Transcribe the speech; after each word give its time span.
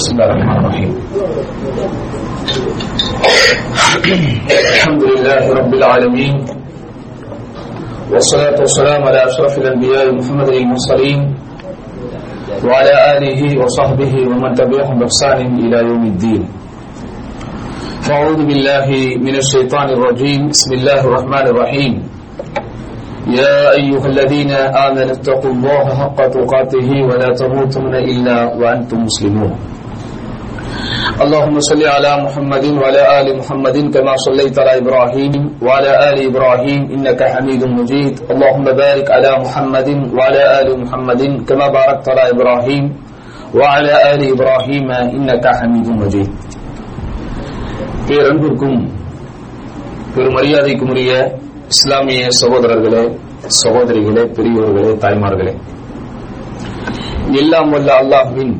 بسم 0.00 0.16
الله 0.16 0.32
الرحمن 0.32 0.58
الرحيم. 0.64 0.92
الحمد 4.48 5.02
لله 5.12 5.42
رب 5.60 5.72
العالمين 5.76 6.36
والصلاة 8.08 8.56
والسلام 8.64 9.00
على 9.04 9.20
أشرف 9.28 9.60
الأنبياء 9.60 10.08
محمد 10.16 10.48
المرسلين 10.56 11.20
وعلى 12.64 12.94
آله 13.16 13.40
وصحبه 13.60 14.12
ومن 14.24 14.50
تبعهم 14.56 14.96
بإحسان 15.04 15.60
إلى 15.68 15.78
يوم 15.84 16.04
الدين. 16.16 16.42
فأعوذ 18.00 18.40
بالله 18.48 18.88
من 19.20 19.34
الشيطان 19.36 19.88
الرجيم. 20.00 20.48
بسم 20.48 20.70
الله 20.80 21.00
الرحمن 21.04 21.44
الرحيم. 21.52 21.92
يا 23.36 23.76
أيها 23.76 24.06
الذين 24.08 24.52
آمنوا 24.56 25.12
اتقوا 25.20 25.52
الله 25.52 25.84
حق 26.00 26.18
تقاته 26.32 26.88
ولا 27.04 27.28
تموتن 27.36 27.92
إلا 28.00 28.56
وأنتم 28.56 29.04
مسلمون. 29.04 29.52
اللهم 31.23 31.55
صل 31.69 31.81
على 31.95 32.11
محمد 32.25 32.65
وعلى 32.79 33.01
آل 33.19 33.27
محمد 33.39 33.77
كما 33.93 34.13
صليت 34.25 34.55
على 34.59 34.73
إبراهيم 34.81 35.33
وعلى 35.65 35.91
آل 36.09 36.17
إبراهيم 36.29 36.81
إنك 36.95 37.21
حميد 37.23 37.61
مجيد 37.77 38.13
اللهم 38.31 38.65
بارك 38.81 39.07
على 39.11 39.31
محمد 39.43 39.89
وعلى 40.17 40.41
آل 40.59 40.67
محمد 40.81 41.21
كما 41.47 41.65
باركت 41.77 42.05
على 42.09 42.23
إبراهيم 42.33 42.83
وعلى 43.53 43.93
آل 44.13 44.21
إبراهيم 44.33 44.87
إنك 45.15 45.45
حميد 45.59 45.87
مجيد 46.01 46.29
பேரன்பிற்கும் 48.07 48.79
பெருமரியாதைக்கும் 50.15 50.91
உரிய 50.93 51.11
இஸ்லாமிய 51.73 52.25
சகோதரர்களே 52.41 53.03
சகோதரிகளே 53.61 54.23
பெரியோர்களே 54.37 54.91
தாய்மார்களே 55.03 55.53
எல்லாம் 57.41 57.71
வல்ல 57.75 57.89
அல்லாஹுவின் 58.01 58.53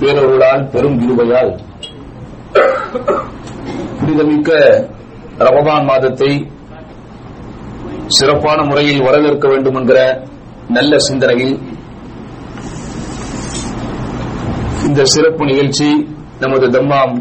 பேரொருளால் 0.00 0.64
பெரும் 0.70 0.98
கிருபையால் 1.00 1.52
புனிதமிக்க 3.98 4.50
ரமதான் 5.38 5.84
மாதத்தை 5.84 6.30
சிறப்பான 8.06 8.62
முறையில் 8.62 9.02
வரவேற்க 9.02 9.48
வேண்டும் 9.48 9.74
என்கிற 9.74 9.98
நல்ல 10.68 10.98
சிந்தனையில் 10.98 11.54
இந்த 14.86 15.04
சிறப்பு 15.04 15.44
நிகழ்ச்சி 15.44 15.88
நமது 16.40 16.66
தம்மாம் 16.68 17.14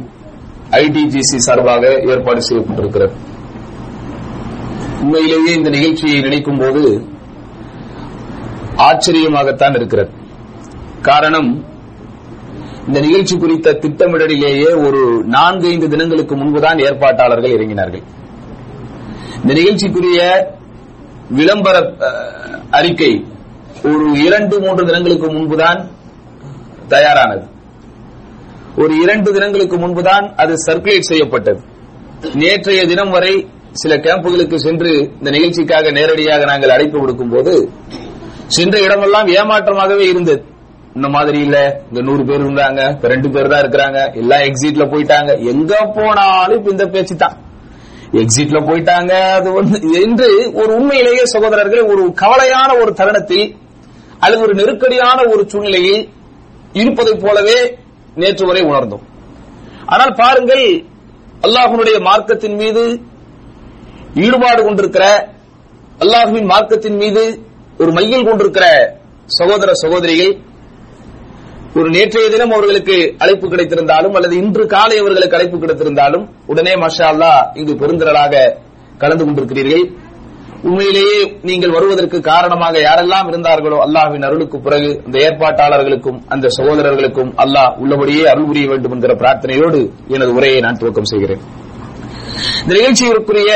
ஐடிஜிசி 0.72 1.38
சார்பாக 1.48 1.84
ஏற்பாடு 2.12 2.42
செய்யப்பட்டிருக்கிறது. 2.48 3.14
உண்மையிலேயே 5.02 5.52
இந்த 5.56 5.70
நிகழ்ச்சியை 5.70 6.22
நினைக்கும் 6.22 6.58
போது 6.58 6.84
ஆச்சரியமாகத்தான் 8.88 9.76
இருக்கிறது. 9.76 10.12
காரணம் 11.02 11.50
இந்த 12.92 13.02
நிகழ்ச்சி 13.04 13.36
குறித்த 13.38 13.74
திட்டமிடலிலேயே 13.84 14.72
ஒரு 14.86 15.02
நான்கு 15.36 15.68
ஐந்து 15.68 15.88
தினங்களுக்கு 15.90 16.36
முன்புதான் 16.40 16.80
ஏற்பாட்டாளர்கள் 16.88 17.54
இறங்கினார்கள். 17.58 18.02
இந்த 19.42 19.54
நிகழ்ச்சிக்குரிய 19.60 20.22
விளம்பர 21.38 21.76
அறிக்கை 22.80 23.12
ஒரு 23.84 24.08
இரண்டு 24.26 24.60
மூன்று 24.60 24.86
தினங்களுக்கு 24.90 25.30
முன்புதான் 25.32 25.80
தயாரானது. 26.88 27.46
ஒரு 28.84 28.94
இரண்டு 29.04 29.30
தினங்களுக்கு 29.34 29.78
முன்புதான் 29.78 30.28
அது 30.36 30.54
சர்க்குலேட் 30.68 31.10
செய்யப்பட்டது. 31.12 31.62
நேற்றைய 32.44 32.86
தினம் 32.94 33.10
வரை 33.10 33.34
சில 33.72 33.96
கேம்புகளுக்கு 33.96 34.56
சென்று 34.68 34.94
இந்த 35.18 35.30
நிகழ்ச்சிக்காக 35.38 35.92
நேரடியாக 35.92 36.46
நாங்கள் 36.54 36.70
அழைப்பு 36.70 37.00
விடுக்கும் 37.00 37.34
போது 37.36 37.56
சென்ற 38.48 38.78
இடமெல்லாம் 38.88 39.28
ஏமாற்றமாகவே 39.40 40.08
இருந்தது. 40.14 40.44
இந்த 40.96 41.08
மாதிரி 41.16 41.40
இல்ல. 41.40 41.58
இங்க 41.90 42.02
நூறு 42.08 42.24
பேர் 42.30 42.44
இருந்தாங்க. 42.46 42.82
இப்ப 42.96 43.08
ரெண்டு 43.08 43.30
பேர் 43.34 43.52
தான் 43.52 43.64
இருக்கிறாங்க. 43.64 44.00
எல்லாம் 44.22 44.44
எக்ஸிட்ல 44.48 44.84
போயிட்டாங்க. 44.94 45.32
எங்க 45.52 45.74
போனாலும் 45.98 46.58
இப்ப 46.60 46.72
இந்த 46.72 46.86
பேச்சு 46.96 47.16
தான். 47.24 47.36
எக்ஸிட்ல 48.22 48.60
போயிட்டாங்க. 48.70 49.14
அது 49.38 49.50
வந்து 49.52 49.78
என்று 50.02 50.30
ஒரு 50.62 50.72
உண்மையிலேயே 50.80 51.24
சகோதரர்கள் 51.36 51.84
ஒரு 51.94 52.04
கவலையான 52.24 52.70
ஒரு 52.82 52.94
தருணத்தில் 52.94 53.46
அல்லது 54.24 54.42
ஒரு 54.42 54.54
நெருக்கடியான 54.54 55.20
ஒரு 55.34 55.44
சூழ்நிலையில் 55.52 56.02
இருப்பதைப் 56.74 57.24
போலவே 57.26 57.60
நேற்று 58.16 58.46
வரை 58.50 58.62
உணர்ந்தோம். 58.62 59.06
ஆனால் 59.86 60.14
பாருங்கள் 60.22 60.66
அல்லாஹனுடைய 61.46 61.98
மார்க்கத்தின் 62.10 62.58
மீது 62.62 62.84
ஈடுபாடு 64.26 64.62
கொண்டிருக்கிற 64.64 65.06
அல்லாஹுவின் 66.04 66.48
மார்க்கத்தின் 66.54 66.98
மீது 67.02 67.24
ஒரு 67.80 67.92
மையில் 67.92 68.28
கொண்டிருக்கிற 68.30 68.66
சகோதர 69.40 69.72
சகோதரிகள் 69.84 70.34
ஒரு 71.80 71.90
நேற்றைய 71.96 72.30
தினம் 72.32 72.54
அவர்களுக்கு 72.56 72.96
அழைப்பு 73.24 73.46
கிடைத்திருந்தாலும் 73.52 74.16
அல்லது 74.18 74.36
இன்று 74.44 74.64
காலை 74.74 74.96
அவர்களுக்கு 75.02 75.38
அழைப்பு 75.38 75.58
கிடைத்திருந்தாலும் 75.60 76.26
உடனே 76.52 76.74
மஷா 76.84 77.06
அல்லாஹ் 77.12 77.42
இங்கு 77.60 77.74
பெருந்திரளாக 77.82 78.42
கலந்து 79.04 79.24
கொண்டிருக்கிறீர்கள். 79.26 79.86
உண்மையிலேயே 80.70 81.20
நீங்கள் 81.50 81.76
வருவதற்கு 81.76 82.18
காரணமாக 82.32 82.76
யாரெல்லாம் 82.88 83.30
இருந்தார்களோ 83.32 83.78
அல்லாஹின் 83.86 84.28
அருளுக்கு 84.28 84.58
பிறகு 84.68 84.90
அந்த 85.06 85.18
ஏற்பாட்டாளர்களுக்கும் 85.28 86.20
அந்த 86.34 86.52
சகோதரர்களுக்கும் 86.58 87.32
அல்லாஹ் 87.46 87.72
உள்ளபடியே 87.84 88.26
அருள் 88.34 88.50
புரிய 88.52 88.68
வேண்டும் 88.72 88.94
என்கிற 88.98 89.16
பிரார்த்தனையோடு 89.24 89.82
எனது 90.16 90.32
உரையை 90.40 90.60
நான் 90.68 90.80
துவக்கம் 90.82 91.12
செய்கிறேன். 91.14 91.42
இந்த 92.64 92.72
நிகழ்ச்சியிற்குரிய 92.80 93.52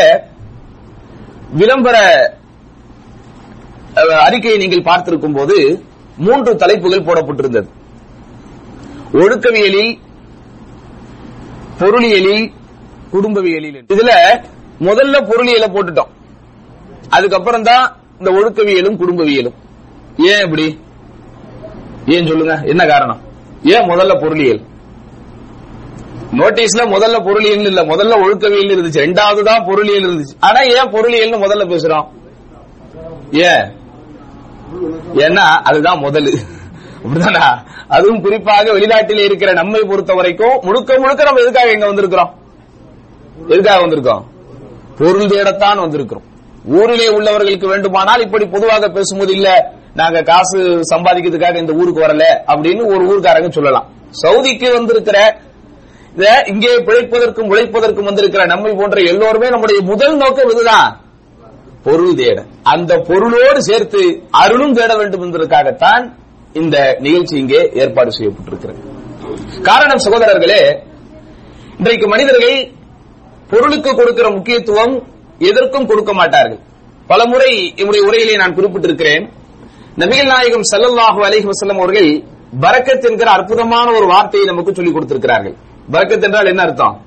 விளம்பர 1.62 1.98
அறிக்கையை 4.28 4.58
நீங்கள் 4.64 4.88
பார்த்திருக்கும் 4.92 5.38
போது 5.40 5.58
மூன்று 6.26 6.52
தலைப்புகள் 6.62 7.08
போடப்பட்டிருந்தது. 7.10 7.70
ஒழுக்கவியலில் 9.14 10.00
பொருளியலில் 11.80 12.52
குடும்பவியலில். 13.12 13.84
இதுல 13.88 14.12
முதல்ல 14.80 15.16
பொருளியலை 15.22 15.68
போட்டுட்டோம். 15.70 16.12
அதுக்கப்புறம் 17.10 17.64
தான் 17.64 17.96
இந்த 18.20 18.32
ஒழுக்கவியலும் 18.32 18.98
குடும்பவியலும். 18.98 19.54
ஏன் 20.18 20.44
இப்படி? 20.44 20.80
ஏன் 22.06 22.28
சொல்லுங்க? 22.28 22.62
என்ன 22.66 22.86
காரணம்? 22.86 23.22
ஏன் 23.64 23.90
முதல்ல 23.90 24.22
பொருளியல்? 24.22 24.62
நோட்டீஸ்ல 26.32 26.84
முதல்ல 26.84 27.24
பொருளியல் 27.24 27.66
இல்ல 27.66 27.84
முதல்ல 27.84 28.22
ஒழுக்கவியல் 28.24 28.72
இருந்துச்சு. 28.76 29.06
ரெண்டாவது 29.06 29.44
தான் 29.44 29.66
பொருளியல் 29.66 30.04
இருந்துச்சு. 30.04 30.36
ஆனா 30.40 30.62
ஏன் 30.62 30.92
பொருளியல்னு 30.92 31.44
முதல்ல 31.46 31.70
பேசுறோம்? 31.74 32.08
ஏன்? 33.32 33.84
ஏன்னா 35.14 35.44
அதுதான் 35.64 36.00
முதல். 36.00 36.40
அப்படிதானா? 37.06 37.64
அதுவும் 37.88 38.22
குறிப்பாக 38.22 38.72
வெளிநாட்டில் 38.72 39.24
இருக்கிற 39.24 39.54
நம்மை 39.54 39.82
பொறுத்த 39.82 40.14
வரைக்கும் 40.14 40.60
முழுக்க 40.62 41.00
முழுக்க 41.00 41.24
நம்ம 41.24 41.42
எதுக்காக 41.42 41.70
இங்க 41.70 41.86
வந்திருக்கிறோம்? 41.88 42.32
எதுக்காக 43.48 43.88
வந்திருக்கோம்? 43.88 44.24
பொருள் 44.98 45.26
தேடத்தான் 45.26 45.80
வந்திருக்கிறோம். 45.80 46.24
ஊரிலே 46.66 47.08
உள்ளவர்களுக்கு 47.08 47.68
வேண்டுமானால் 47.68 48.22
இப்படி 48.22 48.46
பொதுவாக 48.46 48.90
பேசும்போது 48.90 49.34
இல்ல 49.34 49.74
நாங்க 49.94 50.22
காசு 50.22 50.82
சம்பாதிக்கிறதுக்காக 50.96 51.56
இந்த 51.56 51.74
ஊருக்கு 51.74 52.02
வரல 52.02 52.24
அப்படின்னு 52.48 52.86
ஒரு 52.86 53.06
ஊருக்காரங்க 53.06 53.50
சொல்லலாம். 53.50 53.90
சவுதிக்கு 54.28 54.74
வந்திருக்கிற 54.74 55.38
இத 56.16 56.44
இங்கே 56.48 56.76
பிழைப்பதற்கும் 56.76 57.50
உழைப்பதற்கும் 57.52 58.04
வந்திருக்கிற 58.04 58.46
நம்மை 58.46 58.74
போன்ற 58.74 59.02
எல்லோருமே 59.02 59.50
நம்முடைய 59.50 59.82
முதல் 59.82 60.16
நோக்கம் 60.16 60.50
இதுதான். 60.50 61.00
பொருள் 61.84 62.14
தேட. 62.14 62.44
அந்த 62.64 62.98
பொருளோடு 62.98 63.64
சேர்த்து 63.64 64.24
அருளும் 64.32 64.74
தேட 64.74 64.96
வேண்டும் 64.96 65.22
என்பதற்காகத்தான் 65.22 66.14
இந்த 66.62 66.98
நிகழ்ச்சி 67.00 67.38
இங்கே 67.38 67.72
ஏற்பாடு 67.74 68.12
செய்யப்பட்டிருக்கிறது. 68.18 68.82
காரணம் 69.62 70.02
சகோதரர்களே 70.06 70.80
இன்றைக்கு 71.78 72.08
மனிதர்கள் 72.08 72.74
பொருளுக்கு 73.50 73.96
கொடுக்கிற 73.96 74.30
முக்கியத்துவம் 74.30 74.94
எதற்கும் 75.40 75.88
கொடுக்க 75.88 76.14
மாட்டார்கள். 76.14 76.60
பலமுறை 77.08 77.74
என்னுடைய 77.76 78.08
உரையிலே 78.08 78.38
நான் 78.38 78.56
குறிப்பிட்டிருக்கிறேன். 78.56 79.32
நபிகள் 79.98 80.32
நாயகம் 80.34 80.66
சல்லல்லாஹு 80.72 81.20
அலஹி 81.28 81.50
வசல்லம் 81.52 81.78
அவர்கள் 81.78 82.24
பரக்கத் 82.62 83.10
என்கிற 83.10 83.32
அற்புதமான 83.32 83.92
ஒரு 83.92 84.06
வார்த்தையை 84.06 84.48
நமக்கு 84.48 84.74
சொல்லிக் 84.74 84.94
கொடுத்திருக்கிறார்கள். 84.94 85.56
பரக்கத் 85.92 86.24
என்றால் 86.24 86.46
என்ன 86.46 86.62
அர்த்தம்? 86.62 87.02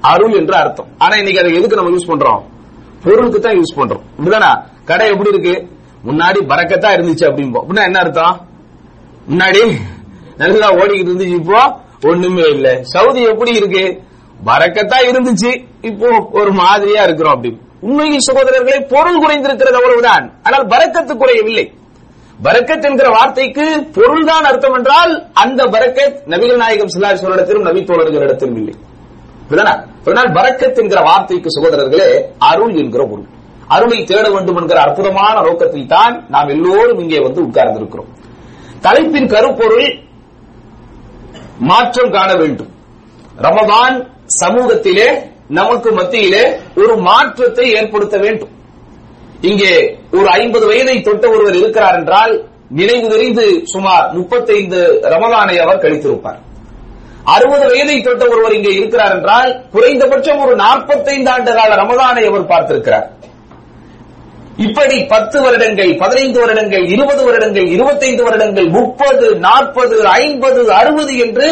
அருள் 0.00 0.32
என்று 0.32 0.54
அர்த்தம். 0.54 0.86
ஆனா 0.98 1.16
இன்னைக்கு 1.16 1.42
அதை 1.42 1.54
எதுக்கு 1.54 1.76
நம்ம 1.76 1.90
யூஸ் 1.90 2.10
பண்றோம்? 2.12 2.42
பொருளுக்கு 3.02 3.40
தான் 3.40 3.58
யூஸ் 3.58 3.78
பண்றோம். 3.80 4.02
இப்படிதானா? 4.18 4.62
கடை 4.84 5.10
எப்படி 5.10 5.28
இருக்கு? 5.28 5.68
முன்னாடி 6.04 6.38
பறக்கத்தா 6.52 6.90
இருந்துச்சு 6.96 7.26
அப்படிம்போம் 7.30 7.64
அப்படின்னா 7.64 7.84
என்ன 7.84 7.98
அர்த்தம்? 7.98 8.48
முன்னாடி 9.30 9.72
நல்லா 10.36 10.70
ஓடிக்கிட்டு 10.70 11.10
இருந்துச்சு 11.10 11.34
இப்போ 11.34 11.76
ஒண்ணுமே 12.02 12.42
இல்ல. 12.42 12.78
சவுதி 12.82 13.22
எப்படி 13.22 13.50
இருக்கு? 13.50 14.02
வரக்கத்தா 14.46 14.96
இருந்துச்சு. 15.06 15.64
இப்போ 15.80 16.28
ஒரு 16.32 16.52
மாதிரியா 16.52 17.02
இருக்கிறோம் 17.02 17.32
அப்படி. 17.32 17.60
உண்மையில் 17.80 18.20
சகோதரர்களை 18.32 18.88
பொருள் 18.88 19.20
குறைந்திருக்கிறது 19.20 19.72
அவ்வளவுதான். 19.72 20.32
ஆனால் 20.42 20.66
பறக்கத்து 20.66 21.16
குறையவில்லை. 21.16 21.72
பரக்கத் 22.44 22.84
என்கிற 22.84 23.08
வார்த்தைக்கு 23.08 23.88
பொருள்தான் 23.94 24.44
அர்த்தம் 24.44 24.74
என்றால் 24.74 25.26
அந்த 25.32 25.64
பரக்கத் 25.64 26.28
நபிகள் 26.28 26.56
நாயகம் 26.56 26.88
சிலாரி 26.88 27.16
சொல்லிடத்திலும் 27.16 27.62
நபி 27.62 27.80
தோழர்களிடத்திலும் 27.80 28.56
இல்லை. 28.56 28.74
அதனால் 29.48 30.32
பரக்கத் 30.32 30.78
என்கிற 30.78 31.00
வார்த்தைக்கு 31.00 31.48
சகோதரர்களே 31.60 32.22
அருள் 32.38 32.74
என்கிற 32.74 33.04
பொருள். 33.04 33.26
அருளை 33.68 34.04
தேட 34.04 34.30
வேண்டும் 34.30 34.56
என்கிற 34.56 34.80
அற்புதமான 34.80 35.40
நோக்கத்தில் 35.40 35.86
தான் 35.86 36.24
நாம் 36.28 36.48
எல்லோரும் 36.48 36.98
இங்கே 36.98 37.18
வந்து 37.18 37.42
உட்கார்ந்திருக்கிறோம். 37.42 38.18
தலைப்பின் 38.84 39.32
கருப்பொருள் 39.34 39.88
மாற்றம் 41.70 42.12
காண 42.16 42.30
வேண்டும். 42.40 42.70
ரமதான் 43.46 43.96
சமூகத்திலே 44.42 45.08
நமக்கு 45.58 45.90
மத்தியிலே 45.98 46.44
ஒரு 46.82 46.94
மாற்றத்தை 47.08 47.66
ஏற்படுத்த 47.78 48.16
வேண்டும். 48.24 48.52
இங்கே 49.48 49.72
ஒரு 50.18 50.28
ஐம்பது 50.38 50.66
வயதை 50.70 50.96
தொட்ட 51.08 51.24
ஒருவர் 51.34 51.58
இருக்கிறார் 51.60 51.98
என்றால் 52.00 52.32
நினைவு 52.78 53.06
தெரிந்து 53.12 53.44
சுமார் 53.72 54.06
முப்பத்தைந்து 54.16 54.80
ரமதானை 55.14 55.56
அவர் 55.64 55.82
கழித்திருப்பார். 55.84 56.40
அறுபது 57.34 57.64
வயதை 57.70 57.96
தொட்ட 58.00 58.24
ஒருவர் 58.32 58.56
இங்கே 58.58 58.72
இருக்கிறார் 58.80 59.14
என்றால் 59.16 59.50
குறைந்தபட்சம் 59.72 60.42
ஒரு 60.44 60.54
நாற்பத்தைந்து 60.64 61.30
ஆண்டு 61.34 61.52
கால 61.58 61.70
ரமதானை 61.82 62.22
அவர் 62.30 62.50
பார்த்திருக்கிறார். 62.52 63.08
இப்படி 64.56 64.96
பத்து 65.04 65.42
வருடங்கள் 65.42 65.96
பதினைந்து 65.96 66.40
வருடங்கள் 66.40 66.84
இருபது 66.86 67.24
வருடங்கள் 67.24 67.66
இருபத்தைந்து 67.66 68.22
வருடங்கள் 68.22 68.68
முப்பது 68.68 69.36
நாற்பது 69.36 70.06
ஐம்பது 70.06 70.72
அறுபது 70.72 71.16
என்று 71.16 71.48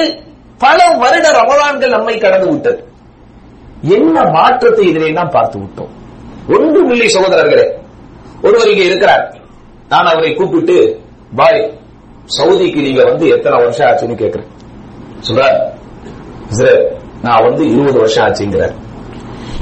பல 0.59 0.79
வருட 0.99 1.27
ரமதான்கள் 1.41 1.95
நம்மை 1.97 2.19
கடந்து 2.19 2.51
விட்டது. 2.51 2.81
என்ன 3.83 4.25
மாற்றத்தை 4.37 4.87
இதிலே 4.89 5.11
நாம் 5.11 5.31
பார்த்து 5.31 5.59
விட்டோம்? 5.59 5.93
ஒன்றும் 6.55 6.91
இல்லை 6.91 7.07
சகோதரர்களே 7.07 7.67
ஒருவர் 8.43 8.69
இங்கே 8.69 8.85
இருக்கிறார். 8.85 9.25
நான் 9.89 10.11
அவரை 10.13 10.35
கூப்பிட்டு 10.35 10.77
பாய் 11.35 11.61
சவுதிக்கு 12.39 12.81
நீங்க 12.87 13.03
வந்து 13.05 13.29
எத்தனை 13.29 13.59
வருஷம் 13.63 13.89
ஆச்சுன்னு 13.89 14.15
கேட்கிறேன். 14.15 14.51
சொல்றார் 15.29 15.59
நான் 17.23 17.45
வந்து 17.45 17.63
இருபது 17.71 17.99
வருஷம் 17.99 18.25
ஆச்சுங்கிறார். 18.27 18.75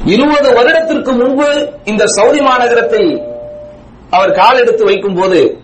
இருபது 0.07 0.55
வருடத்திற்கு 0.55 1.13
முன்பு 1.13 1.73
இந்த 1.85 2.07
சவுதி 2.07 2.39
மாநகரத்தில் 2.39 3.35
அவர் 4.11 4.33
கால் 4.33 4.59
எடுத்து 4.59 4.85
வைக்கும் 4.85 5.15
போது 5.15 5.59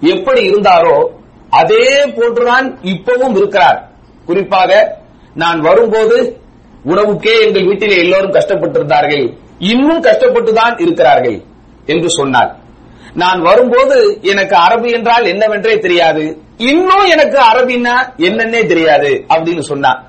எப்படி 0.00 0.50
இருந்தாரோ 0.50 1.08
அதே 1.50 2.04
போன்றுதான் 2.04 2.78
இப்பவும் 2.82 3.36
இருக்கிறார். 3.36 3.88
குறிப்பாக 4.26 4.98
நான் 5.34 5.60
வரும்போது 5.60 6.40
உணவுக்கே 6.84 7.46
எங்கள் 7.46 7.66
வீட்டிலே 7.66 7.96
எல்லோரும் 7.96 8.32
கஷ்டப்பட்டிருந்தார்கள். 8.32 9.36
இன்னும் 9.58 10.02
கஷ்டப்பட்டுதான் 10.02 10.80
இருக்கிறார்கள் 10.80 11.42
என்று 11.86 12.10
சொன்னார். 12.10 12.56
நான் 13.14 13.40
வரும்போது 13.40 14.18
எனக்கு 14.22 14.56
அரபு 14.56 14.90
என்றால் 14.90 15.24
என்னவென்றே 15.24 15.78
தெரியாது. 15.78 16.38
இன்னும் 16.56 17.06
எனக்கு 17.10 17.38
அரபின்னா 17.38 17.96
என்னன்னே 18.16 18.66
தெரியாது 18.66 19.24
அப்படின்னு 19.28 19.60
சொன்னார். 19.60 20.04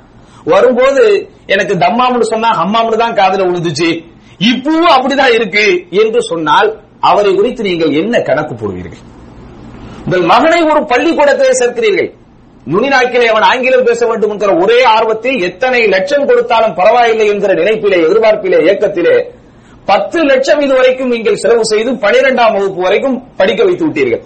வரும்போது 0.54 1.04
எனக்கு 1.54 1.75
தம்மாம்னு 1.86 2.28
சொன்னா 2.34 2.50
ஹம்மாம்னு 2.60 3.01
தான் 3.04 3.18
காதுல 3.19 3.48
உழுதுச்சு. 3.50 3.90
இப்பவும் 4.50 4.94
அப்படிதான் 4.96 5.34
இருக்கு 5.38 5.66
என்று 6.01 6.19
சொன்னால் 6.31 6.69
அவரை 7.10 7.31
குறித்து 7.36 7.62
நீங்கள் 7.69 7.98
என்ன 8.01 8.16
கணக்கு 8.30 8.54
போடுவீர்கள்? 8.56 9.04
உங்கள் 10.06 10.25
மகனை 10.31 10.62
ஒரு 10.72 10.81
பள்ளிக்கூடத்திலே 10.92 11.54
சேர்க்கிறீர்கள். 11.62 12.10
நுனிநாக்கிலே 12.72 13.28
அவன் 13.31 13.46
ஆங்கிலம் 13.50 13.86
பேச 13.90 14.01
வேண்டும் 14.07 14.31
என்கிற 14.34 14.51
ஒரே 14.63 14.78
ஆர்வத்தில் 14.96 15.38
எத்தனை 15.48 15.80
லட்சம் 15.94 16.25
கொடுத்தாலும் 16.30 16.75
பரவாயில்லை 16.80 17.28
என்கிற 17.34 17.51
நினைப்பிலே 17.60 18.00
எதிர்பார்ப்பிலே 18.07 18.60
இயக்கத்திலே 18.66 19.16
பத்து 19.90 20.19
லட்சம் 20.31 20.62
இதுவரைக்கும் 20.66 21.13
நீங்கள் 21.16 21.40
செலவு 21.44 21.63
செய்து 21.72 21.92
பனிரெண்டாம் 22.04 22.56
வகுப்பு 22.56 22.81
வரைக்கும் 22.88 23.16
படிக்க 23.40 23.62
வைத்து 23.68 23.86
விட்டீர்கள். 23.86 24.24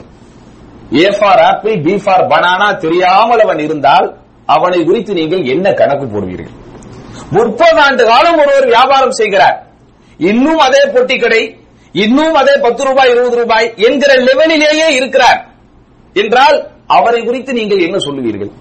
A 1.01 1.05
for 1.17 1.41
apple 1.49 1.77
B 1.85 1.93
for 2.05 2.25
banana 2.33 2.67
தெரியாமல் 2.85 3.43
அவன் 3.45 3.61
இருந்தால் 3.67 4.07
அவனை 4.45 4.79
குறித்து 4.85 5.13
நீங்கள் 5.13 5.43
என்ன 5.53 5.73
கணக்கு 5.73 6.05
போடுவீர்கள்? 6.05 6.53
முப்பது 7.31 7.79
ஆண்டு 7.85 8.03
காலம் 8.05 8.39
ஒருவர் 8.41 8.67
வியாபாரம் 8.73 9.17
செய்கிறார். 9.19 9.57
இன்னும் 10.19 10.61
அதே 10.67 10.81
பொட்டி 10.95 11.15
கடை 11.19 11.43
இன்னும் 11.93 12.35
அதே 12.41 12.53
பத்து 12.65 12.83
ரூபாய் 12.83 13.11
இருபது 13.13 13.35
ரூபாய் 13.41 13.67
என்கிற 13.87 14.11
லெவலிலேயே 14.27 14.87
இருக்கிறார். 14.99 15.39
என்றால் 16.15 16.57
அவரை 16.97 17.21
குறித்து 17.25 17.51
நீங்கள் 17.53 17.83
என்ன 17.87 17.97
சொல்லுவீர்கள்? 17.97 18.51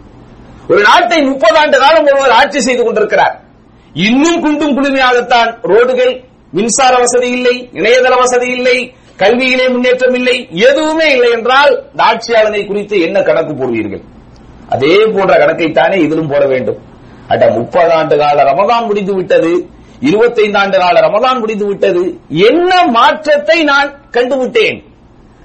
ஒரு 0.70 0.80
நாட்டை 0.88 1.18
முப்பது 1.22 1.56
ஆண்டு 1.62 1.78
காலம் 1.84 2.08
ஒருவர் 2.10 2.36
ஆட்சி 2.40 2.60
செய்து 2.60 2.82
கொண்டிருக்கிறார். 2.84 3.34
இன்னும் 4.08 4.40
குண்டும் 4.40 4.76
குளுமையாகத்தான் 4.76 5.50
ரோடுகள் 5.70 6.12
மின்சார 6.56 6.94
வசதி 6.98 7.30
இல்லை 7.30 7.54
இணையதள 7.72 8.14
வசதி 8.22 8.48
இல்லை 8.56 8.76
கல்வியிலே 9.22 9.66
முன்னேற்றம் 9.72 10.14
இல்லை 10.14 10.36
எதுவுமே 10.68 11.06
இல்லை 11.16 11.30
என்றால் 11.30 11.72
இந்த 11.90 12.02
ஆட்சியாளனை 12.10 12.66
குறித்து 12.66 12.96
என்ன 13.00 13.22
கணக்கு 13.22 13.52
போடுவீர்கள்? 13.52 14.02
அதே 14.72 14.94
போன்ற 15.14 15.34
கணக்கைத்தானே 15.42 15.96
இதிலும் 16.04 16.28
போட 16.28 16.46
வேண்டும். 16.46 16.80
அட 17.28 17.50
முப்பது 17.50 17.92
ஆண்டு 17.92 18.18
கால 18.18 18.42
ரமதான் 18.42 18.86
முடிந்து 18.86 19.14
விட்டது. 19.14 19.52
இருபத்தைந்து 20.00 20.58
ஆண்டு 20.58 20.78
கால 20.78 21.00
ரமதான் 21.00 21.38
முடிந்து 21.38 21.66
விட்டது. 21.66 22.02
என்ன 22.48 22.84
மாற்றத்தை 22.96 23.62
நான் 23.62 23.90
கண்டுவிட்டேன்? 24.10 24.78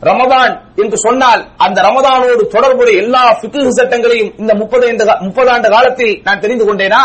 ரமதான் 0.02 0.52
என்று 0.76 0.98
சொன்னால் 0.98 1.42
அந்த 1.58 1.82
ரமதானோடு 1.82 2.44
தொடர்புடைய 2.48 3.02
எல்லா 3.02 3.22
பிக்கு 3.42 3.60
சட்டங்களையும் 3.78 4.32
இந்த 4.38 4.54
முப்பது 4.54 4.94
முப்பது 5.20 5.52
ஆண்டு 5.52 5.70
காலத்தில் 5.70 6.22
நான் 6.24 6.40
தெரிந்து 6.40 6.66
கொண்டேனா? 6.66 7.04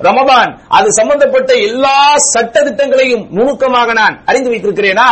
ரமதான் 0.00 0.50
அது 0.68 0.92
சம்பந்தப்பட்ட 0.92 1.52
எல்லா 1.68 1.96
சட்ட 2.16 2.62
திட்டங்களையும் 2.62 3.26
நுணுக்கமாக 3.30 3.92
நான் 3.92 4.16
அறிந்து 4.26 4.50
வைத்திருக்கிறேனா? 4.50 5.08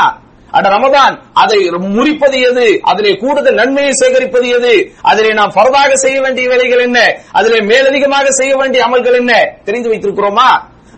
அட 0.53 0.69
ரமதான் 0.69 1.15
அதை 1.33 1.59
முறிப்பது 1.71 2.41
எது? 2.41 2.79
அதிலே 2.83 3.17
கூடுதல் 3.17 3.55
நன்மையை 3.55 3.93
சேகரிப்பது 3.93 4.49
எது? 4.49 4.93
அதிலே 5.03 5.33
நாம் 5.33 5.53
பரவாக 5.55 5.97
செய்ய 5.97 6.21
வேண்டிய 6.21 6.49
வேலைகள் 6.49 6.79
என்ன? 6.79 6.99
அதிலே 7.33 7.61
மேலதிகமாக 7.61 8.31
செய்ய 8.31 8.57
வேண்டிய 8.57 8.87
அமல்கள் 8.87 9.15
என்ன? 9.15 9.33
தெரிந்து 9.65 9.91
வைத்திருக்கிறோமா? 9.93 10.51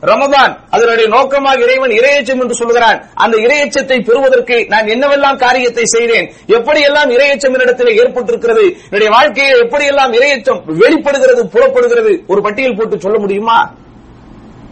ரமதான் 0.02 0.52
அதனுடைய 0.70 1.08
நோக்கமாக 1.08 1.60
இறைவன் 1.60 1.90
இரையச்சம் 1.90 2.40
என்று 2.40 2.54
சொல்கிறான். 2.54 2.98
அந்த 3.14 3.36
இரையச்சத்தை 3.36 3.98
பெறுவதற்கு 4.04 4.66
நான் 4.68 4.86
என்னவெல்லாம் 4.86 5.36
காரியத்தை 5.36 5.84
செய்தேன்? 5.84 6.26
எப்படியெல்லாம் 6.46 7.12
இரையச்சம் 7.16 7.54
என்னிடத்தில் 7.56 7.96
ஏற்பட்டிருக்கிறது? 8.00 8.64
என்னுடைய 8.84 9.10
வாழ்க்கையை 9.10 9.54
எப்படியெல்லாம் 9.60 10.14
இரையச்சம் 10.18 10.60
வெளிப்படுகிறது 10.82 11.48
புறப்படுகிறது? 11.48 12.24
ஒரு 12.26 12.42
பட்டியல் 12.42 12.76
போட்டு 12.76 13.00
சொல்ல 13.00 13.18
முடியுமா? 13.18 13.58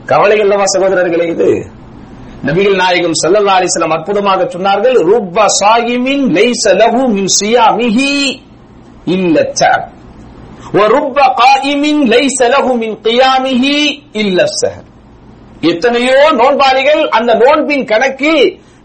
கவலை 0.06 0.40
அல்லவா 0.40 0.64
சகோதரர்களே 0.76 1.28
இது 1.28 1.50
நபிகள் 2.46 2.78
நாயகம் 2.82 3.16
சல்லல்லா 3.22 3.56
அலிஸ்லாம் 3.58 3.96
அற்புதமாக 3.96 4.46
சொன்னார்கள் 4.54 4.96
ரூப 5.10 5.44
சாயிமின் 5.60 6.24
லைச 6.38 6.72
லஹு 6.80 7.02
மின் 7.16 7.28
சியா 7.38 7.66
சியாமிஹி 7.66 8.14
இல்ல 9.16 9.44
சர் 9.60 9.84
ரூப 10.94 11.26
காயிமின் 11.40 12.02
லைச 12.14 12.48
லஹு 12.54 12.72
மின் 12.82 12.96
கியாமிஹி 13.06 13.76
இல்ல 14.22 14.46
சஹர் 14.60 14.88
எத்தனையோ 15.70 16.18
நோன்பாளிகள் 16.40 17.02
அந்த 17.18 17.32
நோன்பின் 17.42 17.84
கணக்கு 17.84 18.32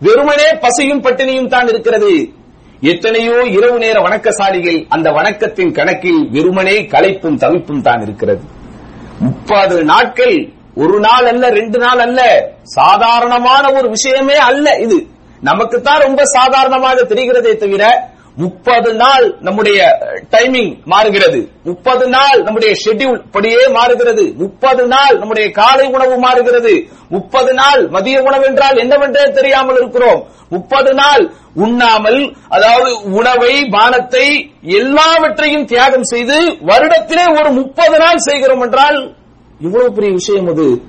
வெறுமனே 0.02 0.50
பசியும் 0.64 1.02
பட்டினியும் 1.06 1.52
தான் 1.54 1.68
இருக்கிறது. 1.68 2.12
எத்தனையோ 2.82 3.38
இரவு 3.56 3.78
நேர 3.84 3.98
வணக்கசாலிகள் 4.08 4.78
அந்த 4.90 5.08
வணக்கத்தின் 5.12 5.72
கணக்கில் 5.72 6.20
வெறுமனே 6.36 6.76
களைப்பும் 6.94 7.40
தவிப்பும் 7.44 7.82
தான் 7.82 8.02
இருக்கிறது. 8.02 8.44
முப்பது 9.20 9.78
நாட்கள் 9.92 10.36
ஒரு 10.82 11.00
நாள் 11.00 11.26
அல்ல 11.26 11.50
ரெண்டு 11.50 11.80
நாள் 11.80 12.00
அல்ல. 12.00 12.50
சாதாரணமான 12.64 13.72
ஒரு 13.72 13.90
விஷயமே 13.90 14.36
அல்ல 14.36 14.76
இது. 14.76 15.08
நமக்குத்தான் 15.42 16.00
ரொம்ப 16.00 16.24
சாதாரணமாக 16.26 17.02
தெரிகிறதே 17.02 17.56
தவிர 17.56 18.14
முப்பது 18.36 18.94
நாள் 18.94 19.38
நம்முடைய 19.42 19.80
டைமிங் 20.32 20.84
மாறுகிறது. 20.86 21.50
முப்பது 21.64 22.08
நாள் 22.08 22.42
நம்முடைய 22.42 22.74
ஷெட்யூல் 22.86 23.22
படியே 23.32 23.68
மாறுகிறது. 23.68 24.34
முப்பது 24.38 24.88
நாள் 24.88 25.18
நம்முடைய 25.18 25.52
காலை 25.52 25.86
உணவு 25.88 26.18
மாறுகிறது. 26.18 26.74
முப்பது 27.10 27.54
நாள் 27.54 27.88
மதிய 27.88 28.22
உணவு 28.22 28.46
என்றால் 28.46 28.76
என்னவென்றே 28.76 29.32
தெரியாமல் 29.32 29.76
இருக்கிறோம். 29.76 30.28
முப்பது 30.50 30.94
நாள் 30.94 31.32
உண்ணாமல் 31.54 32.36
அதாவது 32.50 32.92
உணவை 33.12 33.54
பானத்தை 33.72 34.28
எல்லாவற்றையும் 34.62 35.66
தியாகம் 35.66 36.04
செய்து 36.04 36.38
வருடத்திலே 36.70 37.40
ஒரு 37.40 37.52
முப்பது 37.52 37.98
நாள் 37.98 38.18
செய்கிறோம் 38.18 38.62
என்றால் 38.62 39.00
இவ்வளவு 39.66 39.94
பெரிய 39.94 40.12
விஷயம் 40.12 40.48
அது. 40.48 40.82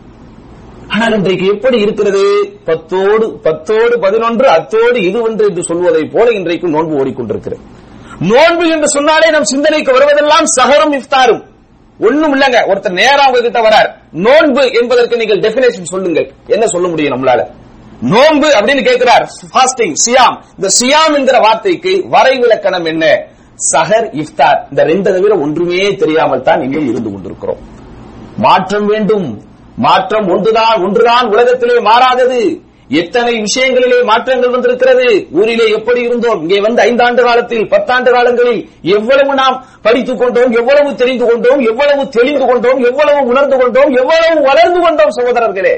ஆனால் 0.88 1.12
இன்றைக்கு 1.12 1.46
எப்படி 1.46 1.80
இருக்கிறது? 1.80 2.24
பத்தோடு 2.64 3.26
பத்தோடு 3.46 3.98
பதினொன்று 3.98 4.48
அத்தோடு 4.48 5.02
இது 5.02 5.22
ஒன்று 5.22 5.44
என்று 5.48 5.62
சொல்வதை 5.62 6.04
போல 6.04 6.30
இன்றைக்கு 6.30 6.68
நோன்பு 6.68 6.96
ஓடிக்கொண்டிருக்கிறது. 7.00 7.62
நோன்பு 8.32 8.64
என்று 8.74 8.88
சொன்னாலே 8.88 9.30
நம் 9.30 9.44
சிந்தனைக்கு 9.44 9.92
வருவதெல்லாம் 9.92 10.46
சகரும் 10.58 10.94
இஃப்தாரும். 10.98 11.42
ஒண்ணும் 12.00 12.34
இல்லங்க. 12.34 12.58
ஒருத்தர் 12.70 12.98
அவங்க 13.04 13.28
உங்ககிட்ட 13.28 13.60
வரார் 13.68 13.88
நோன்பு 14.26 14.72
என்பதற்கு 14.80 15.16
நீங்கள் 15.16 15.40
டெபினேஷன் 15.40 15.90
சொல்லுங்கள். 15.94 16.28
என்ன 16.46 16.66
சொல்ல 16.66 16.88
முடியும் 16.88 17.14
நம்மளால? 17.14 17.40
நோன்பு 18.00 18.48
அப்படின்னு 18.58 18.84
கேட்கிறார். 18.84 19.24
ஃபாஸ்டிங் 19.54 19.96
சியாம் 20.04 20.36
இந்த 20.56 20.68
சியாம் 20.80 21.14
என்கிற 21.14 21.38
வார்த்தைக்கு 21.38 21.94
வரைவிலக்கணம் 22.10 22.84
என்ன? 22.84 23.06
சஹர் 23.72 24.08
இஃப்தார். 24.22 24.58
இந்த 24.70 24.84
ரெண்டு 24.84 25.12
தவிர 25.12 25.36
ஒன்றுமே 25.38 25.96
தெரியாமல் 25.96 26.42
தான் 26.42 26.60
இன்னும் 26.60 26.88
இருந்து 26.88 27.10
கொண்டிருக்கிறோம். 27.10 27.76
மாற்றம் 28.38 28.86
வேண்டும். 28.86 29.42
மாற்றம் 29.76 30.28
ஒன்றுதான் 30.28 30.82
ஒன்றுதான் 30.82 31.26
உலகத்திலே 31.26 31.78
மாறாதது. 31.78 32.60
எத்தனை 32.88 33.42
விஷயங்களிலே 33.42 34.04
மாற்றங்கள் 34.04 34.50
வந்திருக்கிறது? 34.50 35.26
ஊரிலே 35.32 35.70
எப்படி 35.70 36.00
இருந்தோம்? 36.00 36.40
இங்கே 36.40 36.60
வந்து 36.60 36.82
ஐந்தாண்டு 36.82 37.22
காலத்தில் 37.22 37.68
பத்தாண்டு 37.68 38.10
காலங்களில் 38.10 38.68
எவ்வளவு 38.82 39.34
நாம் 39.34 39.66
படித்துக் 39.82 40.18
கொண்டோம் 40.18 40.50
எவ்வளவு 40.50 40.94
தெரிந்து 40.94 41.26
கொண்டோம் 41.26 41.60
எவ்வளவு 41.60 42.08
தெளிந்து 42.08 42.46
கொண்டோம் 42.46 42.84
எவ்வளவு 42.84 43.26
உணர்ந்து 43.26 43.56
கொண்டோம் 43.56 43.90
எவ்வளவு 43.94 44.42
வளர்ந்து 44.42 44.80
கொண்டோம் 44.80 45.10
சகோதரர்களே. 45.10 45.74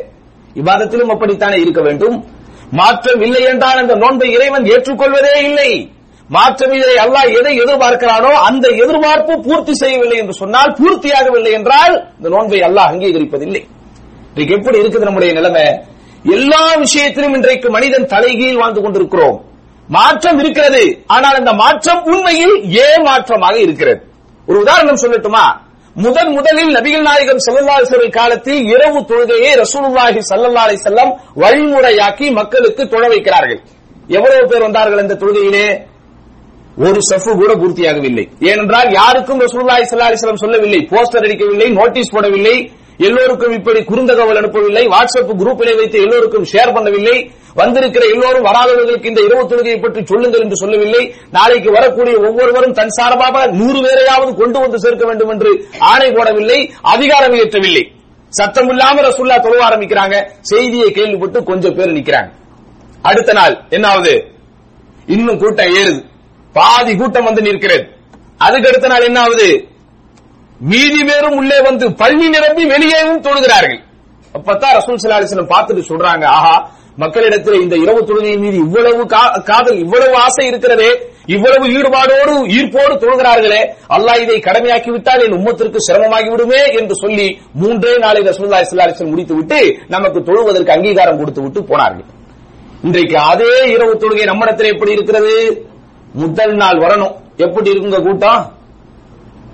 இவ்வாதத்திலும் 0.54 1.08
அப்படித்தானே 1.08 1.60
இருக்க 1.60 1.82
வேண்டும்? 1.82 2.24
மாற்றம் 2.70 3.20
இல்லை 3.20 3.42
என்றால் 3.42 3.78
அந்த 3.78 3.94
நோன்பை 3.94 4.32
இறைவன் 4.32 4.62
ஏற்றுக்கொள்வதே 4.62 5.42
இல்லை. 5.42 5.90
மாற்றம் 6.34 6.72
இதை 6.78 6.96
அல்லாஹ் 7.04 7.28
எதை 7.38 7.52
எதிர்பார்க்கிறானோ 7.62 8.32
அந்த 8.48 8.66
எதிர்பார்ப்பு 8.82 9.32
பூர்த்தி 9.46 9.72
செய்யவில்லை 9.82 10.16
என்று 10.22 10.34
சொன்னால் 10.42 10.74
பூர்த்தியாகவில்லை 10.80 11.52
என்றால் 11.58 11.94
இந்த 12.18 12.28
நோன்பை 12.34 12.60
அல்லாஹ் 12.68 12.90
அங்கீகரிப்பதில்லை. 12.92 13.62
இன்றைக்கு 14.32 14.54
எப்படி 14.58 14.76
இருக்குது 14.82 15.08
நம்முடைய 15.08 15.30
நிலைமை? 15.38 15.64
எல்லா 16.36 16.62
விஷயத்திலும் 16.84 17.34
இன்றைக்கு 17.38 17.68
மனிதன் 17.76 18.06
தலைகீழ் 18.14 18.60
வாழ்ந்து 18.60 18.80
கொண்டிருக்கிறோம். 18.82 19.38
மாற்றம் 19.88 20.38
இருக்கிறது. 20.42 20.82
ஆனால் 21.14 21.38
அந்த 21.40 21.52
மாற்றம் 21.62 22.00
உண்மையில் 22.12 22.54
ஏமாற்றமாக 22.86 23.56
இருக்கிறது. 23.66 24.00
ஒரு 24.48 24.58
உதாரணம் 24.64 25.02
சொல்லட்டுமா? 25.04 25.44
முதன் 25.96 26.32
முதலில் 26.38 26.72
நபிகள் 26.76 27.06
நாயகம் 27.10 27.44
ஸல்லல்லாஹு 27.46 28.10
காலத்தில் 28.18 28.60
இரவு 28.74 28.98
தொழுகையை 29.10 29.52
ரசூலுல்லாஹி 29.64 30.20
ஸல்லல்லாஹு 30.30 30.82
செல்லம் 30.86 31.12
வழிமுறையாக்கி 31.42 32.26
மக்களுக்கு 32.40 32.82
தொழ 32.94 33.04
வைக்கிறார்கள். 33.14 33.60
எவ்வளவு 34.16 34.44
பேர் 34.50 34.66
வந்தார்கள் 34.68 35.02
இந்த 35.06 35.16
தொழுகையிலே? 35.22 35.68
ஒரு 36.86 37.00
சஃபு 37.10 37.30
கூட 37.40 37.52
பூர்த்தியாகவில்லை. 37.60 38.24
ஏனென்றால் 38.50 38.90
யாருக்கும் 38.98 39.40
ரசூலுல்லாஹி 39.44 39.84
ஸல்லல்லாஹு 39.88 40.10
அலைஹி 40.10 40.44
சொல்லவில்லை. 40.44 40.80
போஸ்டர் 40.92 41.24
அடிக்கவில்லை 41.26 41.68
நோட்டீஸ் 41.78 42.14
போடவில்லை 42.14 42.56
எல்லோருக்கும் 43.06 43.54
இப்படி 43.58 43.80
குறுந்தகவல் 43.90 44.38
அனுப்பவில்லை 44.40 44.82
வாட்ஸ்அப் 44.94 45.30
குரூப்பிலே 45.40 45.74
வைத்து 45.78 45.98
எல்லோருக்கும் 46.06 46.48
ஷேர் 46.52 46.72
பண்ணவில்லை. 46.76 47.14
வந்திருக்கிற 47.60 48.02
எல்லோரும் 48.14 48.46
வராதவர்களுக்கு 48.48 49.10
இந்த 49.10 49.20
இரவு 49.28 49.44
தொழுகையை 49.50 49.78
பற்றி 49.84 50.00
சொல்லுங்கள் 50.10 50.42
என்று 50.44 50.56
சொல்லவில்லை. 50.62 51.02
நாளைக்கு 51.36 51.70
வரக்கூடிய 51.76 52.16
ஒவ்வொருவரும் 52.26 52.76
தன் 52.78 52.92
சார்பாக 52.98 53.46
நூறு 53.60 53.80
பேரையாவது 53.86 54.32
கொண்டு 54.42 54.58
வந்து 54.64 54.80
சேர்க்க 54.84 55.04
வேண்டும் 55.10 55.32
என்று 55.34 55.52
ஆணை 55.92 56.10
போடவில்லை 56.18 56.58
அதிகாரம் 56.94 57.34
இயற்றவில்லை 57.38 57.84
சத்தம் 58.32 58.70
இல்லாம 58.72 59.02
ரசுல்லா 59.08 59.38
தொழுவ 59.46 59.62
ஆரம்பிக்கிறாங்க. 59.68 60.16
செய்தியை 60.50 60.90
கேள்விப்பட்டு 60.98 61.38
கொஞ்சம் 61.50 61.76
பேர் 61.78 61.96
நிக்கிறாங்க. 61.98 62.30
அடுத்த 63.10 63.32
நாள் 63.40 63.56
என்னாவது? 63.76 64.14
இன்னும் 65.16 65.40
கூட்டம் 65.42 65.74
ஏறுது. 65.80 66.00
பாதி 66.56 66.92
கூட்டம் 67.00 67.28
வந்து 67.28 67.42
நிற்கிறது. 67.46 67.84
அதுக்கு 68.46 68.68
அடுத்த 68.70 68.88
நாள் 68.92 69.06
என்ன 69.08 69.18
ஆகுது 69.26 69.48
மீதி 70.70 71.00
பேரும் 71.08 71.36
உள்ளே 71.40 71.58
வந்து 71.68 71.84
பள்ளி 72.00 72.26
நிரம்பி 72.34 72.64
வெளியேவும் 72.72 73.24
தொழுகிறார்கள். 73.26 73.78
அப்பதான் 74.36 74.74
ரசூல் 74.78 74.98
ஸல்லல்லாஹு 75.00 75.22
அலைஹி 75.22 75.52
பார்த்துட்டு 75.54 75.82
சொல்றாங்க 75.90 76.24
ஆஹா 76.38 76.56
மக்களிடத்தில் 77.02 77.62
இந்த 77.64 77.74
இரவு 77.84 78.00
தொழுகையின் 78.08 78.42
மீது 78.44 78.56
இவ்வளவு 78.64 79.02
காதல் 79.50 79.78
இவ்வளவு 79.84 80.14
ஆசை 80.24 80.44
இருக்கிறதே 80.50 80.90
இவ்வளவு 81.34 81.64
ஈடுபாடோடு 81.76 82.34
ஈர்ப்போடு 82.56 82.94
தொழுகிறார்களே 83.02 83.60
அல்லாஹ் 83.96 84.20
இதை 84.24 84.36
கடமையாக்கி 84.46 84.90
விட்டால் 84.94 85.24
என் 85.26 85.36
உம்மத்திற்கு 85.38 85.80
சிரமமாகி 85.86 86.28
விடுமே 86.32 86.62
என்று 86.80 86.94
சொல்லி 87.02 87.26
மூன்றே 87.60 87.92
நாளை 88.04 88.22
ரசூல்லா 88.30 88.60
ஸல்லல்லாஹு 88.70 88.90
அலைஹி 88.90 89.10
முடித்து 89.12 89.34
விட்டு 89.38 89.60
நமக்கு 89.94 90.20
தொழுவதற்கு 90.28 90.74
அங்கீகாரம் 90.76 91.20
கொடுத்து 91.20 91.42
விட்டு 91.44 91.62
போனார்கள். 91.70 92.08
இன்றைக்கு 92.88 93.16
அதே 93.32 93.52
இரவு 93.74 93.94
தொழுகை 94.02 94.26
நம்மிடத்தில் 94.30 94.72
எப்படி 94.74 94.96
இருக்கிறது? 94.96 95.34
முதல் 96.12 96.54
நாள் 96.54 96.78
வரணும். 96.78 97.14
எப்படி 97.36 97.70
இருக்குங்க 97.70 98.02
கூட்டம்? 98.02 98.52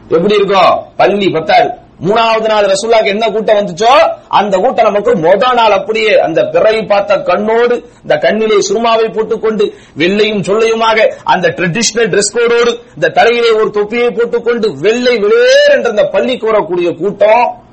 எப்படி 0.08 0.34
இருக்கும்? 0.34 0.86
பள்ளி 0.96 1.28
பத்தாது 1.30 1.84
மூணாவது 2.06 2.48
நாள் 2.48 2.64
ரசூல்லாக்கு 2.64 3.06
என்ன 3.06 3.30
கூட்டம் 3.30 3.56
வந்துச்சோ 3.56 4.08
அந்த 4.28 4.58
கூட்டம் 4.58 4.84
நமக்கு 4.84 5.12
முத 5.14 5.54
நாள் 5.54 5.70
அப்படியே 5.70 6.18
அந்த 6.18 6.44
பிறவி 6.44 6.82
பார்த்த 6.82 7.16
கண்ணோடு 7.16 7.84
இந்த 8.02 8.18
கண்ணிலே 8.18 8.58
சுருமாவை 8.60 9.08
போட்டுக்கொண்டு 9.08 9.74
வெள்ளையும் 9.96 10.42
சொல்லையுமாக 10.42 11.10
அந்த 11.22 11.48
ட்ரெடிஷனல் 11.48 12.10
ட்ரெஸ் 12.12 12.34
கோடோடு 12.34 12.80
இந்த 12.94 13.08
தலையிலே 13.08 13.50
ஒரு 13.50 13.70
தொப்பியை 13.70 14.10
போட்டுக்கொண்டு 14.10 14.74
வெள்ளை 14.80 15.16
வெளியேறு 15.16 15.72
என்ற 15.72 15.88
இந்த 15.88 16.04
பள்ளிக்கு 16.04 16.46
வரக்கூடிய 16.46 16.94
கூட்டம். 16.94 17.64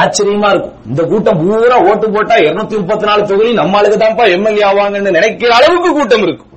ஆச்சரியமா 0.00 0.48
இருக்கும். 0.48 0.74
இந்த 0.86 1.02
கூட்டம் 1.02 1.48
பூரா 1.48 1.78
ஓட்டு 1.78 2.10
போட்டா 2.10 2.34
234 2.34 2.78
முப்பத்தி 2.78 3.06
நாலு 3.06 3.26
தொகுதி 3.26 3.52
நம்மளுக்கு 3.52 3.98
தான்ப்பா 4.04 4.30
எம்எல்ஏ 4.30 4.64
ஆவாங்கன்னு 4.70 5.10
நினைக்கிற 5.10 5.54
அளவுக்கு 5.54 5.92
கூட்டம் 5.92 6.22
இருக்கும். 6.22 6.49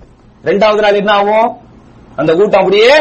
ரெண்டாவது 0.43 0.81
நாள் 0.81 0.95
என்ன 0.95 1.12
ஆகும்? 1.12 1.57
அந்த 2.15 2.33
கூட்டம் 2.33 2.59
அப்படியே 2.59 2.93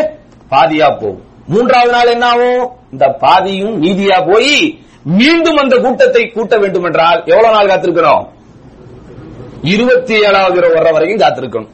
பாதியா 0.51 0.89
போகும். 0.91 1.23
மூன்றாவது 1.47 1.93
நாள் 1.93 2.07
என்ன 2.07 2.27
ஆகும்? 2.27 2.71
இந்த 2.93 3.09
பாதியும் 3.09 3.83
நீதியா 3.83 4.33
போய் 4.33 4.81
மீண்டும் 5.03 5.57
அந்த 5.57 5.77
கூட்டத்தை 5.77 6.27
கூட்ட 6.27 6.59
வேண்டும் 6.59 6.85
என்றால் 6.85 7.23
எவ்வளவு 7.27 7.55
நாள் 7.55 7.67
காத்திருக்கிறோம்? 7.67 8.25
இருபத்தி 9.63 10.15
ஏழாவது 10.15 10.61
வர்ற 10.61 10.93
வரைக்கும் 10.93 11.23
காத்திருக்கணும். 11.23 11.71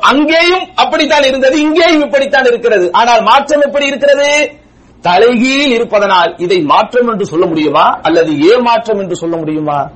அங்கேயும் 0.00 0.66
அப்படித்தான் 0.74 1.22
இருந்தது 1.22 1.60
இங்கேயும் 1.60 2.02
இப்படித்தான் 2.02 2.44
இருக்கிறது. 2.44 2.92
ஆனால் 2.92 3.22
மாற்றம் 3.22 3.60
எப்படி 3.60 3.86
இருக்கிறது? 3.86 4.52
தலைகீழ் 5.02 5.72
இருப்பதனால் 5.72 6.34
இதை 6.38 6.60
மாற்றம் 6.60 7.08
என்று 7.08 7.26
சொல்ல 7.26 7.46
முடியுமா? 7.46 8.00
அல்லது 8.02 8.40
ஏமாற்றம் 8.40 8.98
என்று 8.98 9.16
சொல்ல 9.16 9.36
முடியுமா? 9.36 9.90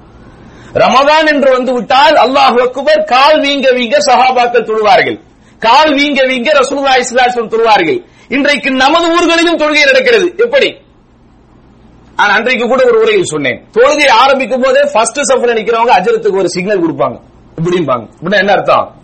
ரமதான் 0.75 1.27
என்று 1.27 1.53
வந்து 1.53 1.73
விட்டால் 1.73 2.12
அல்லாஹ் 2.12 2.61
அக்பர் 2.61 3.05
கால் 3.05 3.41
வீங்க 3.41 3.69
வீங்க 3.79 3.97
சஹாபாக்கள் 4.07 4.69
தொழுவார்கள். 4.71 5.21
கால் 5.59 5.95
வீங்க 5.95 6.21
வீங்க 6.27 6.49
ரசூலுல்லாஹி 6.61 7.49
தொழுவார்கள். 7.49 8.05
இன்றைக்கு 8.29 8.71
நமது 8.71 9.11
ஊர்களிலும் 9.11 9.59
தொழுகை 9.59 9.85
நடக்கிறது. 9.85 10.35
எப்படி? 10.37 10.77
நான் 12.17 12.31
அன்றைக்கு 12.31 12.67
கூட 12.67 12.85
ஒரு 12.85 13.00
உரையில் 13.00 13.25
சொன்னேன். 13.25 13.69
தொழுகை 13.73 14.09
ஆரம்பிக்கும் 14.09 14.61
போதே 14.61 14.81
ஃபர்ஸ்ட் 14.93 15.19
சஃப்ல 15.19 15.53
நிக்கிறவங்க 15.59 15.95
அஜரத்துக்கு 15.99 16.39
ஒரு 16.39 16.49
சிக்னல் 16.49 16.83
கொடுப்பாங்க. 16.85 17.21
இப்படிம்பாங்க. 17.57 18.09
இப்படின்னா 18.23 18.39
என்ன 18.39 18.53
அர்த்தம்? 18.53 18.95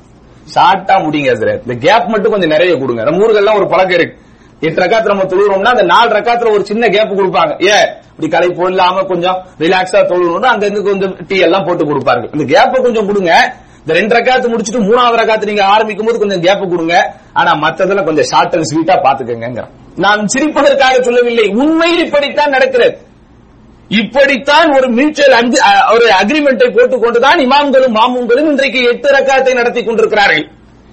ஷார்ட்டா 0.54 0.96
முடிங்க 1.04 1.60
இந்த 1.68 1.74
கேப் 1.74 2.08
மட்டும் 2.08 2.30
கொஞ்சம் 2.30 2.50
நிறைய 2.50 2.76
கொடுங்க. 2.76 3.02
நம்ம 3.02 3.26
ஊர்கள்லாம் 3.26 3.56
ஒரு 3.56 3.68
பழக்கம் 3.68 3.98
இருக்கு. 3.98 4.24
எட்டு 4.60 4.82
ரக்காத்துல 4.82 5.12
நம்ம 5.12 5.24
தொழுகிறோம்னா 5.32 5.70
அந்த 5.74 5.82
நாலு 5.82 6.10
ரக்காத்துல 6.10 6.52
ஒரு 6.52 6.64
சின்ன 6.64 6.88
கேப் 6.88 7.14
கொடுப்பாங்க. 7.18 7.52
ஏ 7.68 7.76
இப்படி 8.10 8.28
களைப்பு 8.34 8.68
இல்லாம 8.68 9.02
கொஞ்சம் 9.02 9.38
ரிலாக்ஸா 9.58 10.00
தொழுகணும்னா 10.10 10.50
அங்க 10.54 10.66
இருந்து 10.66 10.90
கொஞ்சம் 10.90 11.16
டீ 11.28 11.38
எல்லாம் 11.38 11.64
போட்டு 11.66 11.84
கொடுப்பாங்க 11.84 12.36
இந்த 12.36 12.44
கேப்ப 12.52 12.82
கொஞ்சம் 12.82 13.06
கொடுங்க. 13.06 13.32
இந்த 13.80 13.98
ரெண்டு 13.98 14.14
ரக்காத்து 14.16 14.48
முடிச்சிட்டு 14.48 14.86
மூணாவது 14.86 15.18
ரக்காத்து 15.20 15.50
நீங்க 15.50 15.64
ஆரம்பிக்கும் 15.64 16.06
போது 16.06 16.18
கொஞ்சம் 16.18 16.44
கேப் 16.46 16.70
கொடுங்க. 16.70 16.94
ஆனா 17.32 17.52
மத்ததுல 17.64 18.04
கொஞ்சம் 18.04 18.28
ஷார்ட் 18.30 18.54
அண்ட் 18.54 18.68
ஸ்வீட்டா 18.70 18.96
பாத்துக்கங்க 19.06 19.66
நான் 20.04 20.26
சிரிப்பதற்காக 20.34 20.96
சொல்லவில்லை. 21.00 21.44
உண்மையில் 21.62 22.04
இப்படித்தான் 22.06 22.50
நடக்கிறது. 22.50 22.98
இப்படித்தான் 23.88 24.68
ஒரு 24.76 24.88
மியூச்சுவல் 24.88 25.54
ஒரு 25.94 26.06
அக்ரிமெண்டை 26.20 26.68
போட்டுக் 26.76 27.02
கொண்டுதான் 27.02 27.38
இமாம்களும் 27.44 27.94
மாமுங்களும் 27.98 28.50
இன்றைக்கு 28.52 28.80
எட்டு 28.92 29.08
ரக்காத்தை 29.18 29.54
நடத்தி 29.54 29.84
கொண்டிருக்கிறார்கள். 29.84 30.46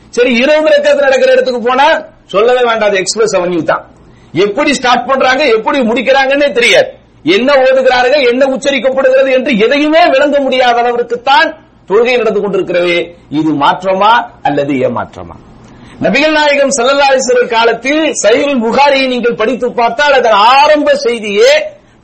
சரி 0.10 0.32
இருபது 0.42 0.76
ரக்காத்து 0.76 1.08
நடக்கிற 1.08 1.32
இடத்துக்கு 1.32 1.62
போனா 1.70 1.88
சொல்லவே 2.34 2.62
வேண்டாம் 2.70 3.00
எக்ஸ்பிரஸ் 3.04 3.36
அவென்யூ 3.40 3.62
தான். 3.72 3.84
எப்படி 4.46 4.72
ஸ்டார்ட் 4.80 5.08
பண்றாங்க 5.10 5.42
எப்படி 5.56 5.80
முடிக்கிறாங்கன்னே 5.90 6.50
தெரியாது. 6.60 6.90
என்ன 7.36 7.50
ஓதுகிறார்கள் 7.64 8.24
என்ன 8.32 8.44
உச்சரிக்கப்படுகிறது 8.54 9.30
என்று 9.38 9.52
எதையுமே 9.66 10.02
விளங்க 10.14 10.38
முடியாத 10.46 10.78
அளவிற்குத்தான் 10.84 11.50
தொழுகை 11.90 12.16
நடந்து 12.22 12.42
கொண்டிருக்கிறது. 12.44 12.96
இது 13.40 13.52
மாற்றமா 13.64 14.12
அல்லது 14.48 14.74
ஏமாற்றமா? 14.88 15.36
நபிகள் 16.06 16.36
நாயகம் 16.38 16.74
செல்லல்லாசர் 16.78 17.42
காலத்தில் 17.56 18.04
சஹீஹுல் 18.24 18.62
புகாரியை 18.66 19.08
நீங்கள் 19.14 19.40
படித்து 19.42 19.68
பார்த்தால் 19.80 20.16
அதன் 20.20 20.38
ஆரம்ப 20.60 20.96
செய்தியே 21.06 21.52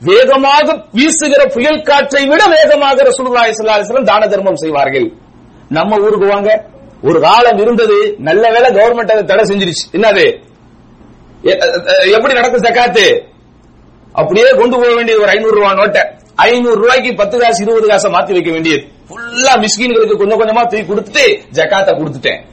வேகமாக 0.08 0.66
வீசுகிற 0.98 1.42
புயல் 1.54 1.82
காற்றை 1.88 2.22
விட 2.32 2.42
வேகமாக 2.56 3.04
ரசூலுல்லாஹி 3.08 3.50
ஸல்லல்லாஹு 3.56 3.80
அலைஹி 3.80 4.10
தான 4.12 4.28
தர்மம் 4.34 4.60
செய்வார்கள். 4.64 5.08
நம்ம 5.78 5.98
ஊருக்கு 6.06 6.28
வாங்க. 6.34 6.50
ஒரு 7.02 7.20
காலம் 7.20 7.58
இருந்தது 7.58 8.14
நல்ல 8.18 8.50
வேலை 8.50 8.70
கவர்மெண்ட் 8.70 9.10
அதை 9.10 9.24
தடை 9.24 9.44
செஞ்சிருச்சு. 9.44 9.94
என்னது? 9.94 10.48
எப்படி 12.12 12.34
நடக்கும் 12.34 12.62
ஜக்காத்து 12.62 13.20
அப்படியே 14.12 14.48
கொண்டு 14.48 14.76
போக 14.76 14.94
வேண்டியது 14.94 15.22
ஒரு 15.22 15.30
ஐநூறு 15.30 15.54
ரூபாய் 15.54 15.74
நோட்டை. 15.74 16.04
ஐநூறு 16.34 16.74
ரூபாய்க்கு 16.74 17.14
பத்து 17.14 17.38
காசு 17.38 17.62
இருபது 17.62 17.86
காசை 17.86 18.12
மாத்தி 18.12 18.32
வைக்க 18.32 18.50
வேண்டியது. 18.50 18.84
ஃபுல்லா 19.08 19.64
மிஸ்கின்களுக்கு 19.64 20.16
கொஞ்சம் 20.16 20.40
கொஞ்சமா 20.40 20.66
தூக்கி 20.66 20.80
கொடுத்துட்டு 20.80 21.24
ஜக்காத்தை 21.52 21.92
கொடுத்துட்டேன். 21.92 22.48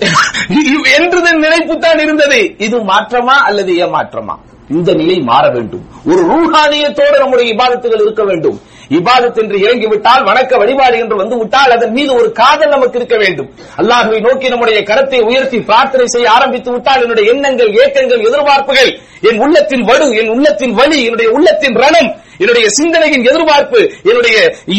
என்றதன் 0.98 1.38
நினைப்பு 1.38 1.78
தான் 1.78 1.98
இருந்தது. 1.98 2.54
இது 2.58 2.78
மாற்றமா 2.78 3.38
அல்லது 3.40 3.72
ஏமாற்றமா? 3.72 4.38
இந்த 4.70 4.94
நிலை 4.94 5.18
மாற 5.18 5.48
வேண்டும். 5.48 5.84
ஒரு 6.06 6.22
ரூஹானியத்தோடு 6.22 7.18
நம்முடைய 7.18 7.54
இபாதத்துகள் 7.54 8.00
இருக்க 8.00 8.24
வேண்டும். 8.24 8.60
இபாதத் 8.90 9.38
என்று 9.42 9.56
இறங்கிவிட்டால் 9.64 10.24
வணக்க 10.28 10.52
வழிபாடு 10.62 10.96
என்று 11.02 11.16
வந்து 11.20 11.36
விட்டால் 11.40 11.74
அதன் 11.76 11.94
மீது 11.98 12.12
ஒரு 12.20 12.28
காதல் 12.40 12.72
நமக்கு 12.74 12.98
இருக்க 13.00 13.16
வேண்டும். 13.16 13.48
அல்லாஹுவை 13.80 14.18
நோக்கி 14.26 14.48
நம்முடைய 14.48 14.78
கரத்தை 14.90 15.20
உயர்த்தி 15.28 15.58
பிரார்த்தனை 15.68 16.06
செய்ய 16.06 16.30
ஆரம்பித்து 16.30 16.70
விட்டால் 16.72 17.02
என்னுடைய 17.02 17.32
எண்ணங்கள் 17.32 17.70
ஏக்கங்கள் 17.84 18.26
எதிர்பார்ப்புகள் 18.28 18.90
என் 19.28 19.40
உள்ளத்தின் 19.44 19.84
வடு 19.90 20.08
என் 20.22 20.28
உள்ளத்தின் 20.28 20.74
வலி 20.80 20.98
என்னுடைய 21.04 21.30
உள்ளத்தின் 21.30 21.78
ரணம் 21.84 22.10
என்னுடைய 22.42 22.66
சிந்தனையின் 22.78 23.26
எதிர்பார்ப்பு 23.30 23.80
என்னுடைய 24.10 24.36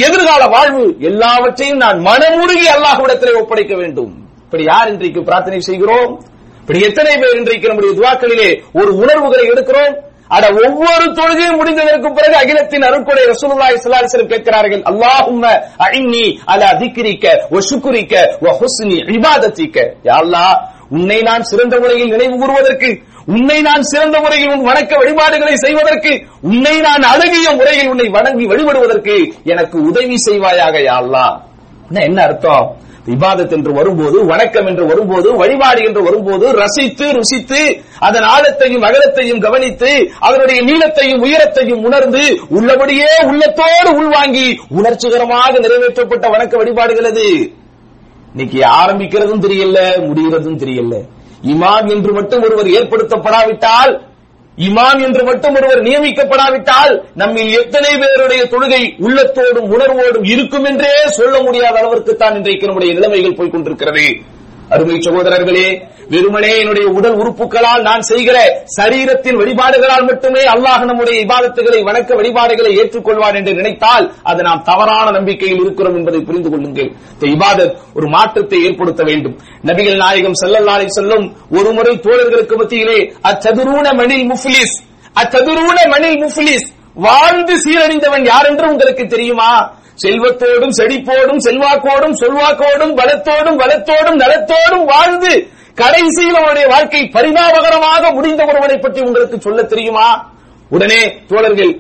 எதிர்கால 0.08 0.44
வாழ்வு 0.56 0.86
எல்லாவற்றையும் 1.00 1.82
நான் 1.86 2.00
மனமுருகி 2.10 2.68
அல்லாஹுடத்திலே 2.76 3.34
ஒப்படைக்க 3.42 3.76
வேண்டும். 3.76 4.12
இப்படி 4.46 4.64
யார் 4.64 4.90
இன்றைக்கு 4.94 5.22
பிரார்த்தனை 5.24 5.60
செய்கிறோம்? 5.60 6.14
இப்படி 6.62 6.80
எத்தனை 6.88 7.14
பேர் 7.22 7.38
இன்றைக்கு 7.38 7.70
நம்முடைய 7.70 7.92
துவாக்களிலே 8.00 8.50
ஒரு 8.80 8.92
உணர்வுகளை 9.04 9.46
எடுக்கிறோம்? 9.52 9.94
அட 10.32 10.44
ஒவ்வொரு 10.60 11.06
தொழுகையும் 11.18 11.58
முடிந்ததற்கு 11.60 12.10
பிறகு 12.18 12.36
அகிலத்தின் 12.42 12.86
அருட்கொடை 12.88 13.24
ரசூலுல்லாஹி 13.32 13.76
ஸல்லல்லாஹு 13.76 14.02
அலைஹி 14.02 14.12
வஸல்லம் 14.12 14.34
கேட்கிறார்கள் 14.34 14.84
அல்லாஹும்ம 14.92 15.44
அஇன்னி 15.86 16.24
அலா 16.54 16.70
திக்ரிக்க 16.82 17.26
வ 17.54 17.62
ஷுக்ரிக்க 17.70 18.14
வ 18.44 18.54
ஹுஸ்னி 18.60 18.98
இபாதத்திக்க. 19.16 19.78
யா 20.08 20.16
அல்லாஹ் 20.24 20.54
உன்னை 20.96 21.20
நான் 21.22 21.48
சிறந்த 21.50 21.76
முறையில் 21.82 22.14
நினைவு 22.14 22.36
கூறுவதற்கு 22.36 22.90
உன்னை 23.28 23.58
நான் 23.62 23.84
சிறந்த 23.90 24.18
முறையில் 24.24 24.52
உன் 24.54 24.66
வணக்க 24.70 24.92
வழிபாடுகளை 25.02 25.56
செய்வதற்கு 25.66 26.12
உன்னை 26.50 26.76
நான் 26.88 27.04
அழகிய 27.12 27.48
முறையில் 27.60 27.92
உன்னை 27.92 28.08
வணங்கி 28.16 28.46
வழிபடுவதற்கு 28.52 29.16
எனக்கு 29.54 29.78
உதவி 29.90 30.18
செய்வாயாக 30.28 30.76
யா 30.88 30.96
அல்லாஹ். 31.04 31.34
என்ன 32.02 32.20
அர்த்தம்? 32.28 32.68
இபாதத் 33.08 33.52
என்று 33.52 33.74
வரும்போது 33.74 34.26
வணக்கம் 34.26 34.68
என்று 34.68 34.86
வரும்போது 34.86 35.38
வழிபாடு 35.38 35.86
என்று 35.86 36.04
வரும்போது 36.04 36.52
ரசித்து 36.52 37.12
ருசித்து 37.12 37.62
அதன் 38.00 38.24
ஆழத்தையும் 38.24 38.84
அகலத்தையும் 38.84 39.40
கவனித்து 39.40 40.10
அதனுடைய 40.20 40.62
நீளத்தையும் 40.62 41.24
உயரத்தையும் 41.24 41.84
உணர்ந்து 41.84 42.38
உள்ளபடியே 42.50 43.08
உள்ளத்தோடு 43.26 43.96
உள்வாங்கி 43.96 44.60
உணர்ச்சிகரமாக 44.70 45.60
நிறைவேற்றப்பட்ட 45.60 46.28
வணக்க 46.30 46.58
வழிபாடுகள் 46.58 47.06
அது 47.06 47.26
இன்னைக்கு 48.32 48.60
ஆரம்பிக்கிறதும் 48.60 49.44
தெரியல 49.46 50.08
முடிகிறதும் 50.08 50.60
தெரியல. 50.60 50.94
இமாம் 51.44 51.92
என்று 51.92 52.14
மட்டும் 52.14 52.42
ஒருவர் 52.42 52.68
ஏற்படுத்தப்படாவிட்டால் 52.68 54.02
இமாம் 54.68 55.02
என்று 55.06 55.22
மட்டும் 55.24 55.56
ஒருவர் 55.56 55.82
நியமிக்கப்படாவிட்டால் 55.82 56.94
நம்மில் 57.22 57.54
எத்தனை 57.62 57.92
பேருடைய 58.02 58.42
தொழுகை 58.54 58.82
உள்ளத்தோடும் 59.08 59.72
உணர்வோடும் 59.76 60.28
இருக்கும் 60.34 60.64
என்றே 60.64 60.94
சொல்ல 61.20 61.36
முடியாத 61.42 61.76
அளவிற்கு 61.80 62.16
தான் 62.16 62.36
இன்றைக்கு 62.36 62.66
நம்முடைய 62.66 62.94
நிலைமைகள் 62.94 63.40
போய்க் 63.40 63.52
கொண்டிருக்கிறது. 63.52 64.06
அருமை 64.76 64.98
சகோதரர்களே 65.06 65.66
வெறுமனே 66.14 66.52
என்னுடைய 66.62 66.88
உடல் 66.98 67.18
உறுப்புகளால் 67.22 67.84
நான் 67.88 68.04
செய்கிற 68.10 68.38
சரீரத்தின் 68.78 69.38
வழிபாடுகளால் 69.42 70.06
மட்டுமே 70.10 70.44
அல்லாஹ் 70.54 70.84
நம்முடைய 70.90 71.16
இபாதத்துகளை 71.26 71.80
வணக்க 71.90 72.16
வழிபாடுகளை 72.20 72.72
ஏற்றுக்கொள்வார் 72.82 73.38
என்று 73.40 73.54
நினைத்தால் 73.54 74.06
அது 74.24 74.42
நாம் 74.44 74.64
தவறான 74.70 75.08
நம்பிக்கையில் 75.18 75.62
இருக்கிறோம் 75.64 75.96
என்பதை 75.96 76.22
புரிந்து 76.22 76.50
கொள்ளுங்கள். 76.50 76.90
இந்த 77.14 77.26
இபாதத் 77.36 77.74
ஒரு 77.94 78.08
மாற்றத்தை 78.08 78.60
ஏற்படுத்த 78.68 79.04
வேண்டும். 79.04 79.36
நபிகள் 79.70 80.02
நாயகம் 80.04 80.40
செல்லல்லாரை 80.44 80.88
செல்லும் 80.98 81.26
ஒருமுறை 81.58 81.96
தோழர்களுக்கு 82.08 82.58
மத்தியிலே 82.62 83.00
அச்சதுரூன 83.32 83.88
மணில் 84.02 84.26
முஃபிலிஸ் 84.32 84.76
அச்சதுரூன 85.16 85.78
மணில் 85.94 86.20
முஃபிலிஸ் 86.24 86.68
வாழ்ந்து 87.08 87.54
சீரழிந்தவன் 87.66 88.26
யார் 88.26 88.50
என்று 88.50 88.66
உங்களுக்கு 88.68 89.06
தெரியுமா? 89.08 89.52
செல்வத்தோடும் 90.04 90.76
செழிப்போடும் 90.80 91.42
செல்வாக்கோடும் 91.48 92.16
சொல்வாக்கோடும் 92.22 92.94
பலத்தோடும் 93.00 93.60
வளத்தோடும் 93.62 94.20
நலத்தோடும் 94.24 94.86
வாழ்ந்து 94.92 95.34
கடைசியில் 95.82 96.40
அவனுடைய 96.40 96.66
வாழ்க்கை 96.68 97.02
பரிதாபகரமாக 97.16 98.04
முடிந்த 98.14 98.42
ஒருவனை 98.50 98.78
பற்றி 98.80 99.02
உங்களுக்கு 99.02 99.38
சொல்ல 99.42 99.62
தெரியுமா? 99.64 100.08
உடனே 100.70 101.02
தோழர்கள் 101.30 101.74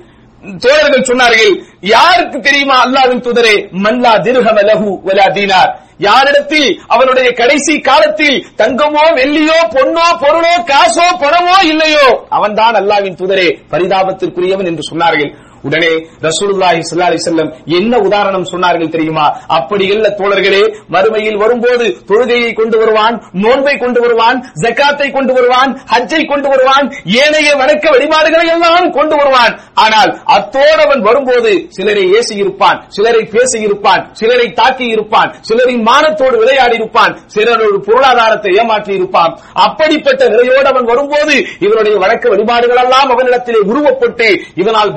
தோழர்கள் 0.63 1.07
சொன்னார்கள் 1.09 1.51
யாருக்கு 1.81 2.37
தெரியுமா 2.39 2.75
அல்லாவின் 2.85 3.23
துதரே? 3.25 3.55
மல்லா 3.83 4.13
திருஹம 4.25 4.59
லஹு 4.69 4.89
வலா 5.07 5.25
தீனார். 5.37 5.71
யாரிடத்தில்? 6.07 6.69
அவனுடைய 6.87 7.27
கடைசி 7.39 7.73
காலத்தில் 7.79 8.37
தங்கமோ 8.61 9.03
வெள்ளியோ 9.19 9.57
பொன்னோ 9.75 10.07
பொருளோ 10.23 10.53
காசோ 10.71 11.07
பணமோ 11.23 11.57
இல்லையோ? 11.71 12.07
அவன்தான் 12.29 12.77
அல்லாவின் 12.81 13.19
துதரே 13.21 13.47
பரிதாபத்திற்குரியவன் 13.71 14.69
என்று 14.71 14.85
சொன்னார்கள். 14.91 15.31
உடனே 15.67 15.91
ரசூலுல்லாஹி 16.27 16.81
சல்லா 16.89 17.07
அலைஹி 17.09 17.19
என்ன 17.79 17.93
உதாரணம் 18.07 18.47
சொன்னார்கள் 18.51 18.93
தெரியுமா? 18.95 19.25
அப்படி 19.57 19.85
இல்ல 19.95 20.05
தோழர்களே 20.19 20.63
மறுமையில் 20.95 21.39
வரும்போது 21.43 21.85
தொழுகையை 22.09 22.51
கொண்டு 22.59 22.77
வருவான் 22.81 23.15
நோன்பை 23.43 23.75
கொண்டு 23.83 23.99
வருவான் 24.03 24.37
ஜக்காத்தை 24.63 25.07
கொண்டு 25.17 25.33
வருவான் 25.37 25.71
ஹஜ்ஜை 25.93 26.21
கொண்டு 26.31 26.47
வருவான் 26.53 26.85
ஏனைய 27.21 27.49
வணக்க 27.61 27.85
வழிபாடுகளை 27.95 28.47
எல்லாம் 28.55 28.89
கொண்டு 28.97 29.15
வருவான். 29.19 29.53
ஆனால் 29.83 30.11
அத்தோடு 30.35 30.81
அவன் 30.85 31.01
வரும்போது 31.07 31.51
சிலரை 31.75 32.05
ஏசி 32.17 32.35
இருப்பான் 32.43 32.79
சிலரை 32.95 33.23
பேசி 33.33 33.59
இருப்பான் 33.67 34.01
சிலரை 34.19 34.47
தாக்கி 34.59 34.87
இருப்பான் 34.95 35.29
சிலரின் 35.49 35.83
மானத்தோடு 35.89 36.35
விளையாடி 36.43 36.75
இருப்பான் 36.81 37.13
சிலரோடு 37.35 37.77
பொருளாதாரத்தை 37.87 38.51
ஏமாற்றி 38.61 38.93
இருப்பான். 38.99 39.31
அப்படிப்பட்ட 39.65 40.21
நிலையோடு 40.33 40.67
அவன் 40.73 40.89
வரும்போது 40.91 41.35
இவனுடைய 41.65 41.95
வணக்க 42.03 42.33
வழிபாடுகள் 42.33 42.81
எல்லாம் 42.85 43.11
அவனிடத்திலே 43.15 43.61
உருவப்பட்டு 43.71 44.29
இவனால் 44.61 44.93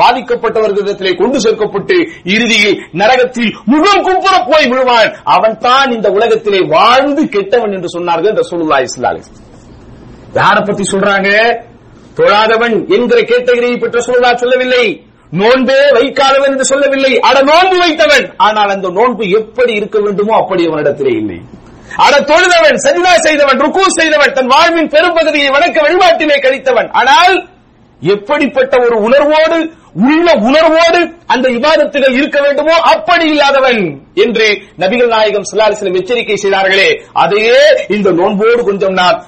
பாதிக்கப்பட்டவர்களிடத்திலே 0.55 1.13
கொண்டு 1.21 1.39
சேர்க்கப்பட்டு 1.45 1.97
இறுதியில் 2.35 2.77
நரகத்தில் 3.01 3.51
முகம் 3.73 4.05
கும்புற 4.07 4.35
போய் 4.51 4.69
விழுவான். 4.73 5.11
அவன் 5.37 5.57
தான் 5.67 5.91
இந்த 5.97 6.09
உலகத்திலே 6.17 6.61
வாழ்ந்து 6.75 7.23
கெட்டவன் 7.35 7.75
என்று 7.77 7.91
சொன்னார்கள் 7.97 8.39
ரசூலுல்லாஹி 8.43 8.87
ஸல்லல்லாஹு 8.93 9.43
யார 10.39 10.57
பத்தி 10.69 10.85
சொல்றாங்க? 10.93 11.31
தொழாதவன் 12.19 12.77
என்கிற 12.95 13.19
கேட்டகிரியை 13.33 13.77
பற்றி 13.83 14.01
சொல்லா 14.09 14.31
சொல்லவில்லை. 14.43 14.85
நோன்பே 15.41 15.81
வைக்காதவன் 15.97 16.53
என்று 16.55 16.67
சொல்லவில்லை. 16.73 17.13
அட 17.29 17.37
நோன்பு 17.51 17.77
வைத்தவன். 17.85 18.27
ஆனால் 18.47 18.73
அந்த 18.75 18.89
நோன்பு 18.99 19.25
எப்படி 19.39 19.73
இருக்க 19.81 19.97
வேண்டுமோ 20.05 20.35
அப்படி 20.43 20.63
அவனிடத்திலே 20.69 21.15
இல்லை. 21.23 21.39
அட 22.05 22.15
தொழுதவன் 22.31 22.79
சஜிதா 22.85 23.15
செய்தவன் 23.27 23.61
ருக்கு 23.65 23.85
செய்தவன் 23.99 24.37
தன் 24.39 24.53
வாழ்வின் 24.53 24.93
பெரும்பகுதியை 24.95 25.49
வணக்க 25.57 25.77
வழிபாட்டிலே 25.87 26.37
கழித்தவன். 26.45 26.89
ஆனால் 27.01 27.35
எப்படிப்பட்ட 28.13 28.75
ஒரு 28.87 28.97
உணர்வோடு 29.07 29.59
உள்ள 30.07 30.29
உணர்வோடு 30.49 31.01
அந்த 31.33 31.47
விவாதத்துகள் 31.57 32.17
இருக்க 32.19 32.39
வேண்டுமோ 32.45 32.75
அப்படி 32.93 33.27
இல்லாதவன் 33.33 33.81
என்று 34.25 34.47
நபிகள் 34.83 35.13
நாயகம் 35.15 35.47
சிலாலிசிலம் 35.51 35.99
எச்சரிக்கை 36.01 36.37
செய்தார்களே. 36.37 36.89
அதையே 37.23 37.61
இந்த 37.97 38.11
நோன்போடு 38.21 38.63
கொஞ்சம் 38.71 38.97
நான் 39.01 39.19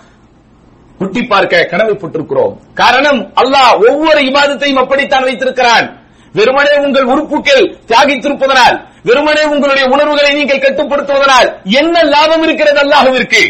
குட்டி 1.00 1.22
பார்க்க 1.22 1.68
கடமைப்பட்டிருக்கிறோம். 1.72 2.52
காரணம் 2.80 3.20
அல்லாஹ் 3.42 3.72
ஒவ்வொரு 3.88 4.20
இபாதத்தையும் 4.30 4.82
அப்படித்தான் 4.82 5.26
வைத்திருக்கிறான். 5.28 5.86
வெறுமனே 6.34 6.74
உங்கள் 6.86 7.10
உறுப்புகள் 7.12 7.64
தியாகித்திருப்பதனால் 7.90 8.76
வெறுமனே 9.08 9.44
உங்களுடைய 9.52 9.84
உணர்வுகளை 9.94 10.30
நீங்கள் 10.38 10.64
கட்டுப்படுத்துவதனால் 10.64 11.48
என்ன 11.80 12.02
லாபம் 12.14 12.44
இருக்கிறது 12.46 12.80
அல்லாஹுவிற்கு? 12.84 13.42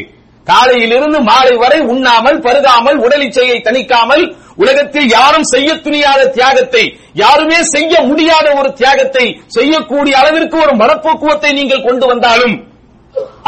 காலையிலிருந்து 0.47 1.21
மாலை 1.29 1.55
வரை 1.63 1.79
உண்ணாமல் 1.93 2.43
பருகாமல் 2.45 2.99
உடல் 3.05 3.25
இச்சையை 3.27 3.57
தணிக்காமல் 3.61 4.25
உலகத்தில் 4.59 5.09
யாரும் 5.17 5.49
செய்ய 5.55 5.71
துணியாத 5.87 6.21
தியாகத்தை 6.37 6.85
யாருமே 7.23 7.59
செய்ய 7.75 7.95
முடியாத 8.11 8.47
ஒரு 8.61 8.71
தியாகத்தை 8.81 9.25
செய்யக்கூடிய 9.57 10.15
அளவிற்கு 10.23 10.57
ஒரு 10.65 10.73
மனப்போக்குவத்தை 10.83 11.51
நீங்கள் 11.59 11.87
கொண்டு 11.89 12.07
வந்தாலும் 12.13 12.57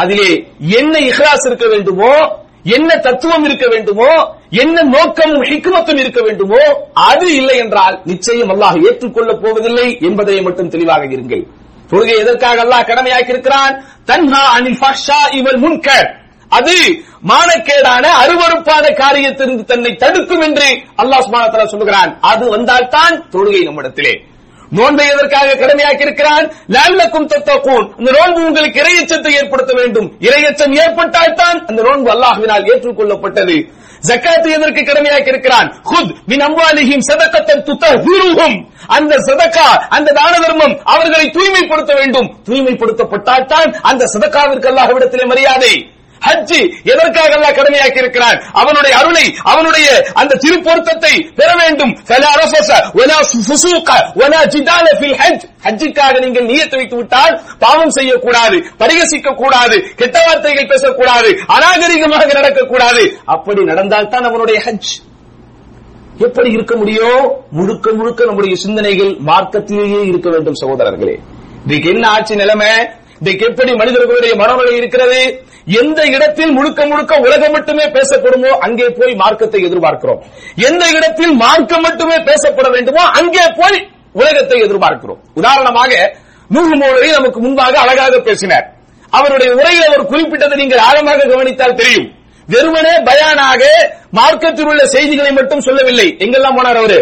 அதிலே 0.03 0.31
என்ன 0.79 0.93
இஹ்லாஸ் 1.09 1.47
இருக்க 1.49 1.65
வேண்டுமோ 1.73 2.13
என்ன 2.75 2.89
தத்துவம் 3.05 3.45
இருக்க 3.47 3.65
வேண்டுமோ 3.73 4.11
என்ன 4.61 4.77
நோக்கமும் 4.95 5.45
ஹிக்குமத்தும் 5.49 6.01
இருக்க 6.03 6.21
வேண்டுமோ 6.27 6.61
அது 7.09 7.27
இல்லை 7.39 7.55
என்றால் 7.63 7.95
நிச்சயம் 8.11 8.51
அல்லாஹ் 8.53 8.77
ஏற்றுக்கொள்ளப் 8.87 9.41
போவதில்லை 9.43 9.87
என்பதை 10.07 10.37
மட்டும் 10.47 10.71
தெளிவாக 10.73 11.05
இருங்கள். 11.15 11.43
தொழுகை 11.91 12.15
எதற்காக 12.23 12.57
அல்லாஹ் 12.65 12.87
கடமையாக்கி 12.89 13.33
இருக்கிறான் 13.35 13.75
தன்ஹா 14.09 14.43
அனில் 14.55 14.79
ஃபஹ்ஷா 14.81 15.19
இவல் 15.39 15.59
முன்கர். 15.65 16.09
அது 16.57 16.75
மானக்கேடான 17.31 18.05
அருவறுப்பான 18.21 18.85
காரியத்திலிருந்து 19.01 19.63
தன்னை 19.71 19.91
தடுக்கும் 20.03 20.43
என்று 20.47 20.67
அல்லாஹ் 21.01 21.23
சுப்ஹானஹு 21.25 21.71
சொல்லுகிறான். 21.73 22.11
அது 22.31 22.45
வந்தால்தான் 22.55 23.15
தொழுகை 23.33 23.61
நம்மிடத்திலே. 23.67 24.13
நோன்பை 24.77 25.05
எதற்காக 25.13 25.53
கடமையாக்கி 25.59 26.03
இருக்கிறான் 26.07 26.45
லல்லக்கும் 26.75 27.27
அந்த 27.99 28.09
நோன்பு 28.17 28.39
உங்களுக்கு 28.47 28.81
இரையச்சத்தை 28.83 29.31
ஏற்படுத்த 29.39 29.71
வேண்டும். 29.79 30.07
இரையச்சம் 30.27 30.73
ஏற்பட்டால் 30.83 31.37
தான் 31.41 31.59
அந்த 31.69 31.79
நோன்பு 31.87 32.09
அல்லாஹ்வினால் 32.15 32.67
ஏற்றுக்கொள்ளப்பட்டது. 32.71 33.57
ஜக்காத்து 34.07 34.49
எதற்கு 34.57 34.81
கடமையாக்கி 34.89 35.31
இருக்கிறான் 35.33 35.69
ஹுத் 35.89 36.11
மின் 36.31 36.43
அம்வாலிஹிம் 36.47 37.05
சதகத்தன் 37.09 37.63
துத்தஹிருஹும். 37.69 38.57
அந்த 38.97 39.13
சதக்கா 39.27 39.67
அந்த 39.97 40.13
தான 40.19 40.33
தர்மம் 40.45 40.75
அவர்களை 40.93 41.25
தூய்மைப்படுத்த 41.37 41.93
வேண்டும். 41.99 42.29
தூய்மைப்படுத்தப்பட்டால் 42.49 43.49
தான் 43.53 43.69
அந்த 43.91 44.03
சதக்காவிற்கு 44.13 44.69
அல்லாஹ்விடத்திலே 44.71 45.25
மரியாதை. 45.33 45.73
ஹஜ்ஜி 46.27 46.61
எதற்காக 46.91 47.31
அல்லாஹ் 47.37 47.57
கடமையாக்கி 47.59 47.99
இருக்கிறான்? 48.03 48.37
அவனுடைய 48.61 48.93
அருளை 49.01 49.25
அவனுடைய 49.51 49.87
அந்த 50.21 50.37
திருப்பொருத்தத்தை 50.43 51.13
பெற 51.39 51.49
வேண்டும். 51.61 51.93
ஃபலா 52.09 52.31
ரஃபஸ 52.41 52.69
வலா 52.99 53.19
ஃபுசூக 53.29 53.89
வலா 54.21 54.41
ஜிதால 54.53 54.87
ஃபில் 54.99 55.17
ஹஜ். 55.21 55.45
நீங்கள் 56.25 56.47
நியத்து 56.51 56.75
வைத்து 56.79 56.95
விட்டால் 56.95 57.35
பாவம் 57.63 57.93
செய்யக்கூடாது 57.97 58.57
பரிகசிக்க 58.81 59.35
கூடாது 59.41 59.77
கெட்ட 59.99 60.17
வார்த்தைகள் 60.27 60.71
பேசக்கூடாது 60.73 61.29
அநாகரிகமாக 61.55 62.29
நடக்கக்கூடாது. 62.39 63.03
அப்படி 63.35 63.61
நடந்தால் 63.71 64.11
தான் 64.13 64.27
அவனுடைய 64.29 64.57
ஹஜ். 64.65 64.91
எப்படி 66.27 66.49
இருக்க 66.55 66.73
முடியும் 66.75 67.21
முழுக்க 67.57 67.91
முழுக்க 67.99 68.25
நம்முடைய 68.25 68.55
சிந்தனைகள் 68.63 69.11
மார்க்கத்திலேயே 69.29 70.01
இருக்க 70.11 70.29
வேண்டும் 70.29 70.57
சகோதரர்களே. 70.61 71.15
இதுக்கு 71.65 71.89
என்ன 71.93 72.05
ஆட்சி 72.15 72.35
நிலைமை? 72.35 72.71
இதுக்கு 73.21 73.45
எப்படி 73.49 73.71
மனிதர்களுடைய 73.81 74.33
மனநிலை 74.41 74.73
இருக்கிறது? 74.79 75.19
எந்த 75.81 75.99
இடத்தில் 76.15 76.51
முழுக்க 76.57 76.85
முழுக்க 76.91 77.13
உலகம் 77.25 77.53
மட்டுமே 77.55 77.85
பேசப்படுமோ 77.95 78.51
அங்கே 78.65 78.87
போய் 78.99 79.13
மார்க்கத்தை 79.21 79.59
எதிர்பார்க்கிறோம். 79.67 80.21
எந்த 80.69 80.83
இடத்தில் 80.97 81.33
மார்க்கம் 81.43 81.85
மட்டுமே 81.87 82.17
பேசப்பட 82.29 82.67
வேண்டுமோ 82.75 83.03
அங்கே 83.19 83.45
போய் 83.59 83.77
உலகத்தை 84.21 84.59
எதிர்பார்க்கிறோம். 84.67 85.19
உதாரணமாக 85.33 85.91
நூறு 86.55 86.75
மோழி 86.81 87.09
நமக்கு 87.17 87.39
முன்பாக 87.39 87.75
அழகாக 87.79 88.19
பேசினார். 88.19 88.65
அவருடைய 89.17 89.49
உரையில் 89.59 89.87
அவர் 89.89 90.09
குறிப்பிட்டதை 90.11 90.55
நீங்கள் 90.61 90.85
ஆழமாக 90.87 91.27
கவனித்தால் 91.33 91.77
தெரியும். 91.81 92.07
வெறுமனே 92.47 92.93
பயானாக 93.09 93.63
மார்க்கத்தில் 94.19 94.69
உள்ள 94.71 94.83
செய்திகளை 94.95 95.31
மட்டும் 95.31 95.65
சொல்லவில்லை. 95.67 96.07
எங்கெல்லாம் 96.23 96.57
போனார் 96.59 96.79
அவரு? 96.81 96.99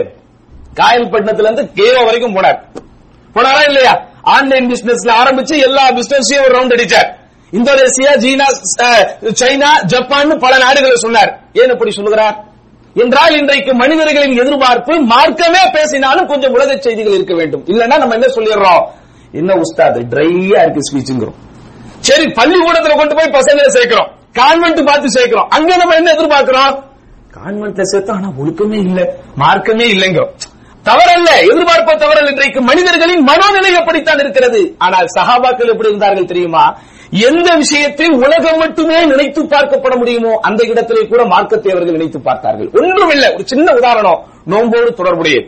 காயல்பட்டினத்துல 0.79 1.47
இருந்து 1.49 1.65
கேரோ 1.77 2.01
வரைக்கும் 2.07 2.35
போனார். 2.37 2.59
போனாரா 3.35 3.61
இல்லையா? 3.69 3.93
ஆன்லைன் 4.35 4.67
பிசினஸ்ல 4.71 5.11
ஆரம்பிச்சு 5.21 5.55
எல்லா 5.67 5.83
பிசினஸையும் 5.89 6.45
ஒரு 6.45 6.53
ரவுண்ட் 6.57 6.75
அடிச்சார். 6.75 7.09
இந்தோனேசியா 7.51 8.13
சீனா 8.23 8.47
சைனா 9.41 9.69
ஜப்பான் 9.85 10.31
பல 10.39 10.53
நாடுகளை 10.57 10.95
சொன்னார். 10.95 11.31
ஏன் 11.53 11.73
அப்படி 11.73 11.91
சொல்லுகிறார்? 11.91 12.37
என்றால் 12.93 13.35
இன்றைக்கு 13.39 13.71
மனிதர்களின் 13.73 14.37
எதிர்பார்ப்பு 14.37 14.93
மார்க்கமே 15.13 15.63
பேசினாலும் 15.73 16.27
கொஞ்சம் 16.27 16.51
உலக 16.51 16.77
செய்திகள் 16.85 17.17
இருக்க 17.17 17.33
வேண்டும். 17.35 17.63
இல்லன்னா 17.65 17.97
நம்ம 18.03 18.15
என்ன 18.19 18.29
சொல்லிடுறோம்? 18.37 18.83
என்ன 19.31 19.53
உஸ்தாது 19.63 19.99
ட்ரையா 20.11 20.59
இருக்கு 20.63 20.87
ஸ்பீச்சுங்கிறோம் 20.87 21.37
சரி 21.99 22.25
பள்ளிக்கூடத்துல 22.39 22.97
கொண்டு 22.97 23.15
போய் 23.15 23.35
பசங்களை 23.37 23.69
சேர்க்கிறோம். 23.77 24.09
கான்வென்ட் 24.39 24.81
பார்த்து 24.85 25.15
சேர்க்கிறோம். 25.17 25.47
அங்க 25.57 25.75
நம்ம 25.75 25.95
என்ன 25.95 26.11
எதிர்பார்க்கிறோம்? 26.11 26.75
கான்வென்ட்ல 27.37 27.85
சேர்த்தோம் 27.91 28.17
ஆனா 28.19 28.29
ஒழுக்கமே 28.41 28.79
இல்ல. 28.87 29.01
மார்க்கமே 29.35 29.85
இல்லைங்கிறோம். 29.93 30.33
தவறல்ல 30.87 31.29
எதிர்பார்ப்ப 31.51 31.95
தவறல் 31.97 32.29
இன்றைக்கு 32.29 32.61
மனிதர்களின் 32.61 33.23
மனோநிலை 33.27 33.71
அப்படித்தான் 33.73 34.17
இருக்கிறது. 34.17 34.75
ஆனால் 34.77 35.07
சகாபாக்கள் 35.17 35.71
எப்படி 35.73 35.89
இருந்தார்கள் 35.89 36.25
தெரியுமா? 36.25 36.65
எந்த 37.11 37.49
விஷயத்தில் 37.55 38.13
உலகம் 38.25 38.57
மட்டுமே 38.57 39.05
நினைத்து 39.05 39.41
பார்க்கப்பட 39.43 39.97
முடியுமோ 39.97 40.39
அந்த 40.41 40.63
இடத்திலே 40.63 41.07
கூட 41.07 41.23
மார்க்கத்தை 41.25 41.71
அவர்கள் 41.71 41.95
நினைத்து 41.97 42.19
பார்த்தார்கள். 42.21 42.69
ஒன்றுமில்லை. 42.73 43.33
ஒரு 43.33 43.43
சின்ன 43.45 43.73
உதாரணம். 43.73 44.19
நோம்போடு 44.49 44.89
தொடர்புடையது. 44.93 45.45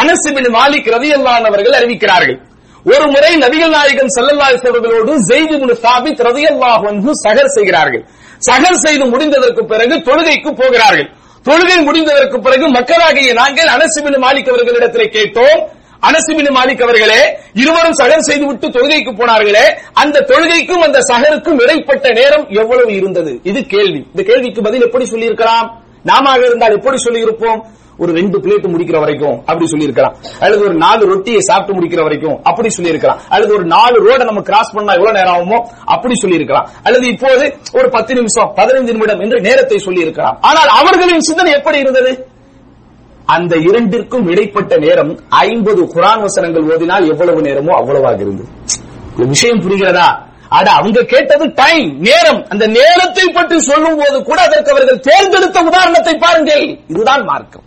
அனசிபின் 0.00 0.48
மாலிக் 0.58 0.90
ரவி 0.94 1.10
அவர்கள் 1.50 1.78
அறிவிக்கிறார்கள். 1.80 2.38
ஒரு 2.84 3.06
முறை 3.06 3.30
நபிகள் 3.36 3.74
நாயகன் 3.76 4.14
ஸல்லல்லாஹு 4.16 4.68
அவர்களோடு 4.68 5.12
ஜெயித் 5.28 5.54
இப்னு 5.56 5.76
சாபித் 5.84 6.20
ரலியல்லாஹு 6.28 6.84
அன்ஹு 6.92 7.10
சகர் 7.24 7.54
செய்கிறார்கள். 7.56 8.04
சகர் 8.50 8.82
செய்து 8.84 9.04
முடிந்ததற்கு 9.04 9.62
பிறகு 9.72 9.94
தொழுகைக்கு 10.08 10.50
போகிறார்கள். 10.62 11.08
தொழுகை 11.46 11.78
முடிந்ததற்கு 11.88 12.36
பிறகு 12.40 12.68
மக்களாகிய 12.68 13.32
நாங்கள் 13.32 13.72
அனசிபின் 13.76 14.18
மாலிக் 14.24 14.50
அவர்களிடத்திலே 14.52 15.06
கேட்டோம். 15.16 15.60
அனசிபின் 16.08 16.50
மாலிக் 16.56 16.82
அவர்களே 16.82 17.20
இருவரும் 17.54 17.98
சகர் 18.00 18.26
செய்து 18.28 18.46
விட்டு 18.46 18.66
தொழுகைக்கு 18.68 19.12
போனார்களே 19.20 19.66
அந்த 19.92 20.24
தொழுகைக்கும் 20.28 20.84
அந்த 20.86 20.98
சகருக்கும் 21.00 21.60
இடைப்பட்ட 21.62 22.12
நேரம் 22.12 22.46
எவ்வளவு 22.50 22.94
இருந்தது? 22.94 23.40
இது 23.42 23.60
கேள்வி. 23.66 24.00
இந்த 24.14 24.22
கேள்விக்கு 24.22 24.62
பதில் 24.62 24.82
எப்படி 24.82 25.06
சொல்லியிருக்கலாம்? 25.06 25.68
நாம 26.02 26.34
இருந்தால் 26.38 26.76
எப்படி 26.78 26.96
சொல்லியிருப்போம்? 26.96 27.60
ஒரு 28.02 28.10
ரெண்டு 28.18 28.38
பிளேட் 28.44 28.66
முடிக்கிற 28.72 28.98
வரைக்கும் 29.02 29.36
அப்படி 29.48 29.66
சொல்லியிருக்கலாம். 29.72 30.14
அல்லது 30.44 30.62
ஒரு 30.68 30.74
நாலு 30.84 31.02
ரொட்டியை 31.12 31.40
சாப்பிட்டு 31.48 31.76
முடிக்கிற 31.76 32.00
வரைக்கும் 32.06 32.36
அப்படி 32.50 32.70
சொல்லியிருக்கலாம். 32.76 33.20
அல்லது 33.34 33.52
ஒரு 33.58 33.66
நாலு 33.74 33.96
ரோட 34.06 34.22
நம்ம 34.30 34.42
கிராஸ் 34.48 34.72
பண்ணா 34.76 34.96
எவ்வளவு 34.98 35.18
நேரம் 35.18 35.34
ஆகுமோ 35.36 35.58
அப்படி 35.94 36.16
சொல்லியிருக்கலாம். 36.22 36.66
அல்லது 36.86 37.06
இப்போது 37.14 37.44
ஒரு 37.78 37.88
பத்து 37.96 38.14
நிமிஷம் 38.18 38.50
பதினைந்து 38.60 38.94
நிமிடம் 38.96 39.22
என்று 39.26 39.38
நேரத்தை 39.48 39.78
சொல்லியிருக்கலாம். 39.86 40.38
ஆனால் 40.50 40.72
அவர்களின் 40.80 41.26
சிந்தனை 41.28 41.52
எப்படி 41.58 41.78
இருந்தது? 41.84 42.12
அந்த 43.34 43.54
இரண்டிற்கும் 43.68 44.26
இடைப்பட்ட 44.32 44.74
நேரம் 44.86 45.12
ஐம்பது 45.46 45.82
குரான் 45.94 46.22
வசனங்கள் 46.26 46.68
ஓதினால் 46.72 47.08
எவ்வளவு 47.12 47.40
நேரமோ 47.46 47.72
அவ்வளவாக 47.80 48.20
இருந்தது. 48.24 48.50
விஷயம் 49.34 49.62
புரிகிறதா? 49.64 50.08
அட 50.56 50.68
அவங்க 50.78 51.00
கேட்டது 51.12 51.44
டைம் 51.60 51.88
நேரம். 52.08 52.40
அந்த 52.52 52.64
நேரத்தை 52.78 53.24
பற்றி 53.38 53.56
சொல்லும் 53.68 53.98
போது 54.00 54.18
கூட 54.28 54.38
அதற்கு 54.48 54.72
அவர்கள் 54.74 55.04
தேர்ந்தெடுத்த 55.08 55.62
உதாரணத்தை 55.70 56.14
பாருங்கள். 56.24 56.66
இதுதான் 56.92 57.24
மார்க்கம். 57.30 57.64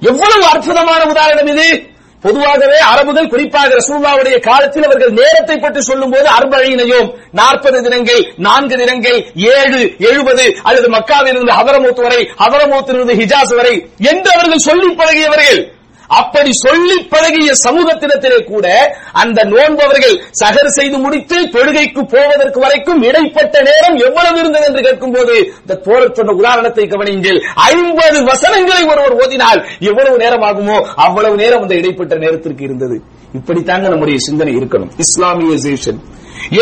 எவ்வளவு 0.00 0.44
அற்புதமான 0.44 1.04
உதாரணம் 1.04 1.46
இது? 1.46 1.94
பொதுவாகவே 2.22 2.78
அரபுகள் 2.78 3.28
குறிப்பாக 3.28 3.74
ரசூல்லாவுடைய 3.74 4.40
காலத்தில் 4.40 4.84
அவர்கள் 4.84 5.10
நேரத்தை 5.10 5.58
பற்றி 5.58 5.80
சொல்லும் 5.80 6.10
போது 6.10 6.28
அர்பழினையும் 6.28 7.14
நாற்பது 7.32 7.82
தினங்கள் 7.82 8.32
நான்கு 8.36 8.76
தினங்கள் 8.76 9.32
ஏழு 9.34 9.96
எழுபது 9.98 10.60
அல்லது 10.62 10.88
மக்காவிலிருந்து 10.88 11.52
ஹவரமூத் 11.52 12.00
வரை 12.00 12.30
ஹவரமூத்திலிருந்து 12.38 13.14
ஹிஜாஸ் 13.14 13.54
வரை 13.54 13.88
என்று 13.98 14.32
அவர்கள் 14.32 14.58
சொல்லி 14.58 14.94
பழகியவர்கள். 14.94 15.75
அப்படி 16.08 16.50
சொல்லி 16.52 16.96
பழகிய 17.12 17.52
சமூகத்திடத்திலே 17.64 18.44
கூட 18.44 18.66
அந்த 19.12 19.44
நோன்பவர்கள் 19.44 20.16
சகர் 20.40 20.74
செய்து 20.78 20.98
முடித்து 20.98 21.36
தொழுகைக்கு 21.54 22.02
போவதற்கு 22.14 22.60
வரைக்கும் 22.60 23.02
இடைப்பட்ட 23.02 23.62
நேரம் 23.68 23.96
எவ்வளவு 23.96 24.38
இருந்தது 24.38 24.64
என்று 24.64 24.82
கேட்கும் 24.82 25.12
போது 25.12 25.34
இந்த 25.60 25.74
தோழர் 25.74 26.12
சொன்ன 26.12 26.32
உதாரணத்தை 26.32 26.84
கவனியுங்கள். 26.84 27.38
ஐம்பது 27.54 28.24
வசனங்களை 28.24 28.82
ஒருவர் 28.92 29.16
ஓதினால் 29.22 29.60
எவ்வளவு 29.80 30.16
நேரம் 30.18 30.42
ஆகுமோ 30.42 30.78
அவ்வளவு 30.94 31.36
நேரம் 31.36 31.62
அந்த 31.62 31.74
இடைப்பட்ட 31.74 32.14
நேரத்திற்கு 32.16 32.64
இருந்தது. 32.64 32.98
இப்படித்தாங்க 33.34 33.86
நம்முடைய 33.88 34.18
சிந்தனை 34.18 34.54
இருக்கணும். 34.56 34.90
இஸ்லாமியசேஷன். 35.04 36.00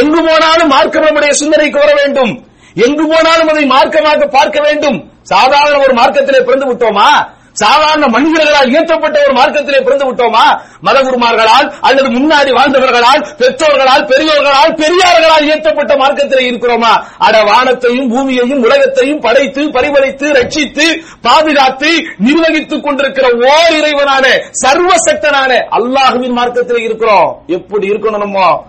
எங்கு 0.01 0.21
போனாலும் 0.29 0.69
மார்க்கம் 0.69 1.05
நம்முடைய 1.05 1.35
சிந்தனைக்கு 1.35 1.79
வர 1.79 1.93
வேண்டும். 2.03 2.33
எங்கு 2.75 3.05
போனாலும் 3.13 3.49
அதை 3.49 3.65
மார்க்கமாக 3.65 4.27
பார்க்க 4.29 4.61
வேண்டும். 4.61 5.11
சாதாரண 5.23 5.79
ஒரு 5.79 5.95
மார்க்கத்திலே 5.95 6.41
பிறந்து 6.41 6.67
விட்டோமா? 6.71 7.09
சாதாரண 7.55 8.07
மனிதர்களால் 8.07 8.71
இயற்றப்பட்ட 8.71 9.17
ஒரு 9.25 9.33
மார்க்கத்திலே 9.33 9.81
பிறந்து 9.83 10.07
விட்டோமா? 10.07 10.45
மதகுருமார்களால் 10.85 11.73
அல்லது 11.81 12.09
முன்னாடி 12.09 12.51
வாழ்ந்தவர்களால் 12.59 13.23
பெற்றோர்களால் 13.39 14.05
பெரியோர்களால் 14.05 14.73
பெரியார்களால் 14.75 15.47
இயற்றப்பட்ட 15.49 15.93
மார்க்கத்திலே 15.97 16.43
இருக்கிறோமா? 16.51 16.93
அட 17.19 17.43
வானத்தையும் 17.43 18.11
பூமியையும் 18.11 18.63
உலகத்தையும் 18.63 19.21
படைத்து 19.21 19.63
பரிவளித்து 19.63 20.27
ரட்சித்து 20.33 20.87
பாதுகாத்து 21.21 21.91
நிர்வகித்துக் 22.19 22.83
கொண்டிருக்கிற 22.83 23.27
ஓர் 23.53 23.75
இறைவனான 23.81 24.25
சர்வசக்தனான 24.65 25.53
அல்லாஹுவின் 25.79 26.37
மார்க்கத்திலே 26.39 26.83
இருக்கிறோம். 26.83 27.43
எப்படி 27.47 27.89
இருக்கணும்? 27.89 28.19
நம்ம 28.19 28.65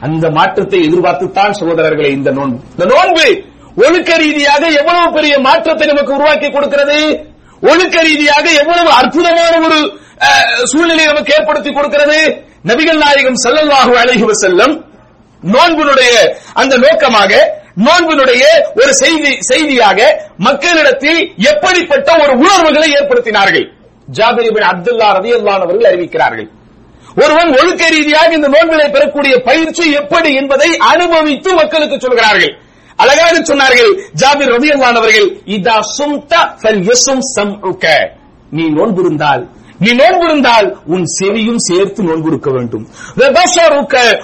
அந்த 0.00 0.30
மாற்றத்தை 0.30 0.80
எதிர்பார்த்துத்தான் 0.88 1.56
சகோதரர்களே 1.60 2.10
இந்த 2.10 2.30
நோன்பு. 2.30 2.58
இந்த 2.70 2.84
நோன்பு 2.94 3.26
ஒழுக்க 3.76 4.16
ரீதியாக 4.16 4.66
எவ்வளவு 4.66 5.12
பெரிய 5.12 5.38
மாற்றத்தை 5.38 5.86
நமக்கு 5.86 6.14
உருவாக்கி 6.14 6.50
கொடுக்கிறது? 6.50 6.98
ஒழுக்க 7.62 7.96
ரீதியாக 8.08 8.46
எவ்வளவு 8.62 8.90
அற்புதமான 9.00 9.54
ஒரு 9.66 9.78
சூழ்நிலையை 10.70 11.08
நமக்கு 11.12 11.34
ஏற்படுத்தி 11.38 11.70
கொடுக்கிறது? 11.78 12.18
நபிகள் 12.70 13.00
நாயகம் 13.04 13.38
ஸல்லல்லாஹு 13.44 13.92
அலைஹி 14.02 14.26
செல்லம் 14.44 14.74
நோன்பினுடைய 15.54 16.12
அந்த 16.60 16.74
நோக்கமாக 16.84 17.32
நோன்பினுடைய 17.86 18.44
ஒரு 18.80 18.92
செய்தி 19.02 19.32
செய்தியாக 19.50 19.98
மக்களிடத்தில் 20.46 21.20
எப்படிப்பட்ட 21.50 22.08
ஒரு 22.22 22.32
உணர்வுகளை 22.42 22.88
ஏற்படுத்தினார்கள்? 22.98 23.66
ஜாபிரிபின் 24.18 24.68
அப்துல்லா 24.70 25.08
ரதி 25.18 25.30
அல்லானவர்கள் 25.38 25.90
அறிவிக்கிறார்கள். 25.90 26.48
ஒருவன் 27.22 27.50
ஒழுக்க 27.58 27.82
ரீதியாக 27.96 28.30
இந்த 28.38 28.48
நோன்பிலை 28.54 28.88
பெறக்கூடிய 28.94 29.34
பயிற்சி 29.48 29.84
எப்படி 30.00 30.30
என்பதை 30.40 30.70
அனுபவித்து 30.92 31.50
மக்களுக்கு 31.60 31.96
சொல்கிறார்கள். 32.04 32.52
அழகாக 32.98 33.38
சொன்னார்கள். 33.38 33.92
ஜாபிர் 34.20 34.52
ரதியல்லான் 34.54 34.96
அவர்கள் 35.00 35.28
இதா 35.46 35.80
சும்தா 35.98 36.40
ஃபல் 36.62 36.80
யசும் 36.80 37.20
சம்உக. 37.36 37.86
நீ 38.50 38.62
நோன்புருந்தால் 38.62 39.48
நீ 39.78 39.90
நோன்புருந்தால் 39.92 40.76
உன் 40.86 41.04
செவியும் 41.20 41.56
சேர்த்து 41.56 42.02
நோன்பிருக்க 42.02 42.50
வேண்டும். 42.52 42.86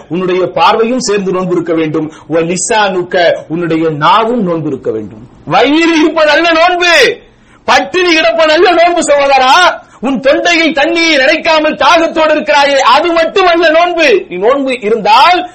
உன்னுடைய 0.08 0.46
பார்வையும் 0.46 1.00
சேர்ந்து 1.00 1.32
நோன்பிருக்க 1.32 1.74
வேண்டும். 1.74 2.12
உன்னுடைய 3.48 3.84
நாவும் 3.90 4.42
நோன்பிருக்க 4.48 4.92
வேண்டும். 4.92 5.28
வயிறு 5.44 5.94
இருப்பதல்ல 6.02 6.52
நோன்பு. 6.52 7.20
பட்டினி 7.64 8.16
கிடப்பதல்ல 8.16 8.82
நோன்பு 8.82 9.00
சகோதரா. 9.00 9.82
உன் 10.00 10.20
தொண்டையில் 10.20 10.74
தண்ணீர் 10.74 11.18
நினைக்காமல் 11.18 11.74
தாகத்தோடு 11.74 12.32
இருக்கிறாயே 12.32 12.78
அது 12.78 13.12
மட்டுமல்ல 13.12 13.70
நோன்பு. 13.70 14.26
நீ 14.28 14.37
நோன்பு 14.37 14.80
இருந்தால் 14.80 15.50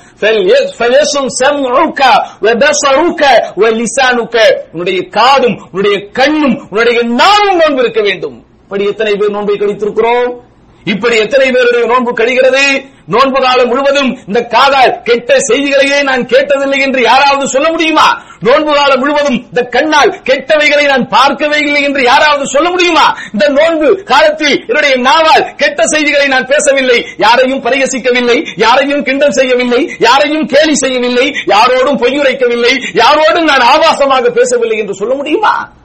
உன்னுடைய 4.72 5.08
காதும் 5.08 5.62
உன்னுடைய 5.72 6.08
கண்ணும் 6.12 6.68
உன்னுடைய 6.70 7.04
நாமும் 7.04 7.58
நோன்பு 7.58 7.82
இருக்க 7.82 8.02
வேண்டும். 8.02 8.44
இப்படி 8.64 8.86
எத்தனை 8.86 9.16
பேர் 9.16 9.30
நோன்பை 9.30 9.56
கழித்திருக்கிறோம்? 9.56 10.48
இப்படி 10.84 11.18
எத்தனை 11.18 11.52
பேருடைய 11.52 11.86
நோன்பு 11.86 12.12
கழிகிறது? 12.12 12.86
நோன்பு 13.06 13.42
காலம் 13.42 13.68
முழுவதும் 13.68 14.18
இந்த 14.28 14.42
காதால் 14.42 15.02
கெட்ட 15.04 15.38
செய்திகளையே 15.40 16.04
நான் 16.04 16.26
கேட்டதில்லை 16.26 16.80
என்று 16.80 17.02
யாராவது 17.02 17.48
சொல்ல 17.48 17.70
முடியுமா? 17.70 18.24
நோன்பு 18.40 18.74
காலம் 18.74 19.00
முழுவதும் 19.00 19.44
இந்த 19.44 19.62
கண்ணால் 19.62 20.22
கெட்டவைகளை 20.24 20.86
நான் 20.86 21.08
பார்க்கவே 21.08 21.58
இல்லை 21.58 21.84
என்று 21.84 22.04
யாராவது 22.04 22.48
சொல்ல 22.48 22.70
முடியுமா? 22.70 23.18
இந்த 23.34 23.50
நோன்பு 23.50 24.04
காலத்தில் 24.04 24.66
என்னுடைய 24.68 24.98
நாவால் 24.98 25.56
கெட்ட 25.56 25.86
செய்திகளை 25.86 26.28
நான் 26.28 26.46
பேசவில்லை. 26.46 27.06
யாரையும் 27.18 27.64
பரிகசிக்கவில்லை. 27.64 28.48
யாரையும் 28.56 29.04
கிண்டல் 29.04 29.32
செய்யவில்லை. 29.32 29.96
யாரையும் 30.00 30.46
கேலி 30.46 30.76
செய்யவில்லை. 30.76 31.36
யாரோடும் 31.46 31.98
பொய்யுரைக்கவில்லை 31.98 32.82
யாரோடும் 32.94 33.44
நான் 33.44 33.68
ஆபாசமாக 33.76 34.30
பேசவில்லை 34.30 34.78
என்று 34.78 34.94
சொல்ல 34.94 35.14
முடியுமா? 35.14 35.78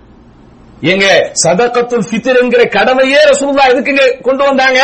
எங்க 0.92 1.06
சதக்கத்துல் 1.42 2.06
ஃபித்ர் 2.08 2.38
என்கிற 2.40 2.62
கடமையே 2.76 3.20
ரசூலுல்லாஹ் 3.30 3.70
எதுக்குங்க 3.72 4.04
கொண்டு 4.20 4.42
வந்தாங்க? 4.44 4.80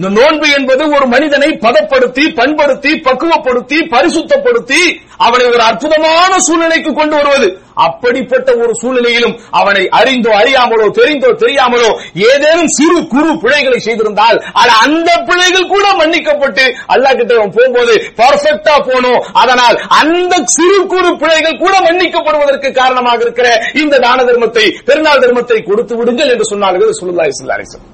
இந்த 0.00 0.10
நோன்பு 0.18 0.46
என்பது 0.58 0.82
ஒரு 0.96 1.06
மனிதனை 1.12 1.48
பதப்படுத்தி 1.64 2.22
பண்படுத்தி 2.36 2.92
பக்குவப்படுத்தி 3.06 3.78
பரிசுத்தப்படுத்தி 3.94 4.78
அவனை 5.26 5.46
ஒரு 5.54 5.62
அற்புதமான 5.70 6.32
சூழ்நிலைக்கு 6.46 6.90
கொண்டு 6.98 7.14
வருவது. 7.18 7.48
அப்படிப்பட்ட 7.86 8.48
ஒரு 8.62 8.72
சூழ்நிலையிலும் 8.80 9.34
அவனை 9.58 9.82
அறிந்தோ 9.98 10.30
அறியாமலோ 10.38 10.86
தெரிந்தோ 10.98 11.30
தெரியாமலோ 11.42 11.90
ஏதேனும் 12.30 12.72
சிறு 12.78 12.98
குறு 13.12 13.30
பிழைகளை 13.44 13.78
செய்திருந்தால் 13.86 14.38
அந்த 14.84 15.10
பிழைகள் 15.28 15.70
கூட 15.74 15.86
மன்னிக்கப்பட்டு 16.00 16.64
அல்லாஹ் 16.94 17.18
கிட்ட 17.20 17.32
போகும்போது 17.56 17.94
பர்ஃபெக்டா 18.22 18.74
போனோம். 18.88 19.20
அதனால் 19.42 19.78
அந்த 20.00 20.34
சிறு 20.56 20.80
குறு 20.94 21.12
பிழைகள் 21.22 21.62
கூட 21.64 21.74
மன்னிக்கப்படுவதற்கு 21.88 22.70
காரணமாக 22.80 23.22
இருக்கிற 23.28 23.48
இந்த 23.82 24.02
தான 24.08 24.18
தர்மத்தை 24.30 24.66
பெருநாள் 24.90 25.24
தர்மத்தை 25.26 25.60
கொடுத்து 25.70 25.96
விடுங்கள் 26.00 26.34
என்று 26.34 26.52
சொன்னார்கள் 26.54 26.98
சுல்லா 27.02 27.32
இஸ்லாசன் 27.34 27.86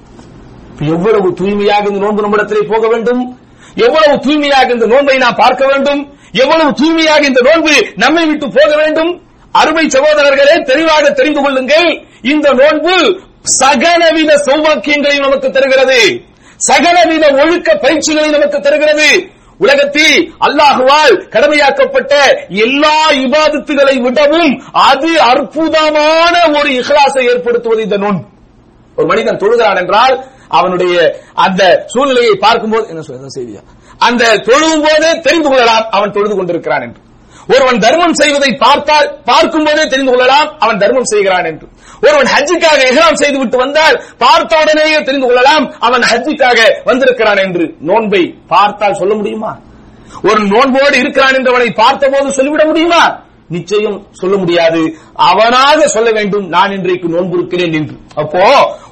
எவ்வளவு 0.79 1.33
தூய்மையாக 1.33 1.87
இந்த 1.87 1.99
நோன்பு 2.05 2.21
நம்மிடத்திலே 2.21 2.61
போக 2.73 2.87
வேண்டும்? 2.87 3.21
எவ்வளவு 3.85 4.19
தூய்மையாக 4.19 4.73
இந்த 4.73 4.85
நோன்பை 4.85 5.17
நாம் 5.17 5.35
பார்க்க 5.35 5.65
வேண்டும்? 5.67 6.01
எவ்வளவு 6.31 6.71
தூய்மையாக 6.73 7.23
இந்த 7.25 7.41
நோன்பு 7.41 7.73
நம்மை 7.95 8.25
விட்டு 8.25 8.47
போக 8.49 8.71
வேண்டும்? 8.75 9.21
அருமை 9.51 9.85
சகோதரர்களே 9.87 10.55
தெளிவாக 10.63 11.09
தெரிந்து 11.09 11.41
கொள்ளுங்கள். 11.41 11.89
இந்த 12.21 12.47
நோன்பு 12.51 12.95
சகலவித 13.43 14.31
சௌபாக்கியங்களை 14.47 15.17
நமக்கு 15.19 15.49
தருகிறது. 15.51 15.99
சகலவித 16.69 17.25
ஒழுக்க 17.41 17.75
பயிற்சிகளை 17.75 18.29
நமக்கு 18.29 18.59
தருகிறது. 18.59 19.09
உலகத்தில் 19.57 20.33
அல்லாஹுவால் 20.45 21.27
கடமையாக்கப்பட்ட 21.29 22.13
எல்லா 22.49 22.97
இபாதத்துகளை 23.09 23.95
விடவும் 24.01 24.51
அது 24.71 25.19
அற்புதமான 25.19 26.35
ஒரு 26.59 26.69
இஹ்லாசை 26.79 27.23
ஏற்படுத்துவது 27.31 27.81
இந்த 27.81 27.97
நோன்பு. 27.97 28.25
ஒரு 28.95 29.07
மனிதன் 29.07 29.41
தொழுகிறான் 29.43 29.79
என்றால் 29.83 30.15
அவனுடைய 30.47 31.21
அந்த 31.33 31.83
சூழ்நிலையை 31.87 32.35
பார்க்கும்போது 32.35 32.87
என்ன 32.87 33.01
செய்தியா? 33.37 33.61
அந்த 33.97 34.23
தொழுவும் 34.37 34.83
போதே 34.85 35.19
தெரிந்து 35.19 35.49
கொள்ளலாம் 35.49 35.85
அவன் 35.89 36.11
தொழுது 36.11 36.35
கொண்டிருக்கிறான் 36.35 36.81
என்று. 36.81 37.01
ஒருவன் 37.55 37.79
தர்மம் 37.79 38.13
செய்வதை 38.13 38.55
பார்த்தால் 38.55 39.21
பார்க்கும் 39.23 39.63
போதே 39.63 39.87
தெரிந்து 39.87 40.11
கொள்ளலாம் 40.11 40.57
அவன் 40.59 40.77
தர்மம் 40.77 41.03
செய்கிறான் 41.03 41.45
என்று. 41.45 41.67
ஒருவன் 42.01 42.25
ஹஜ்ஜிக்காக 42.25 42.79
எஹ்ராம் 42.91 43.13
செய்து 43.13 43.37
விட்டு 43.39 43.57
வந்தால் 43.57 44.03
பார்த்த 44.17 44.59
உடனேயே 44.61 45.01
தெரிந்து 45.01 45.27
கொள்ளலாம் 45.27 45.75
அவன் 45.79 46.01
ஹஜ்ஜிக்காக 46.01 46.83
வந்திருக்கிறான் 46.83 47.37
என்று. 47.37 47.75
நோன்பை 47.79 48.35
பார்த்தால் 48.47 48.93
சொல்ல 48.93 49.15
முடியுமா? 49.15 49.57
ஒரு 50.23 50.39
நோன்போடு 50.39 50.97
இருக்கிறான் 50.97 51.33
என்றவனை 51.33 51.75
பார்த்த 51.75 52.09
போது 52.09 52.31
சொல்லிவிட 52.31 52.65
முடியுமா? 52.65 53.26
நிச்சயம் 53.55 53.97
சொல்ல 54.11 54.35
முடியாது. 54.37 54.81
அவனாக 55.29 55.87
சொல்ல 55.87 56.09
வேண்டும் 56.11 56.45
நான் 56.55 56.73
இன்றைக்கு 56.77 57.07
நோன்பு 57.13 57.35
இருக்கிறேன் 57.37 57.73
என்று. 57.73 57.95
அப்போ 58.21 58.43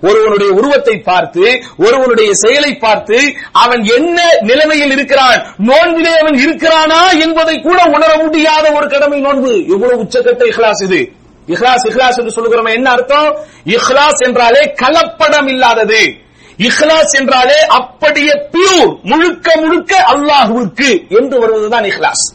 ஒருவனுடைய 0.07 0.49
உருவத்தை 0.59 0.95
பார்த்து 1.09 1.43
ஒருவனுடைய 1.85 2.29
செயலை 2.43 2.71
பார்த்து 2.85 3.17
அவன் 3.63 3.83
என்ன 3.97 4.17
நிலைமையில் 4.49 4.93
இருக்கிறான் 4.95 5.39
நோன்பிலே 5.69 6.13
அவன் 6.21 6.37
இருக்கிறானா 6.45 7.01
என்பதை 7.25 7.55
கூட 7.61 7.79
உணர 7.95 8.11
முடியாத 8.23 8.65
ஒரு 8.77 8.87
கடமை 8.87 9.19
நோன்பு. 9.19 9.53
எவ்வளவு 9.73 10.01
உச்சக்கட்ட 10.03 10.45
இஹ்லாஸ் 10.51 10.83
இது. 10.87 11.01
இஹ்லாஸ் 11.47 11.85
இஹ்லாஸ் 11.89 12.19
என்று 12.19 12.35
சொல்லுகிறோம் 12.37 12.75
என்ன 12.77 12.87
அர்த்தம்? 12.91 13.29
இஹ்லாஸ் 13.75 14.23
என்றாலே 14.27 14.61
கலப்படம் 14.83 15.49
இல்லாதது. 15.55 16.01
இஹ்லாஸ் 16.67 17.13
என்றாலே 17.19 17.59
அப்படியே 17.79 18.33
பியூர் 18.53 18.91
முழுக்க 19.11 19.47
முழுக்க 19.63 19.93
அல்லாஹுவிற்கு 20.13 20.89
என்று 21.19 21.35
வருவதுதான் 21.43 21.87
இஹ்லாஸ். 21.91 22.25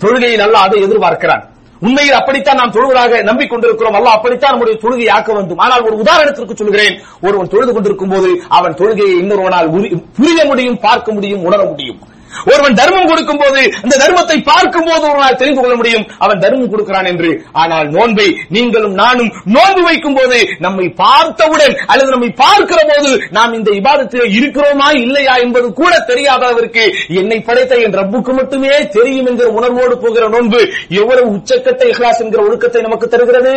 தொழுகையை 0.00 0.36
நல்லா 0.36 0.60
அதை 0.60 0.82
எதிர்பார்க்கிறான். 0.82 1.42
உண்மையில் 1.80 2.14
அப்படித்தான் 2.14 2.56
நாம் 2.56 2.72
தொழுவதாக 2.72 3.22
நம்பிக்கொண்டிருக்கிறோம். 3.22 3.94
அல்ல 3.94 4.10
அப்படித்தான் 4.10 4.50
நம்முடைய 4.50 4.80
தொழுகையை 4.82 5.10
ஆக்க 5.10 5.32
வேண்டும். 5.32 5.58
ஆனால் 5.58 5.82
ஒரு 5.82 5.96
உதாரணத்திற்கு 5.96 6.54
சொல்கிறேன் 6.54 7.00
ஒருவன் 7.22 7.48
தொழுது 7.48 7.72
கொண்டிருக்கும் 7.72 8.08
போது 8.08 8.42
அவன் 8.48 8.74
தொழுகையை 8.74 9.20
இன்னொருவனால் 9.20 9.70
உரி- 9.70 10.04
புரிய 10.16 10.44
முடியும் 10.44 10.78
பார்க்க 10.80 11.12
முடியும் 11.12 11.44
உணர 11.44 11.64
முடியும். 11.64 11.98
ஒருவன் 12.44 12.78
தர்மம் 12.80 13.08
கொடுக்கும் 13.08 13.42
போது 13.42 13.62
அந்த 13.82 13.94
தர்மத்தை 13.96 14.38
பார்க்கும் 14.50 14.88
போது 14.88 15.04
ஒருவனால் 15.08 15.36
தெரிந்து 15.36 15.60
கொள்ள 15.60 15.76
முடியும் 15.76 16.06
அவன் 16.18 16.42
தர்மம் 16.44 16.70
கொடுக்கிறான் 16.70 17.10
என்று. 17.12 17.30
ஆனால் 17.54 17.88
நோன்பை 17.88 18.26
நீங்களும் 18.48 18.94
நானும் 18.94 19.30
நோன்பு 19.54 19.82
வைக்கும் 19.82 20.16
போது 20.16 20.38
நம்மை 20.58 20.86
பார்த்தவுடன் 21.00 21.74
அல்லது 21.86 22.10
நம்மை 22.10 22.30
பார்க்கிற 22.42 22.80
போது 22.90 23.10
நாம் 23.30 23.52
இந்த 23.52 23.70
விவாதத்தில் 23.70 24.34
இருக்கிறோமா 24.38 24.88
இல்லையா 25.04 25.36
என்பது 25.36 25.72
கூட 25.72 25.92
தெரியாதவருக்கு 26.10 26.84
என்னை 27.20 27.40
படைத்த 27.40 27.82
என் 27.84 27.98
ரப்புக்கு 28.00 28.32
மட்டுமே 28.32 28.72
தெரியும் 28.96 29.26
என்கிற 29.26 29.48
உணர்வோடு 29.58 29.96
போகிற 29.98 30.28
நோன்பு 30.28 30.60
எவ்வளவு 31.00 31.28
உச்சக்கட்ட 31.36 31.84
இஹ்லாஸ் 31.92 32.22
என்கிற 32.24 32.42
ஒழுக்கத்தை 32.46 32.82
நமக்கு 32.82 33.08
தருகிறது? 33.08 33.54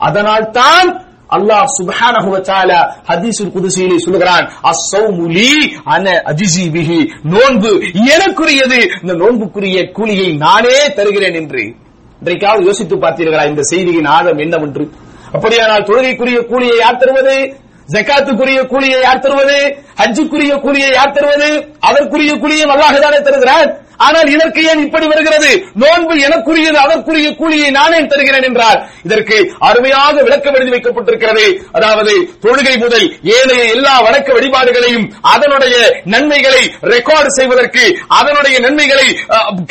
அதனால் 0.00 0.50
தான் 0.52 0.88
அல்லாஹ் 1.30 1.66
சுப்ஹானஹு 1.78 2.28
வ 2.34 2.38
தஆலா 2.50 2.78
ஹதீஸுல் 3.10 3.52
குதுசியிலே 3.56 3.96
சொல்கிறான் 3.96 4.44
அஸ்ஸௌமு 4.70 5.24
லீ 5.36 5.50
அன 5.84 6.06
அஜிஸி 6.30 6.64
பிஹி. 6.74 7.00
நோன்பு 7.34 7.70
எனக்குரியது 8.14 8.78
இந்த 9.02 9.14
நோன்புக்குரிய 9.14 9.78
கூலியை 9.92 10.28
நானே 10.36 10.76
தருகிறேன் 10.98 11.34
என்று. 11.34 11.64
இன்றைக்காவது 12.22 12.64
யோசித்து 12.64 12.96
பார்த்தீர்களா 12.96 13.44
இந்த 13.46 13.62
செய்தியின் 13.62 14.08
ஆழம் 14.16 14.38
என்னவென்று? 14.38 14.84
அப்படியானால் 15.34 15.84
தொழுகைக்குரிய 15.84 16.38
கூலியை 16.50 16.76
யார் 16.78 17.00
தருவது? 17.02 17.36
ஜக்காத்துக்குரிய 17.88 18.60
கூலியை 18.72 19.00
யார் 19.02 19.22
தருவது? 19.24 19.58
ஹஜ்ஜுக்குரிய 20.00 20.54
கூலியை 20.64 20.90
யார் 20.98 21.14
தருவது? 21.16 21.48
அதற்குரிய 21.80 22.32
கூலியை 22.38 22.66
அல்லாஹ் 22.74 23.00
தானே 23.00 23.20
தருகிறான். 23.28 23.68
ஆனால் 24.06 24.28
இதற்கு 24.34 24.60
ஏன் 24.70 24.82
இப்படி 24.86 25.06
வருகிறது? 25.12 25.50
நோன்பு 25.82 26.14
எனக்குரியது 26.26 26.78
அதற்குரிய 26.84 27.28
கூலியை 27.40 27.68
நானே 27.78 28.00
தருகிறேன் 28.12 28.46
என்றார். 28.48 28.78
இதற்கு 29.08 29.36
அருமையாக 29.68 30.14
விளக்கம் 30.26 30.56
எழுதி 30.58 30.72
வைக்கப்பட்டிருக்கிறது. 30.74 31.46
அதாவது 31.78 32.14
தொழுகை 32.44 32.74
முதல் 32.84 33.06
ஏனைய 33.36 33.62
எல்லா 33.76 33.94
வணக்க 34.06 34.28
வழிபாடுகளையும் 34.38 35.06
அதனுடைய 35.34 35.76
நன்மைகளை 36.14 36.62
ரெக்கார்டு 36.94 37.30
செய்வதற்கு 37.38 37.84
அதனுடைய 38.18 38.56
நன்மைகளை 38.66 39.08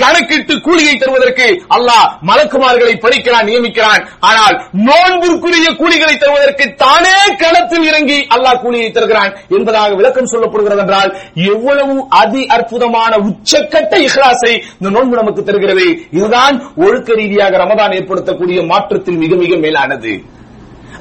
கணக்கிட்டு 0.02 0.56
கூலியை 0.68 0.96
தருவதற்கு 1.04 1.48
அல்லாஹ் 1.78 2.08
மலக்குமார்களை 2.30 2.96
படிக்கிறான் 3.06 3.48
நியமிக்கிறான். 3.52 4.04
ஆனால் 4.30 4.56
நோன்பிற்குரிய 4.90 5.68
கூலிகளை 5.82 6.16
தருவதற்கு 6.18 6.66
தானே 6.84 7.18
களத்தில் 7.44 7.88
இறங்கி 7.90 8.20
அல்லாஹ் 8.36 8.62
கூலியை 8.64 8.90
தருகிறான் 8.92 9.34
என்பதாக 9.58 9.96
விளக்கம் 10.02 10.32
சொல்லப்படுகிறது 10.34 10.84
என்றால் 10.86 11.12
எவ்வளவு 11.52 11.96
அதி 12.22 12.44
அற்புதமான 12.56 13.14
உச்சக்கட்ட 13.30 13.94
இஹ்லாசை 14.18 14.54
இந்த 14.80 14.90
நோன்பு 14.96 15.16
நமக்கு 15.16 15.42
தருகிறது. 15.44 15.86
இதுதான் 16.12 16.56
ஒழுக்க 16.76 17.14
ரீதியாக 17.14 17.58
ரமதான் 17.58 17.96
ஏற்படுத்தக்கூடிய 17.98 18.66
மாற்றத்தில் 18.66 19.22
மிக 19.24 19.36
மிக 19.36 19.56
மேலானது. 19.56 20.14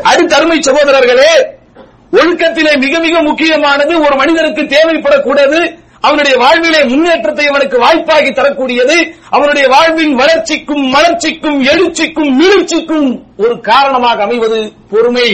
அடுத்த 0.02 0.36
அருமை 0.36 0.58
சகோதரர்களே 0.66 1.32
ஒழுக்கத்திலே 2.18 2.72
மிக 2.84 2.98
மிக 3.06 3.22
முக்கியமானது 3.22 3.92
ஒரு 4.00 4.14
மனிதனுக்கு 4.16 4.62
தேவைப்படக்கூடாது. 4.62 5.60
அவனுடைய 6.00 6.34
வாழ்விலே 6.38 6.80
முன்னேற்றத்தை 6.84 7.46
அவனுக்கு 7.46 7.76
வாய்ப்பாகி 7.84 8.30
தரக்கூடியது. 8.32 8.96
அவனுடைய 9.30 9.66
வாழ்வின் 9.68 10.14
வளர்ச்சிக்கும் 10.14 10.84
மலர்ச்சிக்கும் 10.94 11.58
எழுச்சிக்கும் 11.72 12.32
மீழ்ச்சிக்கும் 12.40 13.08
ஒரு 13.36 13.60
காரணமாக 13.60 14.22
அமைவது 14.22 14.72
பொறுமை. 14.90 15.28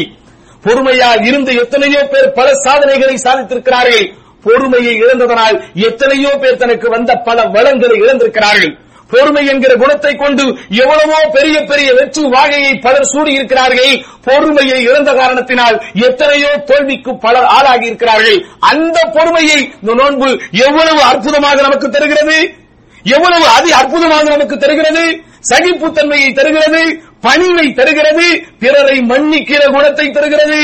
பொறுமையா 0.65 1.11
இருந்து 1.29 1.53
எத்தனையோ 1.55 2.03
பேர் 2.13 2.33
பல 2.33 2.49
சாதனைகளை 2.65 3.17
சாதித்திருக்கிறார்கள். 3.25 4.07
பொறுமையை 4.45 4.95
இழந்ததனால் 5.03 5.57
எத்தனையோ 5.89 6.33
பேர் 6.43 6.63
தனக்கு 6.63 6.89
வந்த 6.95 7.11
பல 7.27 7.39
வளங்களை 7.57 7.97
இழந்திருக்கிறார்கள். 8.05 8.73
பொறுமை 9.13 9.43
என்கிற 9.53 9.73
குணத்தை 9.81 10.13
கொண்டு 10.21 10.45
எவ்வளவோ 10.83 11.19
பெரிய 11.35 11.57
பெரிய 11.71 11.89
வெற்றி 11.97 12.23
வாகையை 12.35 12.71
பலர் 12.85 13.11
சூடியிருக்கிறார்கள். 13.11 13.93
பொறுமையை 14.27 14.79
இழந்த 14.89 15.11
காரணத்தினால் 15.19 15.77
எத்தனையோ 16.07 16.53
தோல்விக்கு 16.71 17.13
பலர் 17.25 17.49
ஆளாகி 17.57 17.87
இருக்கிறார்கள் 17.91 18.39
அந்த 18.71 18.99
பொறுமையை 19.17 19.59
இந்த 19.81 19.95
நோன்பு 20.01 20.29
எவ்வளவு 20.67 21.03
அற்புதமாக 21.11 21.59
நமக்கு 21.67 21.89
தருகிறது? 21.97 22.39
எவ்வளவு 23.17 23.47
அதி 23.57 23.71
அற்புதமாக 23.81 24.25
நமக்கு 24.35 24.57
தருகிறது? 24.65 25.05
சகிப்புத்தன்மையை 25.51 26.31
தருகிறது? 26.39 26.83
பணிவை 27.27 27.67
தருகிறது? 27.81 28.27
பிறரை 28.63 28.97
மன்னிக்கிற 29.13 29.63
குணத்தை 29.77 30.07
தருகிறது? 30.17 30.63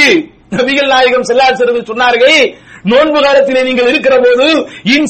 நபிகள் 0.56 0.90
நாயகம் 0.94 1.28
செல்லாசிறது 1.30 1.80
சொன்னார்கள் 1.90 2.38
நோன்பு 2.84 3.22
காலத்திலே 3.22 3.62
நீங்கள் 3.62 3.88
இருக்கிற 3.88 4.18
போது 4.18 4.46
இன் 4.82 5.08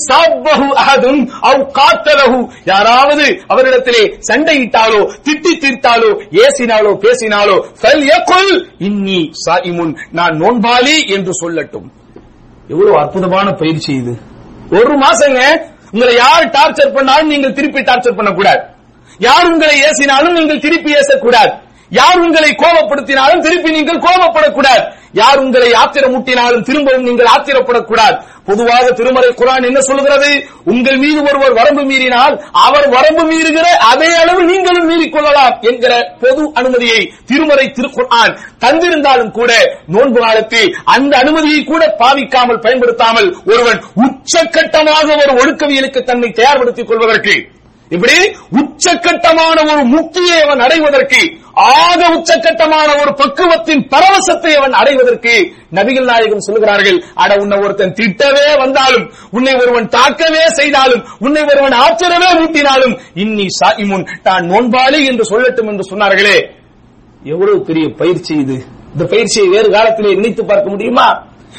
அஹதும் 0.83 1.23
அவ் 1.41 1.63
காத்தலஹு. 1.79 2.49
யாராவது 2.65 3.43
அவரிடத்திலே 3.49 4.03
சண்டையிட்டாலோ 4.29 5.01
திட்டி 5.27 5.53
தீர்த்தாலோ 5.65 6.11
ஏசினாலோ 6.45 6.93
பேசினாலோ 7.05 7.57
ஃபல் 7.81 8.05
யகுல் 8.13 8.53
இன்னி 8.79 9.31
சாயிமுன். 9.47 9.97
நான் 10.11 10.41
நோன்பாளி 10.43 11.09
என்று 11.09 11.33
சொல்லட்டும். 11.43 11.89
எவ்வளவு 12.69 12.99
அற்புதமான 12.99 13.53
பயிற்சி 13.53 13.93
இது. 13.93 14.15
ஒரு 14.71 14.95
மாசங்க 14.99 15.41
உங்களை 15.93 16.15
யார் 16.15 16.51
டார்ச்சர் 16.51 16.95
பண்ணாலும் 16.95 17.27
நீங்கள் 17.27 17.53
திருப்பி 17.53 17.81
டார்ச்சர் 17.81 18.17
பண்ணக்கூடாது. 18.17 18.63
யார் 19.19 19.53
உங்களை 19.53 19.81
ஏசினாலும் 19.81 20.33
நீங்கள் 20.33 20.61
திருப்பி 20.61 20.93
ஏசக்கூடாது. 20.93 21.53
யார் 21.93 22.23
உங்களை 22.25 22.51
கோபப்படுத்தினாலும் 22.63 23.45
திருப்பி 23.45 23.71
நீங்கள் 23.71 24.05
கோபப்படக்கூடாது. 24.07 24.83
யார் 25.13 25.39
உங்களை 25.39 25.69
ஆத்திரமூட்டினாலும் 25.83 26.65
திரும்பவும் 26.69 27.07
நீங்கள் 27.09 27.31
ஆத்திரப்படக்கூடாது. 27.35 28.17
பொதுவாக 28.49 28.85
திருமறை 28.91 29.31
குரான் 29.31 29.67
என்ன 29.69 29.81
சொல்கிறது 29.81 30.29
உங்கள் 30.65 30.99
மீது 30.99 31.21
ஒருவர் 31.29 31.57
வரம்பு 31.59 31.83
மீறினால் 31.83 32.35
அவர் 32.67 32.87
வரம்பு 32.89 33.25
மீறுகிற 33.31 33.67
அதே 33.91 34.11
அளவு 34.15 34.43
நீங்களும் 34.43 34.89
மீறிக்கொள்ளலாம் 34.91 35.57
என்கிற 35.61 35.93
பொது 36.21 36.45
அனுமதியை 36.55 37.01
திருமறை 37.27 37.67
திருக்குர்ஆன் 37.71 38.35
தந்திருந்தாலும் 38.65 39.31
கூட 39.31 39.53
நோன்பு 39.87 40.21
காலத்தில் 40.21 40.75
அந்த 40.85 41.13
அனுமதியை 41.17 41.65
கூட 41.65 41.85
பாவிக்காமல் 42.01 42.63
பயன்படுத்தாமல் 42.65 43.29
ஒருவன் 43.47 43.81
உச்சக்கட்டமாக 44.07 45.07
ஒரு 45.23 45.33
ஒழுக்கவியலுக்கு 45.43 46.03
தன்னை 46.03 46.31
தயார்படுத்திக் 46.31 46.91
கொள்வதற்கு 46.91 47.37
இப்படி 47.91 48.17
உச்சக்கட்டமான 48.63 49.57
ஒரு 49.67 49.85
முக்தியை 49.93 50.39
அவன் 50.43 50.63
அடைவதற்கு 50.65 51.21
ஆக 51.69 52.01
உச்சக்கட்டமான 52.17 52.89
ஒரு 53.01 53.13
பக்குவத்தின் 53.13 53.83
பரவசத்தை 53.89 54.53
அவன் 54.57 54.75
அடைவதற்கு 54.75 55.33
நபிகள் 55.73 56.09
நாயகம் 56.11 56.45
சொல்கிறார்கள் 56.47 56.99
அட 57.17 57.31
உன்னை 57.41 57.59
ஒருத்தன் 57.59 57.97
திட்டவே 57.99 58.47
வந்தாலும் 58.61 59.07
உன்னை 59.33 59.55
ஒருவன் 59.55 59.89
தாக்கவே 59.95 60.45
செய்தாலும் 60.55 61.03
உன்னை 61.21 61.43
ஒருவன் 61.45 61.77
ஆச்சரியமே 61.81 62.31
ஊட்டினாலும் 62.41 62.95
இன்னி 63.17 63.47
சாயிமுன் 63.59 64.09
தான் 64.23 64.47
நோன்பாளி 64.51 65.01
என்று 65.07 65.25
சொல்லட்டும் 65.25 65.71
என்று 65.71 65.87
சொன்னார்களே. 65.91 66.39
எவ்வளவு 67.27 67.59
பெரிய 67.63 67.87
பயிற்சி 67.97 68.33
இது. 68.37 68.57
இந்த 68.95 69.05
பயிற்சியை 69.07 69.47
வேறு 69.49 69.69
காலத்திலே 69.71 70.15
நினைத்து 70.15 70.43
பார்க்க 70.45 70.69
முடியுமா? 70.71 71.09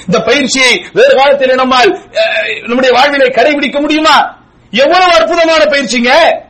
இந்த 0.08 0.20
பயிற்சியை 0.24 0.70
வேறு 0.94 1.14
காலத்திலே 1.16 1.56
நம்மால் 1.56 1.90
அஹ், 2.20 2.38
நம்முடைய 2.68 2.92
வாழ்விலை 2.94 3.30
கடைபிடிக்க 3.32 3.80
முடியுமா? 3.82 4.18
எவ்வளவு 4.72 5.12
அற்புதமான 5.12 5.64
பயிற்சிங்க? 5.64 6.10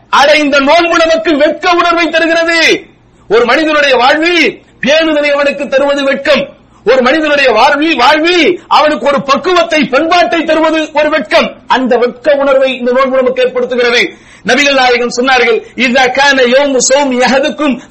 அட 0.10 0.36
இந்த 0.36 0.60
நோன்பு 0.60 1.06
நமக்கு 1.06 1.38
வெட்க 1.38 1.72
உணர்வை 1.72 2.10
தருகிறது. 2.10 2.86
ஒரு 3.30 3.46
மனிதனுடைய 3.46 3.96
வாழ்வில் 3.96 4.64
பேணுதலை 4.82 5.30
அவனுக்கு 5.32 5.68
தருவது 5.68 6.04
வெட்கம். 6.04 6.58
ஒரு 6.86 7.02
மனிதனுடைய 7.02 7.52
வாழ்வில் 7.52 7.98
வாழ்வில் 7.98 8.62
அவனுக்கு 8.68 9.06
ஒரு 9.06 9.22
பக்குவத்தை 9.22 9.84
பண்பாட்டை 9.84 10.44
தருவது 10.44 10.90
ஒரு 10.94 11.10
வெட்கம். 11.10 11.62
அந்த 11.68 11.96
வெட்க 11.96 12.32
உணர்வை 12.34 12.78
இந்த 12.78 12.92
நோன்பு 12.92 13.18
நமக்கு 13.18 13.44
ஏற்படுத்துகிறது. 13.44 14.14
நபிகள் 14.46 14.74
நாயகம் 14.74 15.16
சொன்னார்கள் 15.18 15.64
இதற்கான 15.76 16.42
யோம் 16.42 16.80
சோம் 16.80 17.22
யஹதுக்கும் 17.22 17.82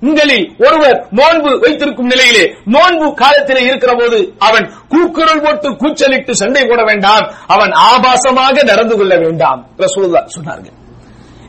உங்களில் 0.00 0.54
ஒருவர் 0.58 1.06
நோன்பு 1.10 1.60
வைத்திருக்கும் 1.60 2.06
நிலையிலே 2.06 2.54
நோன்பு 2.64 3.14
காலத்திலே 3.14 3.62
இருக்கிற 3.62 3.94
போது 3.94 4.34
அவன் 4.38 4.72
கூக்குரல் 4.88 5.42
போட்டு 5.42 5.76
கூச்சலிட்டு 5.76 6.36
சண்டை 6.36 6.66
போட 6.66 6.84
வேண்டாம். 6.84 7.32
அவன் 7.46 7.70
ஆபாசமாக 7.70 8.64
நடந்து 8.64 8.96
கொள்ள 8.96 9.16
வேண்டாம். 9.16 9.66
சொன்னார்கள். 9.78 10.74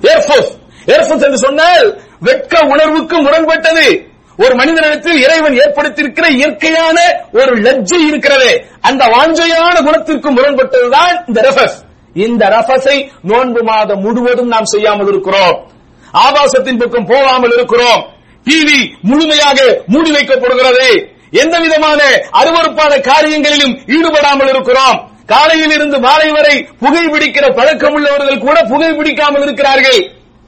ஏர்போர்ஸ் 0.01 0.51
ஏர்போர்ஸ் 0.85 1.25
என்று 1.25 1.37
சொன்னால் 1.37 2.01
வெட்க 2.19 2.59
உணர்வுக்கு 2.59 3.21
முரண்பட்டது 3.21 4.15
ஒரு 4.37 4.55
மனிதனிடத்தில் 4.55 5.21
இறைவன் 5.21 5.53
ஏற்படுத்தியிருக்கிற 5.53 6.29
இயற்கையான 6.29 6.99
ஒரு 7.33 7.55
லஜ்ஜை 7.61 8.07
இருக்கிறது. 8.07 8.65
அந்த 8.81 9.05
வாஞ்சையான 9.05 9.83
குணத்திற்கு 9.83 10.31
முரண்பட்டதுதான் 10.31 11.23
இந்த 11.27 11.41
ரெஃபஸ். 11.41 11.85
இந்த 12.13 12.47
ரஃபஸை 12.47 13.09
நோன்பு 13.21 13.63
மாதம் 13.63 13.99
முழுவதும் 13.99 14.47
நாம் 14.47 14.65
செய்யாமல் 14.65 15.07
இருக்கிறோம். 15.07 15.69
ஆபாசத்தின் 16.11 16.77
பக்கம் 16.77 17.05
போகாமல் 17.05 17.53
இருக்கிறோம். 17.53 18.07
டிவி 18.47 18.79
முழுமையாக 19.01 19.83
மூடி 19.87 20.11
வைக்கப்படுகிறது. 20.11 20.89
எந்த 21.31 21.59
விதமான 21.59 22.01
அருவறுப்பான 22.39 22.93
காரியங்களிலும் 23.09 23.75
ஈடுபடாமல் 23.95 24.47
இருக்கிறோம். 24.47 24.97
காலையில் 25.25 25.71
இருந்து 25.71 25.99
மாலை 25.99 26.29
வரை 26.31 26.67
புகை 26.79 27.05
பிடிக்கிற 27.05 27.55
பழக்கம் 27.55 27.93
உள்ளவர்கள் 27.93 28.39
கூட 28.39 28.61
புகை 28.61 28.93
பிடிக்காமல் 28.93 29.41
இருக்கிறார்கள். 29.41 29.99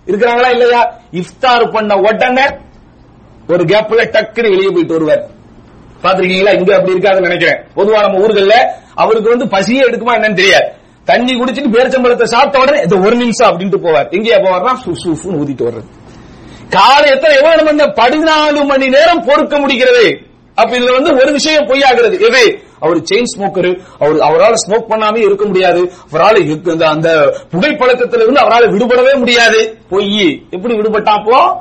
இருக்கிறாங்களா 0.07 0.49
இல்லையா? 0.49 1.01
இஃப்தார் 1.13 1.71
பண்ண 1.71 1.95
உடனே 1.95 2.45
ஒரு 3.47 3.63
கேப்ல 3.63 4.01
டக்குன்னு 4.15 4.53
வெளியே 4.53 4.71
போயிட்டு 4.71 4.93
வருவார். 4.93 5.23
பாத்திருக்கீங்களா 6.03 6.51
இங்க 6.59 6.75
அப்படி 6.75 6.93
இருக்காதுன்னு 6.93 7.29
நினைக்கிறேன். 7.29 7.59
பொதுவா 7.75 8.01
நம்ம 8.01 8.19
ஊர்கள்ல 8.25 8.55
அவருக்கு 8.95 9.29
வந்து 9.29 9.45
பசியே 9.45 9.81
எடுக்குமா 9.81 10.13
என்னன்னு 10.17 10.33
தெரியாது. 10.33 10.67
தண்ணி 11.05 11.33
குடிச்சிட்டு 11.33 11.75
பேரிச்சம்பழத்தை 11.75 12.23
சாப்பிட்ட 12.23 12.59
உடனே 12.59 13.07
ஒரு 13.07 13.15
நிமிஷம் 13.15 13.49
அப்படின்ட்டு 13.49 13.85
போவார். 13.85 14.09
எங்கேயா 14.17 14.39
போவார்னா 14.45 14.73
ஊதிட்டு 15.41 15.67
வர்றது. 15.67 15.89
காலை 16.69 17.10
எத்தனை 17.10 17.36
எவ்வளவு 17.36 17.73
நம்ம 17.73 17.84
பதினாலு 17.84 18.65
மணி 18.65 18.88
நேரம் 18.88 19.23
பொறுக்க 19.25 19.60
முடிகிறது? 19.60 20.19
அப்ப 20.55 20.77
இதுல 20.77 20.91
வந்து 20.91 21.15
ஒரு 21.15 21.32
விஷயம் 21.32 21.67
பொய்யாகிறது. 21.67 22.19
எது? 22.19 22.60
அவர் 22.79 22.97
செயின் 22.97 23.23
ஸ்மோக்கர் 23.38 23.79
அவர் 23.99 24.19
அவரால் 24.19 24.55
ஸ்மோக் 24.67 24.89
பண்ணாமே 24.89 25.17
இருக்க 25.17 25.45
முடியாது. 25.45 25.91
அவரால் 26.12 26.62
அந்த- 26.65 26.89
அந்த 26.89 27.38
புகைப்பழக்கத்துல 27.51 28.15
இருந்து 28.15 28.39
அவரால் 28.39 28.73
விடுபடவே 28.73 29.17
முடியாது. 29.17 29.77
பொய். 29.89 30.43
எப்படி 30.49 30.73
விடுபட்டாப்போ 30.73 31.55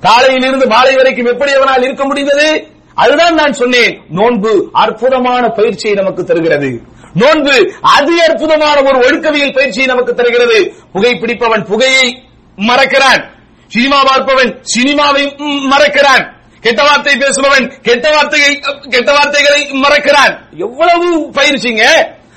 காலையிலிருந்து 0.00 0.66
மாலை 0.66 0.94
வரைக்கும் 0.94 1.26
எப்படி 1.26 1.52
அவனால் 1.52 1.82
இருக்க 1.82 2.04
முடிந்தது? 2.04 2.66
அதுதான் 2.94 3.34
நான் 3.34 3.52
சொன்னேன். 3.52 4.02
நோன்பு 4.08 4.68
அற்புதமான 4.72 5.48
பயிற்சியை 5.48 5.96
நமக்கு 5.96 6.24
தருகிறது. 6.24 6.80
நோன்பு 7.14 7.72
அதி 7.80 8.20
அற்புதமான 8.20 8.82
ஒரு 8.82 8.98
ஒழுக்கவியல் 8.98 9.54
பயிற்சியை 9.54 9.86
நமக்கு 9.86 10.14
தருகிறது. 10.14 10.72
புகைப்பிடிப்பவன் 10.94 11.64
புகையை 11.64 12.22
மறக்கிறான். 12.56 13.38
சினிமா 13.72 13.98
பார்ப்பவன் 14.04 14.52
சினிமாவை 14.74 15.24
மறக்கிறான். 15.72 16.24
கெட்ட 16.60 16.80
வார்த்தை 16.82 17.12
பேசுபவன் 17.14 17.66
கெட்ட 17.82 18.06
வார்த்தையை 18.10 18.52
கெட்ட 18.94 19.12
வார்த்தைகளை 19.12 19.60
மறக்கிறான். 19.84 20.34
எவ்வளவு 20.56 21.06
பயிற்சிங்க? 21.38 21.84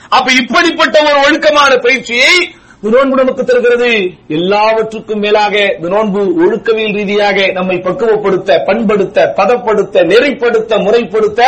அப்ப 0.10 0.32
இப்படிப்பட்ட 0.32 0.98
ஒரு 1.04 1.20
ஒழுக்கமான 1.26 1.72
பயிற்சியை 1.76 2.34
இந்த 2.82 2.98
நோன்பு 2.98 3.16
நமக்கு 3.16 3.44
தருகிறது. 3.46 3.92
எல்லாவற்றுக்கும் 4.28 5.20
மேலாக 5.20 5.56
இந்த 5.76 5.90
நோன்பு 5.96 6.22
ஒழுக்கவியல் 6.46 6.96
ரீதியாக 7.00 7.48
நம்மை 7.52 7.78
பக்குவப்படுத்த 7.78 8.60
பண்படுத்த 8.66 9.28
பதப்படுத்த 9.38 10.04
நெறிப்படுத்த 10.12 10.82
முறைப்படுத்த 10.86 11.42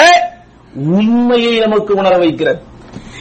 உண்மையை 0.99 1.53
நமக்கு 1.59 1.93
உணர 1.95 2.15
வைக்கிறது. 2.17 2.61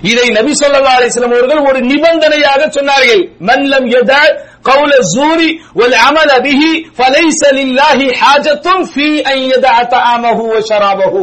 இதை 0.03 0.27
நபி 0.38 0.51
ஸல்லல்லாஹு 0.59 0.97
அலைஹி 0.97 1.12
வஸல்லம் 1.12 1.35
அவர்கள் 1.35 1.62
ஒரு 1.69 1.79
நிபந்தனையாக 1.91 2.62
சொன்னார்கள் 2.77 3.23
மன்லம் 3.49 3.89
யதா 3.95 4.23
قول 4.69 4.91
الزور 4.95 5.39
والعمل 5.75 6.31
به 6.45 6.62
فليس 6.93 7.41
لله 7.51 7.99
حاجة 8.13 8.65
في 8.93 9.07
أن 9.25 9.38
يدع 9.51 9.75
طعامه 9.95 10.39
وشرابه 10.53 11.15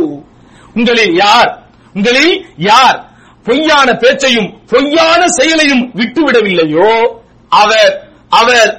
உங்களில் 0.77 1.15
யார் 1.23 1.51
உங்களில் 1.95 2.33
யார் 2.71 2.97
பொய்யான 3.47 3.89
பேச்சையும் 4.03 4.49
பொய்யான 4.73 5.21
செயலையும் 5.39 5.85
விட்டுவிடவில்லையோ 6.01 6.93
அவர் 7.53 7.93
அவர் 8.33 8.71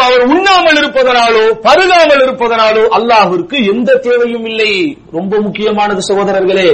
அவர் 0.00 0.22
உண்ணாமல் 0.28 0.78
இருப்பதனாலோ 0.80 1.44
பருகாமல் 1.66 2.22
இருப்பதனாலோ 2.24 2.84
அல்லாஹ்விற்கு 2.98 3.56
எந்த 3.72 3.90
தேவையும் 4.06 4.46
இல்லை 4.50 4.72
ரொம்ப 5.12 5.32
முக்கியமானது 5.46 6.02
சகோதரர்களே 6.08 6.70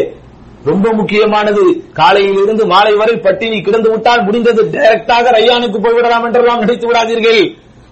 ரொம்ப 0.66 0.92
முக்கியமானது. 0.92 1.64
காலையில் 1.94 2.42
இருந்து 2.44 2.66
மாலை 2.66 2.94
வரை 2.96 3.16
பட்டினி 3.16 3.62
கிடந்து 3.62 3.90
விட்டால் 3.92 4.24
முடிந்தது 4.24 4.64
டைரக்டாக 4.64 5.32
ரையானுக்கு 5.38 5.80
போய்விடலாம் 5.86 6.26
என்றெல்லாம் 6.26 6.60
நினைத்து 6.60 6.88
விடாதீர்கள். 6.88 7.42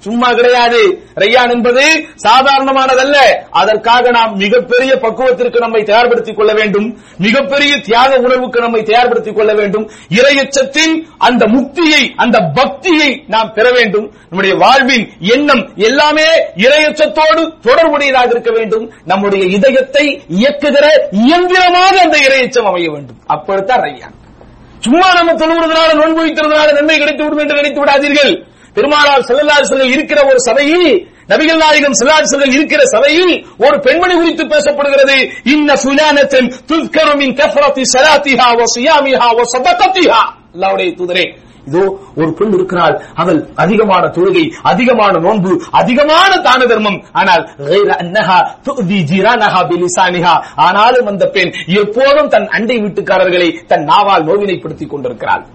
சும்மா 0.03 0.29
கிடையாது. 0.31 0.81
ரையான் 1.15 1.51
என்பது 1.51 1.83
சாதாரணமானதல்ல. 2.27 3.15
அதற்காக 3.51 4.09
நாம் 4.09 4.35
மிகப்பெரிய 4.35 4.95
பக்குவத்திற்கு 4.95 5.59
நம்மை 5.59 5.83
தயார்படுத்திக் 5.83 6.35
கொள்ள 6.35 6.53
வேண்டும். 6.53 6.97
மிகப்பெரிய 7.17 7.81
தியாக 7.81 8.17
உணர்வுக்கு 8.17 8.61
நம்மை 8.61 8.81
தயார்படுத்திக் 8.81 9.35
கொள்ள 9.35 9.53
வேண்டும். 9.53 9.89
இறையச்சத்தின் 10.09 11.07
அந்த 11.17 11.45
முக்தியை 11.45 12.13
அந்த 12.15 12.39
பக்தியை 12.53 13.23
நாம் 13.27 13.53
பெற 13.53 13.71
வேண்டும். 13.71 14.11
நம்முடைய 14.29 14.55
வாழ்வின் 14.55 15.11
எண்ணம் 15.19 15.71
எல்லாமே 15.75 16.27
இறையச்சத்தோடு 16.55 17.53
தொடர்புடையதாக 17.61 18.29
இருக்க 18.29 18.51
வேண்டும். 18.51 18.91
நம்முடைய 19.05 19.45
இதயத்தை 19.45 20.21
இயக்குகிற 20.29 20.85
இயந்திரமாக 21.11 22.01
அந்த 22.01 22.17
இறையச்சம் 22.17 22.65
அமைய 22.65 22.91
வேண்டும். 22.91 23.17
அப்பொழுதுதான் 23.25 23.79
ரையான் 23.79 24.21
சும்மா 24.79 25.13
நம்ம 25.13 25.31
தொழுகிறதுனால 25.31 25.93
நோன்பு 25.93 26.27
வைக்கிறதுனால 26.27 26.73
நன்மை 26.73 26.97
கிடைத்து 26.97 27.23
விடும் 27.23 27.37
என்று 27.37 27.55
நினைத்து 27.55 27.83
விடாதீர்கள். 27.83 28.51
பெருமானார் 28.75 29.27
செல்லல்லாறு 29.29 29.65
செல்ல 29.71 29.85
இருக்கிற 29.95 30.19
ஒரு 30.31 30.39
சபையில் 30.49 30.87
நபிகள் 31.31 31.61
நாயகம் 31.63 31.97
செல்லாறு 31.99 32.27
செல்ல 32.31 32.45
இருக்கிற 32.55 32.81
சபையில் 32.95 33.33
ஒரு 33.65 33.77
பெண்மணி 33.85 34.15
குறித்து 34.21 34.43
பேசப்படுகிறது. 34.53 35.17
இன்ன 35.53 35.69
ஃபுலானத்தின் 35.83 36.49
துத்கருமின் 36.71 37.37
கஃபரத்தி 37.39 37.83
சலாத்திஹா 37.93 38.49
வ 38.59 38.67
சியாமிஹா 38.75 39.29
வ 39.39 39.47
சதகத்திஹா 39.55 40.21
அல்லாஹ்வுடைய 40.55 40.89
தூதரே 40.99 41.25
இதோ 41.69 41.81
ஒரு 42.19 42.31
பெண் 42.39 42.55
இருக்கிறாள். 42.55 42.95
அவள் 43.21 43.37
அதிகமான 43.63 44.03
தொழுகை 44.15 44.43
அதிகமான 44.71 45.13
நோன்பு 45.25 45.51
அதிகமான 45.79 46.31
தான 46.47 46.65
தர்மம். 46.71 46.99
ஆனால் 47.19 47.43
ஆனாலும் 50.65 51.07
அந்த 51.11 51.25
பெண் 51.35 51.51
எப்போதும் 51.81 52.31
தன் 52.33 52.47
அண்டை 52.57 52.77
வீட்டுக்காரர்களை 52.83 53.49
தன் 53.71 53.85
நாவால் 53.91 54.27
நோவினைப்படுத்திக் 54.29 54.93
கொண்டிருக்கிறாள். 54.93 55.45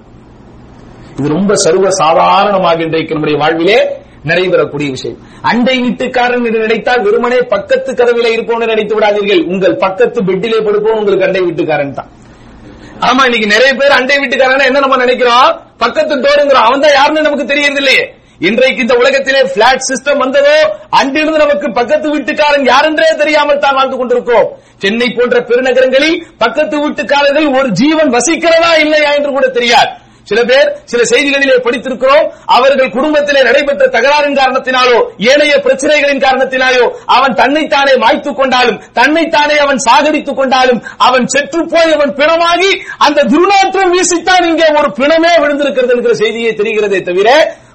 இது 1.19 1.29
ரொம்ப 1.37 1.53
சர்வ 1.63 1.87
சாதாரணமாக 2.01 2.85
இன்றைக்கு 2.87 3.15
நம்முடைய 3.15 3.37
வாழ்விலே 3.43 3.79
நிறைவேறக்கூடிய 4.29 4.89
விஷயம். 4.97 5.17
அண்டை 5.51 5.75
வீட்டுக்காரன் 5.85 6.45
என்று 6.49 6.61
நினைத்தால் 6.65 7.03
வெறுமனே 7.07 7.39
பக்கத்து 7.53 7.91
கதவில 8.01 8.31
இருப்போம்னு 8.35 8.69
நினைத்து 8.73 8.95
விடாதீர்கள். 8.97 9.43
உங்கள் 9.53 9.75
பக்கத்து 9.85 10.19
பெட்டிலே 10.29 10.61
படுப்போம் 10.67 10.99
உங்களுக்கு 11.01 11.27
அண்டை 11.29 11.43
வீட்டுக்காரன் 11.47 11.97
தான். 11.99 12.11
ஆமா 13.09 13.23
இன்னைக்கு 13.29 13.49
நிறைய 13.55 13.73
பேர் 13.81 13.97
அண்டை 13.99 14.17
வீட்டுக்காரன் 14.23 14.69
என்ன 14.69 14.83
நம்ம 14.85 14.97
நினைக்கிறோம்? 15.05 15.51
பக்கத்து 15.85 16.15
டோருங்கிறோம் 16.25 16.67
அவன் 16.69 16.83
தான் 16.87 16.97
யாருன்னு 16.99 17.27
நமக்கு 17.29 17.51
தெரியறது 17.53 17.81
இல்லையே 17.83 18.05
இன்றைக்கு 18.49 18.81
இந்த 18.85 18.95
உலகத்திலே 19.03 19.41
பிளாட் 19.55 19.87
சிஸ்டம் 19.91 20.21
வந்ததோ 20.25 20.57
அன்றிருந்து 20.99 21.45
நமக்கு 21.45 21.69
பக்கத்து 21.79 22.09
வீட்டுக்காரன் 22.15 22.67
யாரென்றே 22.73 23.09
தெரியாமல் 23.23 23.63
தான் 23.65 23.77
வாழ்ந்து 23.79 23.97
கொண்டிருக்கோம். 24.01 24.49
சென்னை 24.83 25.09
போன்ற 25.17 25.39
பெருநகரங்களில் 25.49 26.19
பக்கத்து 26.43 26.77
வீட்டுக்காரர்கள் 26.85 27.49
ஒரு 27.61 27.71
ஜீவன் 27.81 28.13
வசிக்கிறதா 28.17 28.73
இல்லையா 28.85 29.11
என்று 29.19 29.33
கூட 29.39 29.49
தெரியாது. 29.59 29.91
சில 30.29 30.41
பேர் 30.45 30.69
சில 30.85 31.03
செய்திகளிலே 31.11 31.57
படித்திருக்கிறோம் 31.59 32.25
அவர்கள் 32.49 32.95
குடும்பத்திலே 32.97 33.43
நடைபெற்ற 33.43 33.85
தகராறின் 33.89 34.39
காரணத்தினாலோ 34.39 34.97
ஏனைய 35.31 35.55
பிரச்சனைகளின் 35.59 36.25
காரணத்தினாலோ 36.25 36.85
அவன் 37.17 37.35
தன்னைத்தானே 37.35 37.95
மாய்த்துக் 37.97 38.39
கொண்டாலும் 38.41 38.81
தன்னைத்தானே 38.93 39.57
அவன் 39.57 39.81
சாகடித்துக் 39.87 40.41
கொண்டாலும் 40.41 40.83
அவன் 40.99 41.27
செற்று 41.27 41.63
போய் 41.67 41.95
அவன் 41.95 42.13
பிணமாகி 42.15 42.71
அந்த 42.99 43.27
துர்நாற்றம் 43.33 43.95
வீசித்தான் 43.95 44.47
இங்கே 44.49 44.69
ஒரு 44.81 44.91
பிணமே 44.99 45.33
விழுந்திருக்கிறது 45.39 45.95
என்கிற 45.97 46.15
செய்தியை 46.15 46.53
தெரிகிறதே 46.53 47.01
தவிர 47.03 47.31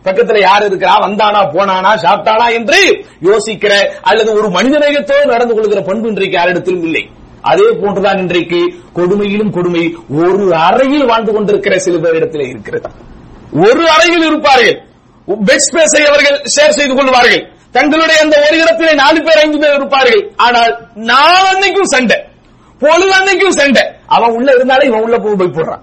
பக்கத்துல 0.06 0.40
யார் 0.40 0.64
இருக்கிறா? 0.64 0.94
வந்தானா 1.04 1.42
போனானா 1.54 1.92
சாப்பிட்டானா 2.04 2.48
என்று 2.52 2.80
யோசிக்கிற 3.28 3.74
அல்லது 4.02 4.32
ஒரு 4.34 4.48
மனிதநேயத்தோடு 4.50 5.26
நடந்து 5.26 5.54
கொள்கிற 5.54 5.82
பண்பு 5.82 6.08
இன்றைக்கு 6.08 6.38
யாரிடத்திலும் 6.38 6.84
இல்லை. 6.84 7.04
அதே 7.44 7.68
போன்றுதான் 7.82 8.18
இன்றைக்கு 8.18 8.62
கொடுமையிலும் 8.96 9.52
கொடுமை 9.52 9.98
ஒரு 10.10 10.56
அறையில் 10.56 11.06
வாழ்ந்து 11.06 11.34
கொண்டிருக்கிற 11.34 11.78
சில 11.78 11.98
பேரிடத்தில் 11.98 12.48
இருக்கிறது. 12.48 12.90
ஒரு 13.54 13.90
அறையில் 13.90 14.26
இருப்பார்கள். 14.26 14.84
பெட் 15.28 15.66
ஸ்பேஸை 15.68 16.02
அவர்கள் 16.04 16.42
ஷேர் 16.42 16.78
செய்து 16.78 16.96
கொள்வார்கள். 16.96 17.52
தங்களுடைய 17.72 18.22
அந்த 18.22 18.48
ஒரு 18.50 18.62
இடத்திலே 18.62 18.94
நாலு 18.94 19.24
பேர் 19.24 19.38
ஐந்து 19.38 19.60
பேர் 19.60 19.74
இருப்பார்கள். 19.74 20.32
ஆனால் 20.36 20.74
நாளன்னைக்கும் 20.96 21.92
சண்டை. 21.94 22.18
பொழுது 22.80 23.12
அன்னைக்கும் 23.12 23.58
சண்டை. 23.60 23.84
அவன் 24.08 24.32
உள்ள 24.32 24.52
இருந்தாலே 24.56 24.86
இவன் 24.88 25.02
உள்ள 25.02 25.18
போய் 25.18 25.32
பயப்படுறான் 25.32 25.82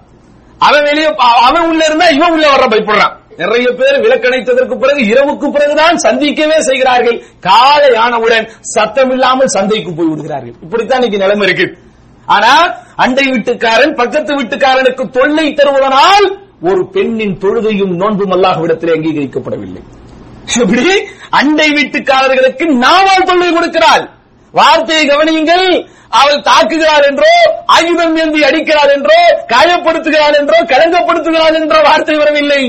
அவன் 0.59 0.83
வெளியே 0.83 1.15
அவன் 1.17 1.67
உள்ள 1.69 1.85
இருந்தா 1.85 2.07
இவன் 2.07 2.31
உள்ள 2.31 2.49
வர 2.49 2.65
பயப்படுறான். 2.65 3.19
நிறைய 3.37 3.67
பேர் 3.71 4.01
விலக்கணைத்ததற்கு 4.03 4.75
பிறகு 4.79 5.01
இரவுக்கு 5.03 5.47
பிறகுதான் 5.51 5.97
சந்திக்கவே 5.97 6.61
செய்கிறார்கள். 6.61 7.23
காலை 7.39 7.95
ஆனவுடன் 7.95 8.49
சத்தம் 8.59 9.11
இல்லாமல் 9.11 9.47
சந்தைக்கு 9.47 9.93
போய் 9.93 10.07
விடுகிறார்கள். 10.07 10.55
இப்படித்தான் 10.61 11.01
இன்னைக்கு 11.01 11.23
நிலைமை 11.25 11.47
இருக்கு. 11.47 11.77
ஆனா 12.25 12.53
அண்டை 12.95 13.25
வீட்டுக்காரன் 13.25 13.95
பக்கத்து 13.95 14.33
வீட்டுக்காரனுக்கு 14.35 15.09
தொல்லை 15.09 15.53
தருவதனால் 15.53 16.27
ஒரு 16.61 16.87
பெண்ணின் 16.87 17.37
தொழுகையும் 17.37 17.93
நோன்பும் 17.95 18.31
அல்லாஹ்விடத்திலே 18.31 18.95
அங்கீகரிக்கப்படவில்லை. 18.97 19.81
இப்படி 20.61 21.03
அண்டை 21.29 21.69
வீட்டுக்காரர்களுக்கு 21.69 22.65
நாவால் 22.85 23.29
தொல்லை 23.29 23.49
கொடுக்கிறாள். 23.53 24.09
வார்த்தையை 24.59 25.03
கவனியுங்கள். 25.07 25.67
அவள் 26.19 26.39
தாக்குகிறார் 26.47 27.05
என்றோ 27.09 27.33
ஆயுதம் 27.75 28.15
ஏந்தி 28.21 28.39
அடிக்கிறார் 28.47 28.91
என்றோ 28.95 29.19
காயப்படுத்துகிறார் 29.51 30.35
என்றோ 30.39 30.57
கலங்கப்படுத்துகிறார் 30.71 31.57
என்றோ 31.59 31.77
வார்த்தை 31.85 32.15
வரவில்லை. 32.21 32.61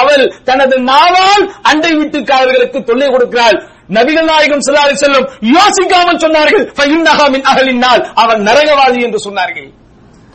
அவள் 0.00 0.24
தனது 0.50 0.78
நாவால் 0.90 1.44
அண்டை 1.70 1.92
வீட்டுக்காரர்களுக்கு 2.00 2.80
தொல்லை 2.90 3.08
கொடுக்கிறாள். 3.08 3.58
நபிகள் 3.96 4.30
நாயகம் 4.30 4.64
சிலாரி 4.66 4.96
செல்லும் 5.02 5.28
யோசிக்காமல் 5.56 6.22
சொன்னார்கள் 6.24 6.64
மின் 6.92 7.84
அவன் 8.22 8.42
நரகவாதி 8.48 9.00
என்று 9.08 9.20
சொன்னார்கள். 9.26 9.68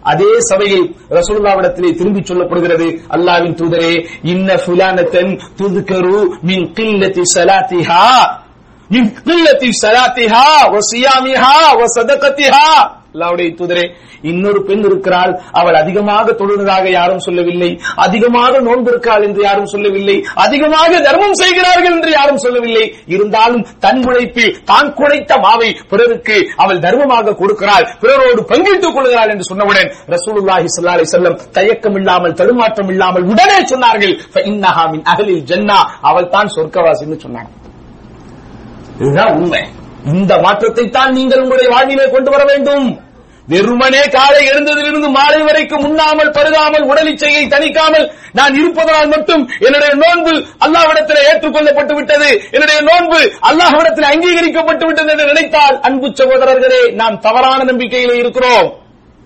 அதே 0.05 0.31
சபையில் 0.39 0.85
ரசூல்லாவிடத்திலே 1.09 1.89
திரும்பி 1.99 2.21
சொல்லப்படுகிறது. 2.21 2.87
அல்லாவின் 3.15 3.55
தூதரே 3.59 3.93
இன்ன 4.33 4.49
ஃபுலானத்தன் 4.63 5.31
துதுக்கரு 5.59 6.17
மின் 6.43 6.67
கில்லத்தி 6.77 7.23
சலாத்திஹா. 7.35 8.03
மின் 8.89 9.09
கில்லத்தி 9.27 9.69
சலாத்திஹா 9.83 10.45
வ 10.73 10.77
சியாமிஹா 10.91 11.55
வ 11.79 11.83
சதகத்திஹா. 11.97 12.67
அல்லாவுடைய 13.15 13.49
தூதரே 13.59 13.85
இன்னொரு 14.29 14.59
பெண் 14.67 14.83
இருக்கிறாள். 14.89 15.33
அவள் 15.59 15.77
அதிகமாக 15.81 16.33
தொழுவதாக 16.41 16.85
யாரும் 16.97 17.23
சொல்லவில்லை. 17.27 17.71
அதிகமாக 18.05 18.53
நோன்பு 18.67 18.89
இருக்கிறாள் 18.91 19.25
என்று 19.27 19.41
யாரும் 19.47 19.71
சொல்லவில்லை. 19.73 20.17
அதிகமாக 20.45 20.91
தர்மம் 21.07 21.37
செய்கிறார்கள் 21.43 21.95
என்று 21.97 22.11
யாரும் 22.17 22.41
சொல்லவில்லை. 22.45 22.85
இருந்தாலும் 23.15 23.63
தன் 23.85 24.01
உழைப்பில் 24.09 24.55
தான் 24.71 24.89
குழைத்த 24.99 25.33
மாவை 25.45 25.69
பிறருக்கு 25.91 26.37
அவள் 26.63 26.83
தர்மமாக 26.85 27.35
கொடுக்கிறாள். 27.41 27.87
பிறரோடு 28.03 28.41
பங்கிட்டுக் 28.51 28.95
கொள்கிறாள் 28.97 29.31
என்று 29.33 29.47
சொன்னவுடன் 29.51 29.89
ரசூலுல்லாஹி 30.15 30.67
ஸல்லல்லாஹு 30.75 30.97
அலைஹி 30.99 31.49
தயக்கம் 31.59 31.97
இல்லாமல் 32.01 32.37
தடுமாற்றம் 32.41 32.91
இல்லாமல் 32.95 33.27
உடனே 33.31 33.59
சொன்னார்கள் 33.73 34.13
அகலில் 35.13 35.45
ஜன்னா. 35.49 35.79
அவள் 36.09 36.31
தான் 36.35 36.53
சொர்க்கவாசின்னு 36.55 37.17
சொன்னாங்க. 37.23 37.51
இதுதான் 38.99 39.33
உண்மை. 39.37 39.63
இந்த 40.13 40.33
மாற்றத்தை 40.43 40.85
தான் 40.97 41.15
நீங்கள் 41.17 41.41
உங்களுடைய 41.43 41.69
வாழ்விலே 41.73 42.05
கொண்டு 42.13 42.29
வர 42.33 42.43
வேண்டும். 42.51 42.87
வெறுமனே 43.47 44.03
காலை 44.15 44.39
எழுந்ததிலிருந்து 44.51 45.09
மாலை 45.17 45.41
வரைக்கும் 45.47 45.83
உண்ணாமல் 45.87 46.31
பருகாமல் 46.37 46.87
உடலிச்சையை 46.91 47.43
தணிக்காமல் 47.47 48.05
நான் 48.33 48.55
இருப்பதனால் 48.61 49.11
மட்டும் 49.13 49.43
என்னுடைய 49.65 49.91
நோன்பு 50.03 50.33
அல்லாஹ்விடத்தில் 50.65 51.25
ஏற்றுக்கொள்ளப்பட்டு 51.29 51.93
விட்டது 51.97 52.29
என்னுடைய 52.55 52.79
நோன்பு 52.89 53.19
அல்லாஹ்விடத்தில் 53.49 54.09
அங்கீகரிக்கப்பட்டு 54.11 54.85
விட்டது 54.87 55.11
என்று 55.13 55.29
நினைத்தால் 55.31 55.77
அன்பு 55.89 56.09
சகோதரர்களே 56.19 56.81
நாம் 57.01 57.19
தவறான 57.19 57.59
நம்பிக்கையிலே 57.63 58.15
இருக்கிறோம். 58.23 58.67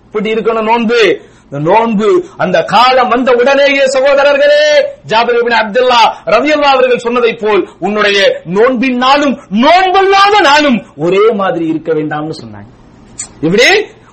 இப்படி 0.06 0.28
இருக்கணும் 0.34 0.68
நோன்பு. 0.70 1.00
இந்த 1.46 1.60
நோன்பு 1.68 2.08
அந்த 2.36 2.58
காலம் 2.72 3.08
வந்த 3.08 3.30
உடனேயே 3.40 3.84
சகோதரர்களே 3.94 4.64
ஜாபிர் 5.12 5.38
அப்துல்லா 5.60 6.02
ரவியல்லா 6.34 6.68
அவர்கள் 6.74 7.04
சொன்னதைப் 7.06 7.40
போல் 7.40 7.62
உன்னுடைய 7.78 8.18
நோன்பின் 8.56 9.00
நாளும் 9.04 9.34
நோன்பல்லாத 9.64 10.34
நாளும் 10.50 10.78
ஒரே 11.06 11.24
மாதிரி 11.40 11.64
இருக்க 11.72 11.90
வேண்டாம்னு 11.92 12.36
சொன்னாங்க. 12.42 12.70
இப்படி 13.46 13.66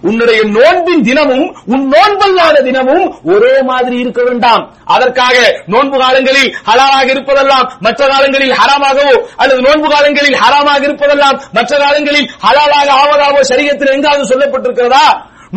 உன்னுடைய 0.10 0.40
நோன்பின் 0.58 1.04
தினமும் 1.08 1.48
உன் 1.74 1.86
நோன்பல்லாத 1.94 2.58
தினமும் 2.68 3.06
ஒரே 3.34 3.54
மாதிரி 3.70 3.96
இருக்க 4.04 4.22
வேண்டாம். 4.28 4.64
அதற்காக 4.96 5.38
நோன்பு 5.74 5.98
காலங்களில் 6.04 6.52
ஹலாலாக 6.68 7.08
இருப்பதெல்லாம் 7.16 7.66
மற்ற 7.86 8.02
காலங்களில் 8.08 8.54
ஹராமாகவோ 8.60 9.16
அல்லது 9.42 9.62
நோன்பு 9.68 9.88
காலங்களில் 9.94 10.38
ஹராமாக 10.44 10.84
இருப்பதெல்லாம் 10.90 11.40
மற்ற 11.58 11.72
காலங்களில் 11.78 12.30
ஹலாலாக 12.46 12.90
ஆவதாவோ 13.02 13.42
சரியத்தில் 13.52 13.96
எங்காவது 13.96 14.30
சொல்லப்பட்டிருக்கிறதா? 14.32 15.08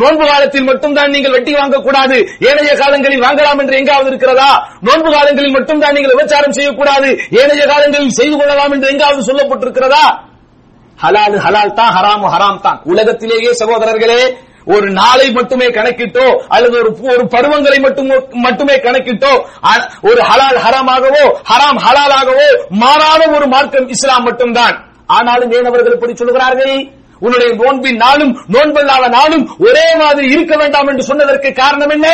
நோன்பு 0.01 0.25
காலத்தில் 0.27 0.67
மட்டும்தான் 0.69 1.13
நீங்கள் 1.13 1.31
வெட்டி 1.31 1.53
வாங்கக்கூடாது. 1.53 2.17
ஏனைய 2.49 2.73
காலங்களில் 2.81 3.23
வாங்கலாம் 3.25 3.59
என்று 3.61 3.77
எங்காவது 3.79 4.09
இருக்கிறதா? 4.11 4.51
நோன்பு 4.87 5.09
காலங்களில் 5.15 5.55
மட்டும்தான் 5.57 5.93
நீங்கள் 5.93 6.13
விபச்சாரம் 6.13 6.57
செய்யக்கூடாது. 6.57 7.09
ஏனைய 7.41 7.63
காலங்களில் 7.71 8.17
செய்து 8.19 8.35
கொள்ளலாம் 8.37 8.71
என்று 8.71 8.91
எங்காவது 8.93 9.27
சொல்லப்பட்டிருக்கிறதா? 9.29 10.05
ஹலால் 11.03 11.35
ஹலால் 11.45 11.75
தான் 11.79 11.91
ஹராமு 11.97 12.27
ஹராம் 12.33 12.61
தான். 12.65 12.79
உலகத்திலேயே 12.91 13.51
சகோதரர்களே 13.61 14.21
ஒரு 14.73 14.87
நாளை 14.99 15.27
மட்டுமே 15.37 15.67
கணக்கிட்டோ 15.77 16.25
அல்லது 16.55 16.75
ஒரு 16.81 16.89
ஒரு 17.13 17.23
பருவங்களை 17.33 17.77
மட்டும் 17.85 18.09
மட்டுமே 18.45 18.75
கணக்கிட்டோ 18.85 19.31
ஒரு 20.09 20.21
ஹலால் 20.29 20.59
ஹராமாகவோ 20.65 21.23
ஹராம் 21.51 21.79
ஹலாலாகவோ 21.85 22.47
மாறாத 22.83 23.21
ஒரு 23.37 23.47
மார்க்கம் 23.53 23.87
இஸ்லாம் 23.95 24.27
மட்டும்தான். 24.27 24.75
ஆனாலும் 25.17 25.53
ஏன் 25.57 25.69
அவர்கள் 25.69 25.95
இப்படி 25.95 26.13
சொல்கிறார்கள் 26.19 26.75
உன்னுடைய 27.25 27.49
நோன்பின் 27.61 27.99
நாளும் 28.03 28.31
நோன்பல்லாத 28.53 29.07
நாளும் 29.17 29.43
ஒரே 29.65 29.87
மாதிரி 30.01 30.27
இருக்க 30.35 30.53
வேண்டாம் 30.61 30.89
என்று 30.91 31.03
சொன்னதற்கு 31.09 31.49
காரணம் 31.61 31.93
என்ன? 31.95 32.07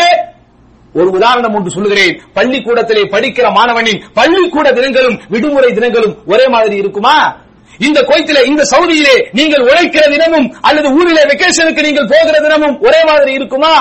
ஒரு 0.95 1.09
உதாரணம் 1.17 1.55
ஒன்று 1.57 1.75
சொல்லுகிறேன். 1.75 2.13
பள்ளிக்கூடத்திலே 2.37 3.03
படிக்கிற 3.13 3.47
மாணவனின் 3.57 4.01
பள்ளிக்கூட 4.19 4.67
தினங்களும் 4.77 5.19
விடுமுறை 5.33 5.69
தினங்களும் 5.77 6.15
ஒரே 6.33 6.45
மாதிரி 6.55 6.75
இருக்குமா? 6.83 7.15
இந்த 7.79 7.99
கோயத்திலே 8.01 8.41
இந்த 8.45 8.63
சவுதியிலே 8.71 9.15
நீங்கள் 9.31 9.65
உழைக்கிற 9.69 10.03
தினமும் 10.13 10.47
அல்லது 10.61 10.87
ஊரிலே 10.89 11.23
வெக்கேஷனுக்கு 11.31 11.85
நீங்கள் 11.87 12.07
போகிற 12.07 12.35
தினமும் 12.39 12.77
ஒரே 12.79 13.03
மாதிரி 13.03 13.33
இருக்குமா? 13.33 13.73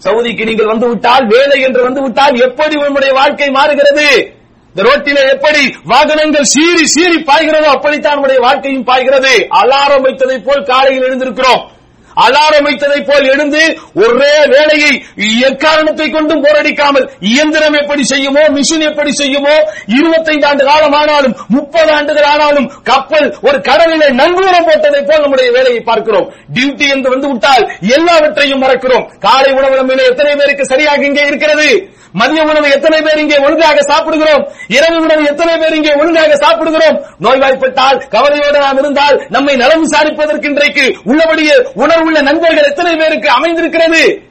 சவுதிக்கு 0.00 0.44
நீங்கள் 0.44 0.66
வந்து 0.66 0.88
விட்டால் 0.88 1.26
வேலை 1.26 1.62
என்று 1.62 1.82
வந்து 1.82 2.02
விட்டால் 2.02 2.40
எப்படி 2.40 2.76
உங்களுடைய 2.76 3.12
வாழ்க்கை 3.14 3.50
மாறுகிறது? 3.50 4.06
இந்த 4.74 4.82
ரோட்டிலே 4.88 5.22
எப்படி 5.34 5.62
வாகனங்கள் 5.84 6.44
சீறி 6.44 6.84
சீறி 6.86 7.18
பாய்கிறதோ 7.30 7.68
அப்படித்தான் 7.76 8.12
நம்முடைய 8.12 8.40
வாழ்க்கையும் 8.40 8.84
பாய்கிறது. 8.84 9.32
அலாரம் 9.60 10.04
வைத்ததை 10.06 10.38
போல் 10.44 10.64
காலையில் 10.64 11.04
எழுந்திருக்கிறோம். 11.08 11.62
அலாரம் 12.24 12.66
வைத்ததை 12.68 13.00
போல் 13.08 13.28
எழுந்து 13.32 13.62
ஒரே 14.04 14.34
வேலையை 14.54 14.92
எக்காரணத்தை 15.50 16.06
கொண்டும் 16.16 16.42
போரடிக்காமல் 16.44 17.06
இயந்திரம் 17.32 17.78
எப்படி 17.82 18.04
செய்யுமோ 18.12 18.42
மிஷின் 18.56 18.86
எப்படி 18.90 19.12
செய்யுமோ 19.20 19.54
25 19.98 20.48
ஆண்டு 20.50 20.64
காலம் 20.70 20.96
ஆனாலும் 21.00 21.36
முப்பது 21.56 21.92
ஆண்டுகள் 21.98 22.28
ஆனாலும் 22.32 22.68
கப்பல் 22.90 23.28
ஒரு 23.48 23.60
கடலிலே 23.70 24.10
நங்கூரம் 24.20 24.68
போட்டதை 24.68 25.02
போல் 25.08 25.24
நம்முடைய 25.24 25.48
வேலையை 25.56 25.80
பார்க்கிறோம். 25.88 26.28
டியூட்டி 26.56 26.86
என்று 26.96 27.14
வந்து 27.14 27.30
விட்டால் 27.32 27.64
எல்லாவற்றையும் 27.96 28.62
மறக்கிறோம். 28.66 29.08
காலை 29.26 29.50
உணவு 29.58 29.80
நம்மிலே 29.80 30.10
எத்தனை 30.12 30.34
பேருக்கு 30.40 30.70
சரியாக 30.74 31.08
இங்கே 31.10 31.26
இருக்கிறது? 31.30 31.68
மதிய 32.20 32.40
உணவு 32.52 32.66
எத்தனை 32.76 32.96
பேர் 33.04 33.20
இங்கே 33.20 33.36
ஒழுங்காக 33.44 33.82
சாப்பிடுகிறோம்? 33.90 34.42
இரவு 34.76 34.96
உணவு 35.04 35.22
எத்தனை 35.30 35.52
பேர் 35.60 35.76
இங்கே 35.76 35.92
ஒழுங்காக 36.00 36.34
சாப்பிடுகிறோம்? 36.42 36.96
நோய்வாய்ப்பட்டால் 37.24 38.00
கவலையோடு 38.14 38.58
நாம் 38.64 38.80
இருந்தால் 38.82 39.16
நம்மை 39.36 39.54
நலம் 39.62 39.84
விசாரிப்பதற்கு 39.84 40.50
இன்றைக்கு 40.50 40.84
உள்ளபடியே 41.10 41.54
உள்ள 42.02 42.20
நண்பர்கள் 42.20 42.64
எத்தனை 42.64 42.96
பேருக்கு 42.96 43.30
அமைந்திருக்கிறது? 43.30 44.22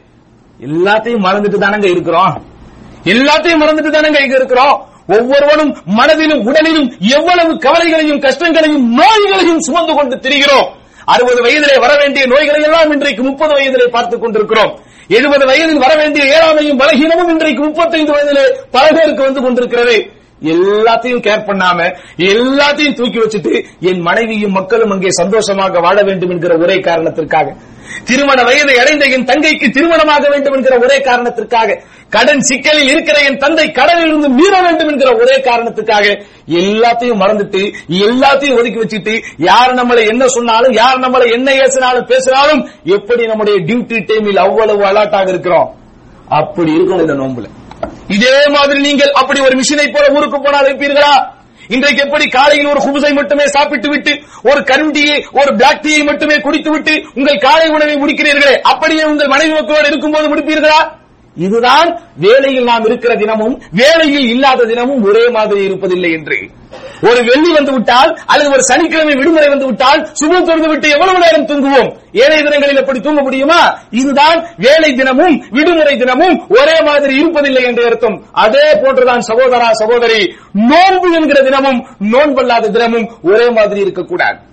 எல்லாத்தையும் 0.61 1.23
மறந்துட்டு 1.23 1.59
தானங்க 1.59 1.83
இருக்கிறோம். 1.83 2.45
எல்லாத்தையும் 3.03 3.61
மறந்துட்டு 3.61 3.93
தானங்க 3.93 4.21
இங்க 4.21 4.35
இருக்கிறோம். 4.35 4.89
ஒவ்வொருவனும் 5.07 5.77
மனதிலும் 5.85 6.45
உடலிலும் 6.45 6.93
எவ்வளவு 6.99 7.57
கவலைகளையும் 7.57 8.19
கஷ்டங்களையும் 8.19 8.93
நோய்களையும் 8.93 9.59
சுமந்து 9.59 9.93
கொண்டு 9.93 10.15
திரிகிறோம். 10.15 10.67
அறுபது 11.05 11.43
வயதிலே 11.43 11.79
வர 11.79 11.95
வேண்டிய 11.95 12.25
நோய்களை 12.25 12.61
எல்லாம் 12.61 12.91
இன்றைக்கு 12.91 13.23
முப்பது 13.23 13.53
வயதிலே 13.53 13.87
பார்த்துக் 13.87 14.21
கொண்டிருக்கிறோம். 14.21 14.79
எழுபது 15.07 15.45
வயதில் 15.45 15.77
வர 15.77 15.95
வேண்டிய 15.95 16.37
ஏழாமையும் 16.37 16.79
பலகீனமும் 16.79 17.29
இன்றைக்கு 17.29 17.63
முப்பத்தைந்து 17.63 18.13
வயதிலே 18.13 18.55
பல 18.71 18.91
பேருக்கு 18.91 19.23
வந்து 19.23 19.41
கொண்டிருக்கிறது. 19.41 20.11
எல்லாத்தையும் 20.41 21.23
கேர் 21.27 21.47
பண்ணாம 21.47 21.79
எல்லாத்தையும் 22.17 22.95
தூக்கி 22.95 23.19
வச்சுட்டு 23.19 23.65
என் 23.79 24.01
மனைவியும் 24.01 24.51
மக்களும் 24.51 24.89
அங்கே 24.89 25.09
சந்தோஷமாக 25.09 25.79
வாழ 25.79 26.01
வேண்டும் 26.01 26.29
என்கிற 26.29 26.57
ஒரே 26.57 26.79
காரணத்திற்காக. 26.79 27.55
திருமண 28.05 28.43
வயதை 28.43 28.77
அடைந்த 28.77 29.05
என் 29.05 29.25
தங்கைக்கு 29.25 29.67
திருமணமாக 29.69 30.29
வேண்டும் 30.29 30.53
என்கிற 30.53 30.79
ஒரே 30.79 31.01
காரணத்திற்காக 31.01 31.81
கடன் 32.09 32.41
சிக்கலில் 32.41 32.89
இருக்கிற 32.89 33.19
என் 33.19 33.37
தந்தை 33.37 33.71
கடலில் 33.71 34.07
இருந்து 34.07 34.29
மீற 34.29 34.61
வேண்டும் 34.61 34.87
என்கிற 34.87 35.15
ஒரே 35.15 35.37
காரணத்துக்காக 35.39 36.05
எல்லாத்தையும் 36.47 37.21
மறந்துட்டு 37.21 37.61
எல்லாத்தையும் 37.89 38.57
ஒதுக்கி 38.57 38.79
வச்சுட்டு 38.79 39.13
யார் 39.37 39.73
நம்மளை 39.73 40.07
என்ன 40.07 40.27
சொன்னாலும் 40.27 40.73
யார் 40.73 40.99
நம்மளை 40.99 41.31
என்ன 41.31 41.51
ஏசினாலும் 41.51 42.05
பேசினாலும் 42.05 42.69
எப்படி 42.83 43.25
நம்முடைய 43.25 43.59
டியூட்டி 43.59 43.99
டைமில் 44.05 44.35
அவ்வளவு 44.35 44.83
அலர்ட்டாக 44.83 45.27
இருக்கிறோம்? 45.27 45.75
அப்படி 46.27 46.71
இருக்கணும் 46.71 46.99
இந்த 46.99 47.13
நோம்புல. 47.13 47.47
இதே 48.07 48.47
மாதிரி 48.47 48.79
நீங்கள் 48.79 49.11
அப்படி 49.11 49.39
ஒரு 49.39 49.55
மிஷினை 49.55 49.91
போல 49.91 50.07
ஊருக்கு 50.07 50.41
போனால் 50.41 50.65
இருப்பீர்களா? 50.65 51.33
இன்றைக்கு 51.67 52.03
எப்படி 52.03 52.29
காலையில் 52.29 52.67
ஒரு 52.67 52.79
குபுசை 52.79 53.13
மட்டுமே 53.13 53.47
சாப்பிட்டு 53.47 53.89
விட்டு 53.89 54.23
ஒரு 54.41 54.63
கருண்டியை 54.63 55.25
ஒரு 55.31 55.55
பிளாக் 55.55 55.81
டீயை 55.81 56.03
மட்டுமே 56.05 56.39
குடித்து 56.39 56.71
விட்டு 56.71 57.03
உங்கள் 57.15 57.37
காலை 57.37 57.69
உணவை 57.69 57.95
முடிக்கிறீர்களே? 57.95 58.61
அப்படியே 58.61 59.03
உங்கள் 59.03 59.27
மனைவி 59.27 59.53
மக்களோடு 59.53 59.87
இருக்கும்போது 59.87 60.27
முடிப்பீர்களா? 60.35 60.99
இதுதான் 61.35 62.01
வேலையில் 62.17 62.63
நாம் 62.63 62.85
இருக்கிற 62.85 63.15
தினமும் 63.15 63.61
வேலையில் 63.71 64.29
இல்லாத 64.29 64.65
தினமும் 64.65 65.03
ஒரே 65.03 65.29
மாதிரி 65.29 65.67
இருப்பதில்லை 65.67 66.11
என்று. 66.11 66.49
ஒரு 67.01 67.23
வெள்ளி 67.23 67.53
வந்து 67.53 67.71
விட்டால் 67.71 68.19
அல்லது 68.25 68.51
ஒரு 68.51 68.63
சனிக்கிழமை 68.63 69.15
விடுமுறை 69.15 69.47
வந்து 69.47 69.65
விட்டால் 69.65 70.09
சுபம் 70.13 70.45
தொழுது 70.45 70.67
விட்டு 70.67 70.89
எவ்வளவு 70.89 71.19
நேரம் 71.19 71.47
தூங்குவோம்? 71.47 71.93
ஏழை 72.11 72.41
தினங்களில் 72.41 72.75
எப்படி 72.75 72.99
தூங்க 72.99 73.21
முடியுமா? 73.21 73.79
இதுதான் 73.91 74.47
வேலை 74.57 74.93
தினமும் 74.93 75.45
விடுமுறை 75.49 75.97
தினமும் 75.97 76.45
ஒரே 76.49 76.81
மாதிரி 76.81 77.23
இருப்பதில்லை 77.23 77.63
என்று 77.63 77.85
அர்த்தம். 77.85 78.25
அதே 78.31 78.75
போன்றுதான் 78.83 79.19
சகோதரா 79.19 79.71
சகோதரி 79.71 80.35
நோன்பு 80.51 81.13
என்கிற 81.13 81.41
தினமும் 81.41 81.87
நோன்பல்லாத 81.99 82.69
தினமும் 82.69 83.11
ஒரே 83.23 83.49
மாதிரி 83.49 83.79
இருக்கக்கூடாது. 83.79 84.49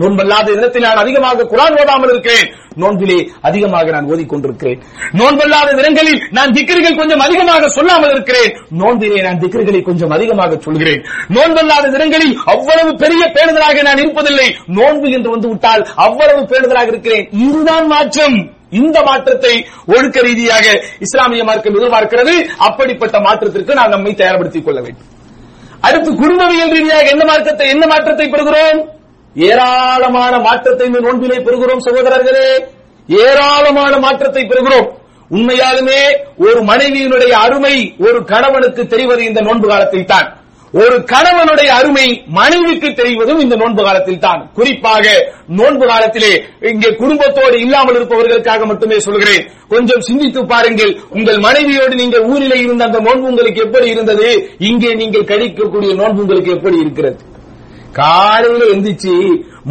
நோன்பல்லாத 0.00 0.52
தினத்தில் 0.52 0.82
நான் 0.82 0.96
அதிகமாக 0.96 1.44
குரான் 1.44 1.80
ஓதாமல் 1.80 2.08
இருக்கிறேன். 2.08 2.46
நோன்பிலே 2.82 3.18
அதிகமாக 3.42 3.90
நான் 3.90 4.08
ஓதிக்கொண்டிருக்கிறேன். 4.12 4.80
நோன்பல்லாத 5.12 5.74
தினங்களில் 5.74 6.22
நான் 6.30 6.52
திக்கர்கள் 6.52 6.96
கொஞ்சம் 6.96 7.18
அதிகமாக 7.18 7.68
சொல்லாமல் 7.68 8.10
இருக்கிறேன். 8.10 8.50
நோன்பிலே 8.80 9.22
நான் 9.22 9.38
திக்கர்களை 9.38 9.82
கொஞ்சம் 9.82 10.10
அதிகமாக 10.10 10.58
சொல்கிறேன். 10.60 11.04
நோன்பல்லாத 11.28 11.90
தினங்களில் 11.90 12.38
அவ்வளவு 12.44 12.96
பெரிய 12.96 13.32
பேணுதலாக 13.36 13.82
நான் 13.82 14.02
இருப்பதில்லை. 14.04 14.48
நோன்பு 14.66 15.10
என்று 15.10 15.30
வந்து 15.30 15.48
விட்டால் 15.48 15.88
அவ்வளவு 15.94 16.42
பேணுதலாக 16.42 16.86
இருக்கிறேன். 16.86 17.28
இதுதான் 17.48 17.86
மாற்றம். 17.86 18.52
இந்த 18.70 19.02
மாற்றத்தை 19.02 19.54
ஒழுக்க 19.86 20.20
ரீதியாக 20.20 20.66
இஸ்லாமிய 20.98 21.44
மார்க்கம் 21.44 21.76
எதிர்பார்க்கிறது. 21.80 22.34
அப்படிப்பட்ட 22.58 23.20
மாற்றத்திற்கு 23.20 23.74
நாம் 23.74 23.94
நம்மை 23.96 24.14
தயார்படுத்திக் 24.14 24.64
கொள்ள 24.64 24.80
வேண்டும். 24.80 25.08
அடுத்து 25.80 26.10
குடும்பவியல் 26.14 26.70
ரீதியாக 26.70 27.08
என்ன 27.08 27.24
மாற்றத்தை 27.24 27.68
என்ன 27.68 27.86
மாற்றத்தை 27.86 28.26
பெறுகிறோம்? 28.28 28.80
ஏராளமான 29.36 30.38
மாற்றத்தை 30.38 30.86
இந்த 30.86 31.00
நோன்பிலே 31.00 31.38
பெறுகிறோம் 31.46 31.84
சகோதரர்களே. 31.86 32.48
ஏராளமான 33.08 33.96
மாற்றத்தை 33.96 34.44
பெறுகிறோம். 34.44 34.88
உண்மையாலுமே 35.30 36.00
ஒரு 36.38 36.62
மனைவியினுடைய 36.62 37.30
அருமை 37.30 37.94
ஒரு 37.98 38.24
கணவனுக்கு 38.24 38.86
தெரிவது 38.86 39.24
இந்த 39.24 39.40
நோன்பு 39.40 39.68
காலத்தில் 39.68 40.06
தான் 40.06 40.28
ஒரு 40.72 41.04
கணவனுடைய 41.04 41.68
அருமை 41.68 42.22
மனைவிக்கு 42.26 42.88
தெரிவதும் 42.94 43.40
இந்த 43.40 43.56
நோன்பு 43.56 43.82
காலத்தில் 43.82 44.18
தான் 44.18 44.50
குறிப்பாக 44.54 45.04
நோன்பு 45.46 45.86
காலத்திலே 45.86 46.32
இங்கே 46.60 46.90
குடும்பத்தோடு 46.94 47.60
இல்லாமல் 47.60 47.94
இருப்பவர்களுக்காக 47.94 48.66
மட்டுமே 48.66 48.98
சொல்கிறேன். 48.98 49.44
கொஞ்சம் 49.68 50.00
சிந்தித்து 50.00 50.46
பாருங்கள். 50.46 51.00
உங்கள் 51.10 51.38
மனைவியோடு 51.38 51.94
நீங்கள் 51.94 52.26
ஊரிலே 52.32 52.58
இருந்த 52.62 52.84
அந்த 52.84 52.98
நோன்பு 52.98 53.28
உங்களுக்கு 53.28 53.62
எப்படி 53.62 53.88
இருந்தது? 53.88 54.48
இங்கே 54.58 54.94
நீங்கள் 54.94 55.30
கழிக்கக்கூடிய 55.32 55.94
நோன்பு 55.94 56.22
உங்களுக்கு 56.22 56.50
எப்படி 56.50 56.78
இருக்கிறது? 56.78 57.16
காலையில 57.98 58.68
எந்திரிச்சு 58.74 59.14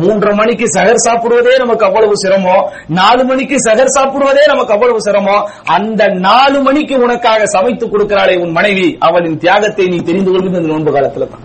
மூன்றரை 0.01 0.33
மணிக்கு 0.35 0.65
சகர் 0.75 1.03
சாப்பிடுவதே 1.05 1.53
நமக்கு 1.57 1.85
அவ்வளவு 1.85 2.15
சிரமம். 2.23 2.63
நாலு 2.99 3.23
மணிக்கு 3.23 3.57
சகர் 3.67 3.95
சாப்பிடுவதே 3.97 4.43
நமக்கு 4.47 4.73
அவ்வளவு 4.73 5.01
சிரமம். 5.01 5.43
அந்த 5.65 6.07
நாலு 6.27 6.61
மணிக்கு 6.61 6.97
உனக்காக 6.97 7.45
சமைத்து 7.45 7.87
கொடுக்கிறாளே 7.87 8.35
உன் 8.43 8.51
மனைவி 8.51 8.97
அவளின் 8.99 9.37
தியாகத்தை 9.37 9.87
நீ 9.87 9.99
தெரிந்து 10.03 10.31
கொள்வது 10.31 10.61
இந்த 10.61 10.71
நோன்பு 10.73 10.93
காலத்துல 10.97 11.27
தான். 11.29 11.43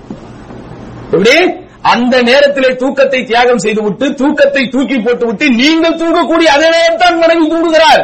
எப்படி? 1.13 1.37
அந்த 1.83 2.23
நேரத்திலே 2.23 2.71
தூக்கத்தை 2.77 3.21
தியாகம் 3.25 3.63
செய்துவிட்டு 3.65 4.07
தூக்கத்தை 4.15 4.63
தூக்கி 4.69 4.97
போட்டுவிட்டு 4.99 5.47
நீங்கள் 5.61 5.99
தூங்கக்கூடிய 6.01 6.49
அதே 6.57 6.69
நேரம் 6.77 7.03
தான் 7.03 7.19
மனைவி 7.19 7.45
தூங்குகிறார் 7.53 8.03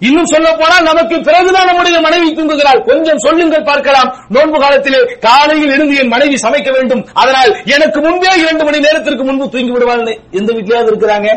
இன்னும் 0.00 0.30
சொல்ல 0.32 0.48
போனால் 0.60 0.88
நமக்கு 0.90 1.16
பிறகுதான் 1.28 1.68
நம்முடைய 1.70 2.00
மனைவி 2.00 2.28
தூங்குகிறாள். 2.38 2.84
கொஞ்சம் 2.90 3.22
சொல்லுங்கள் 3.26 3.68
பார்க்கலாம். 3.70 4.10
நோன்பு 4.36 4.58
காலத்திலே 4.64 5.00
காலையில் 5.26 5.74
எழுந்து 5.76 5.96
என் 5.96 6.14
மனைவி 6.14 6.36
சமைக்க 6.44 6.70
வேண்டும். 6.76 7.02
அதனால் 7.22 7.56
எனக்கு 7.76 8.00
முன்பே 8.00 8.32
இரண்டு 8.42 8.64
மணி 8.64 8.78
நேரத்திற்கு 8.86 9.24
முன்பு 9.24 9.48
தூங்கி 9.48 9.74
விடுவாள் 9.74 10.06
எந்த 10.40 10.52
வீட்லயாவது 10.52 10.92
இருக்கிறாங்க? 10.92 11.28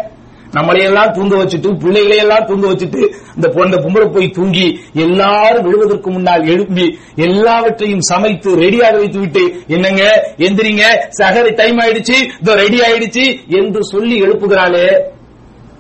நம்மளையெல்லாம் 0.56 1.12
தூங்க 1.16 1.36
வச்சுட்டு 1.40 1.70
பிள்ளைகளை 1.82 2.18
எல்லாம் 2.18 2.46
தூங்க 2.50 2.66
வச்சுட்டு 2.68 3.02
இந்த 3.36 3.48
பொண்ணை 3.56 3.78
பொம்பளை 3.84 4.06
போய் 4.14 4.28
தூங்கி 4.38 4.68
எல்லாரும் 5.06 5.66
விழுவதற்கு 5.66 6.10
முன்னால் 6.10 6.48
எழுப்பி 6.54 6.86
எல்லாவற்றையும் 7.16 8.04
சமைத்து 8.12 8.50
ரெடியாக 8.64 8.96
வைத்து 9.02 9.20
விட்டு 9.20 9.44
என்னங்க 9.68 10.04
எந்திரிங்க 10.48 10.86
சகரி 11.20 11.54
டைம் 11.56 11.78
ஆயிடுச்சு 11.78 12.18
இதோ 12.42 12.56
ரெடி 12.64 12.80
ஆயிடுச்சு 12.88 13.26
என்று 13.60 13.84
சொல்லி 13.94 14.22
எழுப்புகிறாளே. 14.26 14.88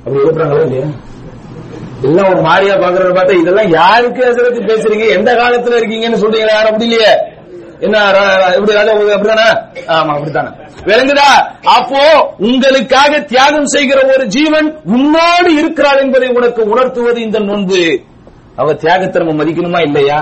அப்படி 0.03 0.19
எழுப்புறாங்களா 0.23 0.63
இல்லையா? 0.67 0.87
எல்லாம் 2.05 2.29
ஒரு 2.33 2.41
மாறியா 2.41 2.75
பாக்குறத 2.81 3.11
பார்த்தா 3.11 3.39
இதெல்லாம் 3.41 3.71
யாருக்கு 3.79 4.21
எதிர்த்து 4.29 4.61
பேசுறீங்க? 4.69 5.05
எந்த 5.17 5.31
காலத்துல 5.39 5.77
இருக்கீங்கன்னு 5.79 6.21
சொல்றீங்க 6.23 6.49
யாரும் 6.51 6.71
அப்படி 6.71 6.87
இல்லையே 6.89 7.11
என்ன 7.85 7.97
எப்படி 8.57 8.75
ராஜா 8.77 8.91
அப்படிதானே 9.15 9.47
ஆமா 9.95 10.11
அப்படித்தானே. 10.15 10.51
விளங்குதா? 10.87 11.29
அப்போ 11.75 12.01
உங்களுக்காக 12.47 13.19
தியாகம் 13.31 13.71
செய்கிற 13.75 13.99
ஒரு 14.13 14.25
ஜீவன் 14.35 14.67
உன்னோடு 14.95 15.49
இருக்கிறாள் 15.59 16.01
என்பதை 16.05 16.27
உனக்கு 16.37 16.61
உணர்த்துவது 16.73 17.19
இந்த 17.21 17.39
நோன்பு 17.49 17.81
அவ 18.57 18.73
தியாகத்தை 18.83 19.17
நம்ம 19.21 19.35
மதிக்கணுமா 19.41 19.81
இல்லையா? 19.87 20.21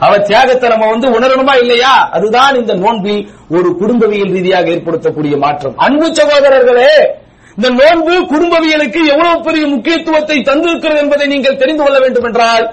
அவ 0.00 0.12
தியாகத்தை 0.28 0.66
நம்ம 0.68 0.88
வந்து 0.90 1.08
உணரணுமா 1.16 1.54
இல்லையா? 1.62 1.92
அதுதான் 2.16 2.58
இந்த 2.60 2.74
நோன்பில் 2.74 3.22
ஒரு 3.50 3.68
குடும்பவியல் 3.80 4.34
ரீதியாக 4.36 4.74
ஏற்படுத்தக்கூடிய 4.76 5.36
மாற்றம். 5.38 5.76
அன்பு 5.78 6.08
சகோதரர்களே 6.14 6.90
இந்த 7.58 7.68
நோன்பு 7.78 8.14
குடும்பவியலுக்கு 8.32 9.00
எவ்வளவு 9.12 9.44
பெரிய 9.46 9.66
முக்கியத்துவத்தை 9.66 10.36
தந்திருக்கிறது 10.48 10.98
என்பதை 10.98 11.26
நீங்கள் 11.26 11.56
தெரிந்து 11.56 11.82
கொள்ள 11.84 11.98
வேண்டும் 11.98 12.24
என்றால் 12.24 12.66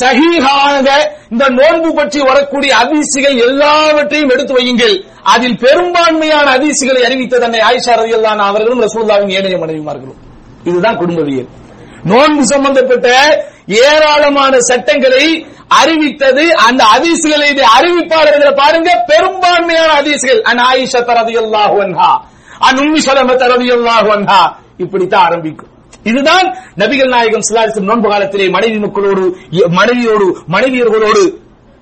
சகிஹாக 0.00 0.86
இந்த 1.32 1.44
நோன்பு 1.58 1.94
பற்றி 1.94 2.20
வரக்கூடிய 2.20 2.72
அதிசிகள் 2.82 3.36
எல்லாவற்றையும் 3.46 4.30
எடுத்து 4.30 4.54
வையுங்கள். 4.54 4.94
அதில் 5.22 5.58
பெரும்பான்மையான 5.58 6.46
அதிசிகளை 6.58 7.00
அறிவித்த 7.08 7.38
தன்னை 7.38 7.60
ஆயிஷா 7.60 7.94
ரவியல்லான 8.00 8.38
அவர்களும் 8.38 8.82
ரசூல்லாவும் 8.86 9.32
ஏனைய 9.38 9.58
மனைவிமார்களும். 9.58 10.18
இதுதான் 10.64 10.96
குடும்பவியல். 10.96 11.48
நோன்பு 12.04 12.44
சம்பந்தப்பட்ட 12.46 13.08
ஏராளமான 13.86 14.54
சட்டங்களை 14.60 15.24
அறிவித்தது 15.82 16.44
அந்த 16.66 16.82
அதிசுகளை 16.96 17.50
அறிவிப்பாளர்களை 17.76 18.52
பாருங்க 18.54 18.90
பெரும்பான்மையான 19.06 19.90
அதிசுகள் 20.00 20.42
அன் 20.42 20.62
ஆயிஷா 20.70 21.00
ரதியல்லாஹு 21.20 21.76
அன்ஹா. 21.86 22.12
அன் 22.66 22.78
உம்மி 22.78 23.00
சலமத் 23.08 23.44
அன்ஹா 24.16 24.42
இப்படித்தான் 24.76 25.24
ஆரம்பிக்கும். 25.24 25.70
இதுதான் 26.02 26.46
நபிகள் 26.78 27.08
நாயகம் 27.08 27.46
சிலாரிசம் 27.48 27.88
நோன்பு 27.90 28.08
காலத்திலே 28.08 28.48
மனைவி 28.48 28.78
மக்களோடு 28.78 29.24
மனைவியோடு 29.68 30.26
மனைவியர்களோடு 30.48 31.22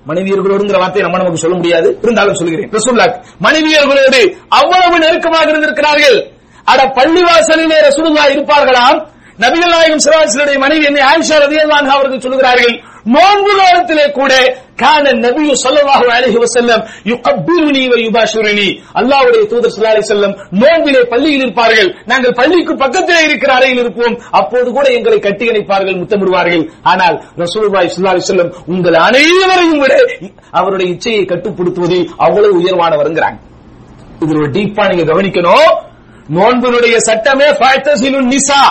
மனைவியர்களோடுங்கிற 0.07 0.77
வார்த்தையை 0.83 1.03
நம்ம 1.05 1.17
நமக்கு 1.17 1.37
சொல்ல 1.37 1.55
முடியாது. 1.55 1.97
இருந்தாலும் 2.01 2.35
சொல்கிறேன். 2.35 2.69
ரசூலுல்லாஹ் 2.69 3.13
மனைவியர்களோடு 3.41 4.21
அவ்வளவு 4.49 4.99
நெருக்கமாக 4.99 5.49
இருந்திருக்கிறார்கள். 5.49 6.17
அட 6.63 6.83
பள்ளிவாசலிலே 6.97 7.77
ரசூலுல்லா 7.87 8.25
இருப்பார்களாம். 8.35 8.99
நபிகள் 9.39 9.73
நாயகம் 9.75 10.03
சிவாசியுடைய 10.05 10.57
மனைவி 10.57 10.85
என்னை 10.85 11.01
ஆயிஷா 11.01 11.35
ரதியல்லான் 11.43 11.87
அவர்கள் 11.95 12.19
சொல்கிறார்கள் 12.19 12.73
நோன்பு 13.05 13.51
காலத்திலே 13.59 14.05
கூட 14.11 14.33
கான 14.81 15.13
நபியு 15.17 15.53
சொல்லவாக 15.63 16.03
அலைஹி 16.15 16.39
செல்லம் 16.53 16.81
யுகப்பிலுனி 17.11 17.83
வ 17.91 17.97
யுபாஷிருனி 18.01 18.67
அல்லாஹ்வுடைய 18.99 19.43
தூதர் 19.51 19.73
ஸல்லல்லாஹு 19.73 19.95
அலைஹி 19.95 20.07
வஸல்லம் 20.07 20.33
நோன்பிலே 20.61 21.01
பள்ளியில் 21.11 21.43
இருப்பார்கள் 21.45 21.89
நாங்கள் 22.07 22.35
பள்ளிக்கு 22.39 22.75
பக்கத்திலே 22.75 23.21
இருக்கிற 23.27 23.51
அறையில் 23.53 23.81
இருப்போம் 23.83 24.15
அப்போது 24.31 24.67
கூட 24.71 24.87
எங்களை 24.91 25.19
கட்டி 25.19 25.45
இணைப்பார்கள் 25.51 25.99
முத்தமிடுவார்கள் 26.01 26.63
ஆனால் 26.83 27.17
ரசூலுல்லாஹி 27.43 27.91
ஸல்லல்லாஹு 27.93 28.15
அலைஹி 28.15 28.27
வஸல்லம் 28.27 28.51
உங்கள் 28.67 28.97
அனைவரையும் 29.01 29.81
விட 29.83 29.93
அவருடைய 30.51 30.87
இச்சையை 30.95 31.23
கட்டுப்படுத்துவதில் 31.25 32.07
அவ்வளவு 32.19 32.59
உயர்வானவருங்கிறாங்க 32.61 33.39
இதுல 34.21 34.39
ஒரு 34.39 34.51
டீப்பா 34.51 34.83
நீங்க 34.87 35.05
கவனிக்கணும் 35.05 35.69
நோன்பினுடைய 36.29 36.95
சட்டமே 37.07 37.47
நிசா 38.27 38.63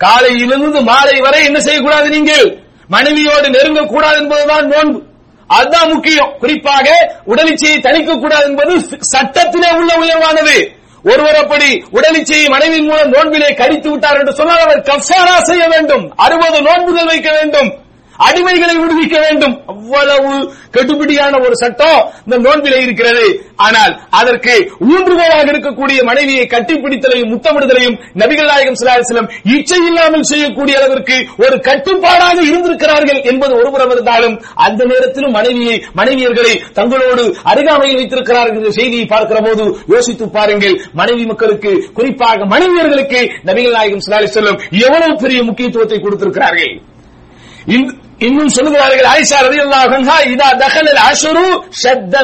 காலையிலிருந்து 0.00 0.80
மாலை 0.82 1.16
வரை 1.20 1.40
என்ன 1.44 1.58
செய்யக்கூடாது 1.60 2.08
நீங்கள் 2.10 2.46
மனைவியோடு 2.88 3.50
நெருங்க 3.50 3.82
கூடாது 3.82 4.16
என்பதுதான் 4.16 4.66
நோன்பு. 4.66 5.02
அதுதான் 5.46 5.92
முக்கியம். 5.92 6.34
குறிப்பாக 6.40 7.14
உடலிச்சையை 7.26 7.80
தணிக்க 7.80 8.18
கூடாது 8.18 8.44
என்பது 8.44 8.98
சட்டத்திலே 9.00 9.70
உள்ள 9.70 9.94
உயர்வானது. 9.94 10.68
ஒருவர் 11.04 11.34
அப்படி 11.34 11.84
உடலிச்சையை 11.92 12.48
மனைவியின் 12.48 12.86
மூலம் 12.86 13.12
நோன்பிலே 13.12 13.56
கடித்து 13.56 13.90
விட்டார் 13.90 14.18
என்று 14.18 14.32
சொன்னால் 14.32 14.58
அவர் 14.58 14.80
கஃபாரா 14.80 15.42
செய்ய 15.42 15.68
வேண்டும். 15.68 16.12
அறுபது 16.16 16.62
நோன்புகள் 16.62 17.06
வைக்க 17.06 17.32
வேண்டும். 17.32 17.83
அடிமைகளை 18.18 18.76
விடுவிக்க 18.76 19.20
வேண்டும். 19.20 19.62
அவ்வளவு 19.66 20.52
கெடுபிடியான 20.72 21.40
ஒரு 21.40 21.56
சட்டம் 21.56 22.10
இந்த 22.26 22.50
நோன்பிலே 22.50 22.82
இருக்கிறது. 22.82 23.46
ஆனால் 23.56 24.00
அதற்கு 24.10 24.72
ஊன்றுகோலாக 24.80 25.50
இருக்கக்கூடிய 25.50 26.04
மனைவியை 26.04 26.46
கட்டிப்பிடித்தலையும் 26.46 27.30
முத்தமிடுதலையும் 27.30 27.98
நபிகள் 28.14 28.46
நாயகம் 28.46 28.74
சிலாசிலம் 28.74 29.30
இச்சை 29.44 29.86
இல்லாமல் 29.86 30.22
செய்யக்கூடிய 30.22 30.78
அளவிற்கு 30.78 31.26
ஒரு 31.38 31.60
கட்டுப்பாடாக 31.60 32.42
இருந்திருக்கிறார்கள் 32.42 33.22
என்பது 33.22 33.54
ஒருபுறம் 33.54 33.90
இருந்தாலும் 33.90 34.42
அந்த 34.54 34.84
நேரத்திலும் 34.84 35.30
மனைவியை 35.30 35.84
மனைவியர்களை 35.96 36.60
தங்களோடு 36.74 37.34
அருகாமையில் 37.42 37.96
வைத்திருக்கிறார்கள் 37.96 38.56
என்ற 38.56 38.70
செய்தியை 38.70 39.06
பார்க்கிற 39.06 39.40
போது 39.40 39.76
யோசித்து 39.86 40.30
பாருங்கள். 40.30 40.80
மனைவி 40.92 41.24
மக்களுக்கு 41.24 41.90
குறிப்பாக 41.94 42.44
மனைவியர்களுக்கு 42.44 43.30
நபிகள் 43.44 43.70
நாயகம் 43.70 44.00
சிலாலி 44.06 44.24
செல்லும் 44.24 44.60
எவ்வளவு 44.70 45.16
பெரிய 45.16 45.42
முக்கியத்துவத்தை 45.42 46.00
கொடுத்திருக்கிறார்கள். 46.00 46.82
இந்த- 47.66 48.02
இன்னும் 48.26 48.52
சொல்லுகிறார்கள் 48.56 49.08
ஆயிஷா 49.14 49.38
ரலியல்லாஹு 49.48 49.94
அல்லாஹா 49.98 50.16
இதா 50.34 50.48
தகலல் 50.62 51.02
அஷ்ரு 51.10 51.46
ஷத்த 51.82 52.14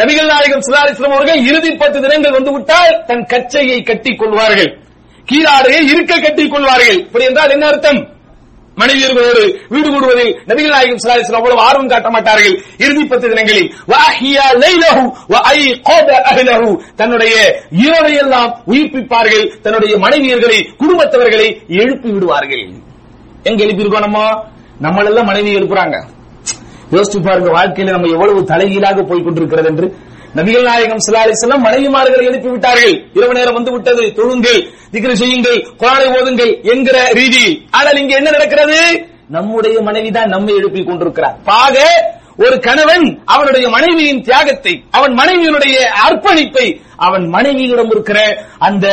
நபிகள் 0.00 0.30
நாயகம் 0.32 0.62
ஸல்லல்லாஹு 0.64 1.12
அவர்கள் 1.16 1.40
இறுதி 1.48 1.70
பத்து 1.82 1.98
தினங்கள் 2.04 2.36
வந்து 2.36 2.52
விட்டால் 2.54 2.94
தன் 3.08 3.26
கச்சையை 3.32 3.76
கட்டிக் 3.90 4.18
கொள்வார்கள். 4.20 4.70
கீழாடையை 5.28 5.82
இருக்க 5.92 6.12
கட்டிக் 6.24 6.52
கொள்வார்கள். 6.54 6.98
இப்படி 7.04 7.24
என்றால் 7.28 7.52
என்ன 7.56 7.66
அர்த்தம்? 7.72 8.00
மனைவியர்களோடு 8.80 9.42
வீடு 9.74 9.88
கூடுவதில் 9.94 10.32
நபிகள் 10.50 10.74
நாயகம் 10.76 11.00
ஸல்லல்லாஹு 11.02 11.38
அவ்வளவு 11.40 11.62
ஆர்வம் 11.66 11.90
காட்ட 11.92 12.08
மாட்டார்கள். 12.14 12.54
இறுதி 12.84 13.04
பத்து 13.12 13.26
தினங்களில் 13.32 13.68
வஹியா 13.92 14.46
லைலஹு 14.64 15.04
வ 15.34 15.42
ஐகத 15.58 16.08
தன்னுடைய 17.00 17.34
இரவை 17.84 18.14
எல்லாம் 18.24 18.50
உயிர்ப்பிப்பார்கள். 18.72 19.46
தன்னுடைய 19.66 19.94
மனைவியர்களை 20.06 20.58
குடும்பத்தவர்களை 20.82 21.48
எழுப்பி 21.82 22.10
விடுவார்கள். 22.16 22.66
எங்க 23.50 23.60
எழுப்பியிருக்கோம் 23.66 24.06
நம்ம? 24.08 24.20
நம்மளெல்லாம் 24.80 25.28
மனைவி 25.30 25.56
எழுப்புறாங்க. 25.56 25.96
யோசிச்சு 26.94 27.18
பாருங்க 27.26 27.50
வாழ்க்கையில 27.58 27.90
நம்ம 27.90 28.10
எவ்வளவு 28.16 28.44
தலைகீழாக 28.44 29.02
போய் 29.02 29.22
கொண்டிருக்கிறது 29.22 29.68
என்று. 29.68 29.86
நபிகள் 30.38 30.62
நாயகம் 30.62 31.02
ஸல்லல்லாஹு 31.04 31.26
அலைஹி 31.26 31.58
மனைவிமார்களை 31.66 32.24
எழுப்பி 32.30 32.48
விட்டார்கள் 32.48 32.94
இரவு 33.18 33.34
நேரம் 33.34 33.54
வந்து 33.54 33.72
விட்டது. 33.72 34.04
தொழுங்கள் 34.18 34.60
திக்ரு 34.92 35.12
செய்யுங்கள் 35.12 35.58
குர்ஆனை 35.80 36.06
ஓதுங்கள் 36.16 36.52
என்கிற 36.72 36.96
ரீதி. 37.18 37.46
ஆனால் 37.70 38.00
இங்க 38.02 38.14
என்ன 38.16 38.30
நடக்கிறது? 38.30 38.78
நம்முடைய 39.28 39.80
மனைவிதான் 39.80 40.32
நம்மை 40.34 40.54
எழுப்பி 40.54 40.84
கொண்டிருக்கிறார் 40.84 41.36
பாக 41.44 41.76
ஒரு 42.38 42.56
கணவன் 42.60 43.04
அவனுடைய 43.26 43.66
மனைவியின் 43.68 44.22
தியாகத்தை 44.22 44.72
அவன் 44.92 45.12
மனைவியினுடைய 45.12 45.76
அர்ப்பணிப்பை 46.04 46.66
அவன் 46.98 47.24
மனைவியிடம் 47.28 47.90
இருக்கிற 47.90 48.18
அந்த 48.58 48.86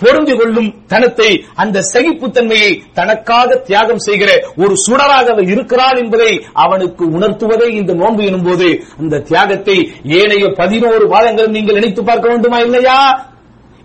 பொருந்து 0.00 0.34
கொள்ளும் 0.36 0.70
தனத்தை 0.88 1.30
அந்த 1.56 1.84
சகிப்புத்தன்மையை 1.90 2.70
தனக்காக 2.94 3.60
தியாகம் 3.66 4.04
செய்கிற 4.06 4.30
ஒரு 4.56 4.74
சுடராக 4.84 5.26
இருக்கிறாள் 5.44 5.58
இருக்கிறான் 5.60 5.98
என்பதை 5.98 6.30
அவனுக்கு 6.56 7.04
உணர்த்துவதே 7.16 7.68
இந்த 7.72 7.92
நோன்பு 7.94 8.22
எனும்போது 8.22 8.68
அந்த 8.98 9.22
தியாகத்தை 9.22 9.76
ஏனைய 10.18 10.46
பதினோரு 10.58 11.04
வாதங்களும் 11.08 11.50
நீங்கள் 11.50 11.78
நினைத்து 11.78 12.02
பார்க்க 12.02 12.28
வேண்டுமா 12.28 12.58
இல்லையா? 12.58 12.98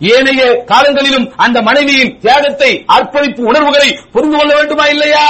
ஏனைய 0.02 0.42
காலங்களிலும் 0.66 1.28
அந்த 1.38 1.58
மனைவியின் 1.62 2.16
தியாகத்தை 2.20 2.72
அர்ப்பணிப்பு 2.96 3.44
உணர்வுகளை 3.44 3.90
புரிந்து 4.14 4.38
கொள்ள 4.38 4.52
வேண்டுமா 4.56 4.86
இல்லையா? 4.88 5.26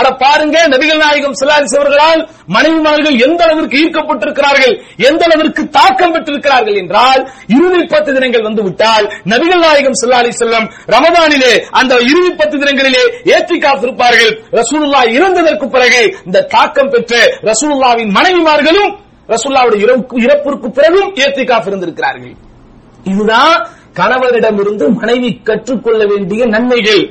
அட 0.00 0.08
பாருங்க 0.20 0.56
நபிகள் 0.72 1.00
நாயகம் 1.02 1.34
சிலாரிஸ் 1.34 1.76
அவர்களால் 1.76 2.20
மனைவிமார்கள் 2.48 3.16
எந்த 3.26 3.40
அளவிற்கு 3.44 3.76
ஈர்க்கப்பட்டிருக்கிறார்கள் 3.76 4.74
எந்த 5.08 5.22
அளவிற்கு 5.24 5.68
தாக்கம் 5.70 6.12
பெற்றிருக்கிறார்கள் 6.12 6.74
என்றால் 6.74 7.22
இறுதி 7.54 7.86
பத்து 7.86 8.12
தினங்கள் 8.12 8.42
வந்து 8.42 8.62
விட்டால் 8.62 9.06
நபிகள் 9.26 9.58
நாயகம் 9.58 9.98
சில்லாரி 10.02 10.32
செல்லம் 10.40 10.66
ரமதானிலே 10.86 11.52
அந்த 11.72 11.94
இறுதி 12.10 12.34
பத்து 12.34 12.56
தினங்களிலே 12.58 13.04
ஏற்றி 13.32 13.58
காத்திருப்பார்கள் 13.58 14.32
ரசூலுல்லா 14.52 15.02
இறந்ததற்கு 15.16 15.68
பிறகு 15.68 16.02
இந்த 16.26 16.46
தாக்கம் 16.48 16.88
பெற்ற 16.88 17.14
ரசூலுல்லாவின் 17.42 18.12
மனைவிமார்களும் 18.14 18.92
ரசூல்லாவுடைய 19.28 19.80
இறப்பு- 19.84 20.20
இறப்பிற்கு 20.22 20.68
பிறகும் 20.70 21.12
ஏற்றி 21.16 21.44
காத்திருந்திருக்கிறார்கள் 21.44 22.34
இதுதான் 23.04 23.54
கணவரிடமிருந்து 23.96 24.88
மனைவி 24.94 25.30
கற்றுக்கொள்ள 25.44 26.04
வேண்டிய 26.04 26.46
நன்மைகள். 26.46 27.02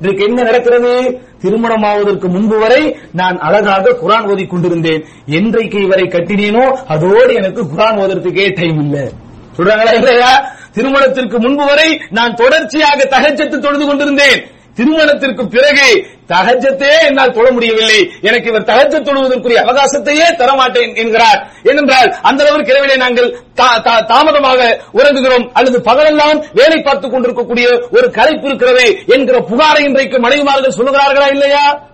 இதற்கு 0.00 0.24
என்ன 0.24 0.42
நடக்கிறது? 0.42 1.20
திருமணமாவதற்கு 1.42 2.28
முன்பு 2.28 2.58
வரை 2.58 2.98
நான் 3.12 3.38
அழகாக 3.38 3.90
குரான் 3.90 4.26
ஓதிக் 4.26 4.46
கொண்டிருந்தேன். 4.46 5.04
என்றைக்கு 5.26 5.82
இவரை 5.82 6.04
கட்டினேனோ 6.04 6.64
அதோடு 6.86 7.34
எனக்கு 7.34 7.62
குரான் 7.62 7.98
ஓதுறதுக்கே 7.98 8.52
டைம் 8.52 8.78
இல்ல. 8.78 9.10
சொல்றாங்களா 9.56 9.94
இல்லையா? 9.94 10.56
திருமணத்திற்கு 10.72 11.38
முன்பு 11.38 11.64
வரை 11.64 12.00
நான் 12.10 12.34
தொடர்ச்சியாக 12.34 13.04
தகச்சத்து 13.04 13.58
தொழுது 13.58 13.86
கொண்டிருந்தேன். 13.86 14.44
திருமணத்திற்கு 14.78 15.48
பிறகு 15.48 16.06
தகஜத்தையே 16.28 17.06
என்னால் 17.06 17.32
தொழ 17.32 17.50
முடியவில்லை. 17.50 18.12
எனக்கு 18.20 18.48
இவர் 18.48 18.62
தகஜ 18.62 19.00
தொழுவதற்குரிய 19.00 19.58
அவகாசத்தையே 19.64 20.36
தரமாட்டேன் 20.36 20.96
என்கிறார். 20.96 21.50
ஏனென்றால் 21.62 22.16
அந்த 22.22 22.44
அளவிற்கு 22.44 22.72
இரவிலே 22.72 22.96
நாங்கள் 22.96 23.38
தா- 23.56 23.80
தா- 23.80 24.04
தாமதமாக 24.04 24.80
உறங்குகிறோம் 24.94 25.50
அல்லது 25.52 25.80
பகலெல்லாம் 25.80 26.44
வேலை 26.52 26.82
பார்த்துக் 26.82 27.10
கொண்டிருக்கக்கூடிய 27.10 27.88
ஒரு 27.92 28.10
கலைப்பு 28.10 28.44
இருக்கிறது 28.44 29.02
என்கிற 29.06 29.38
புகாரை 29.38 29.80
இன்றைக்கு 29.80 30.18
மனைவிமார்கள் 30.18 30.76
சொல்லுகிறார்களா 30.76 31.30
இல்லையா? 31.30 31.86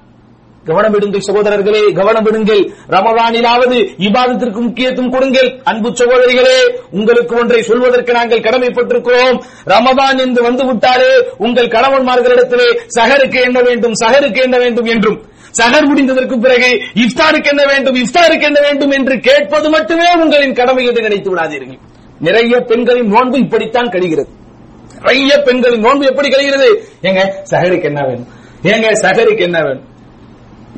கவனம் 0.68 0.92
விடுங்கள் 0.92 1.24
சகோதரர்களே 1.28 1.92
கவனம் 1.92 2.22
விடுங்கள் 2.22 2.62
ரமதானிலாவது 2.94 3.78
இபாதத்திற்கு 4.06 4.60
முக்கியத்துவம் 4.66 5.10
கொடுங்கள். 5.10 5.60
அன்பு 5.64 5.88
சகோதரிகளே 6.00 6.58
உங்களுக்கு 6.90 7.34
ஒன்றை 7.40 7.62
சொல்வதற்கு 7.62 8.12
நாங்கள் 8.12 8.44
கடமைப்பட்டிருக்கிறோம். 8.46 9.38
ரமதான் 9.72 10.18
என்று 10.18 10.42
வந்து 10.42 10.66
விட்டாலே 10.66 11.12
உங்கள் 11.38 11.72
கணவன்மார்களிடத்திலே 11.76 12.68
சகருக்கு 12.98 13.40
என்ன 13.42 13.60
வேண்டும் 13.60 13.94
சகருக்கு 14.04 14.42
என்ன 14.42 14.58
வேண்டும் 14.58 14.84
என்றும். 14.84 15.18
சகர் 15.60 15.88
முடிந்ததற்கு 15.90 16.36
பிறகு 16.40 16.70
இஃப்தாருக்கு 17.04 17.50
என்ன 17.54 17.64
வேண்டும் 17.72 17.94
இஃப்தாருக்கு 17.94 18.42
என்ன 18.42 18.60
வேண்டும் 18.60 18.90
என்று 18.90 19.20
கேட்பது 19.20 19.70
மட்டுமே 19.70 20.08
உங்களின் 20.22 20.52
கடமை 20.52 20.86
என்று 20.86 21.02
நினைத்து 21.02 21.30
விடாதீர்கள். 21.30 21.80
நிறைய 22.18 22.60
பெண்களின் 22.60 23.08
நோன்பு 23.08 23.38
இப்படித்தான் 23.38 23.88
கழிகிறது. 23.88 24.30
நிறைய 25.00 25.42
பெண்களின் 25.46 25.80
நோன்பு 25.80 26.04
எப்படி 26.06 26.28
கழிகிறது? 26.28 26.68
ஏங்க 27.02 27.22
சகருக்கு 27.50 27.82
என்ன 27.82 28.02
வேணும்? 28.06 28.28
ஏங்க 28.62 28.90
சகருக்கு 29.02 29.44
என்ன 29.48 29.58
வேணும்? 29.62 29.88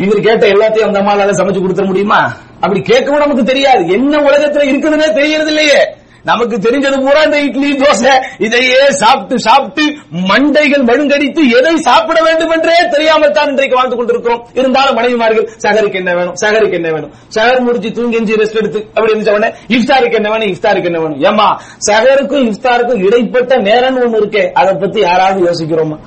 இவர் 0.05 0.27
கேட்ட 0.27 0.47
எல்லாத்தையும் 0.47 0.89
அந்த 0.89 1.01
அம்மாளால 1.03 1.37
சமைச்சு 1.41 1.63
கொடுத்துட 1.65 1.87
முடியுமா? 1.87 2.21
அப்படி 2.61 2.81
கேட்கவும் 2.81 3.25
நமக்கு 3.25 3.45
தெரியாது. 3.45 3.89
என்ன 3.99 4.19
உலகத்துல 4.19 4.67
இருக்குதுன்னே 4.71 5.13
தெரியறது 5.13 5.53
இல்லையே 5.55 5.81
நமக்கு 6.25 6.57
தெரிஞ்சது 6.57 6.97
பூரா 7.03 7.23
இந்த 7.23 7.39
இட்லி 7.41 7.69
தோசை. 7.73 8.13
இதையே 8.39 8.79
சாப்பிட்டு 8.91 9.37
சாப்பிட்டு 9.41 9.85
மண்டைகள் 10.31 10.83
மழுங்கடித்து 10.89 11.43
எதை 11.59 11.77
சாப்பிட 11.77 12.19
வேண்டும் 12.23 12.51
என்றே 12.51 12.89
தெரியாமல் 12.95 13.33
தான் 13.33 13.49
இன்றைக்கு 13.49 13.77
வாழ்ந்து 13.77 13.97
கொண்டிருக்கிறோம். 13.97 14.43
இருந்தாலும் 14.55 14.95
மனைவிமார்கள் 14.95 15.47
சகருக்கு 15.65 16.01
என்ன 16.03 16.15
வேணும்? 16.15 16.35
சகருக்கு 16.35 16.79
என்ன 16.81 16.91
வேணும்? 16.91 17.13
சகர் 17.37 17.61
முடிச்சு 17.61 17.93
தூங்கி 17.93 18.17
எஞ்சி 18.17 18.35
ரெஸ்ட் 18.35 18.61
எடுத்து 18.63 18.83
அப்படி 18.95 19.13
இருந்த 19.13 19.33
உடனே 19.33 19.51
இஃப்தாருக்கு 19.69 20.21
என்ன 20.21 20.31
வேணும்? 20.31 20.51
இஃப்தாருக்கு 20.55 20.91
என்ன 20.93 20.99
வேணும்? 20.99 21.23
ஏமா 21.31 21.49
சகருக்கும் 21.89 22.47
இஃப்தாருக்கும் 22.53 23.03
இடைப்பட்ட 23.07 23.57
நேரம்னு 23.71 24.05
ஒண்ணு 24.07 24.21
இருக்கே. 24.23 24.53
அதை 24.53 24.75
பத்தி 24.75 25.01
யாராவது 25.01 25.41
யோசிக்கிறோமா? 25.49 25.99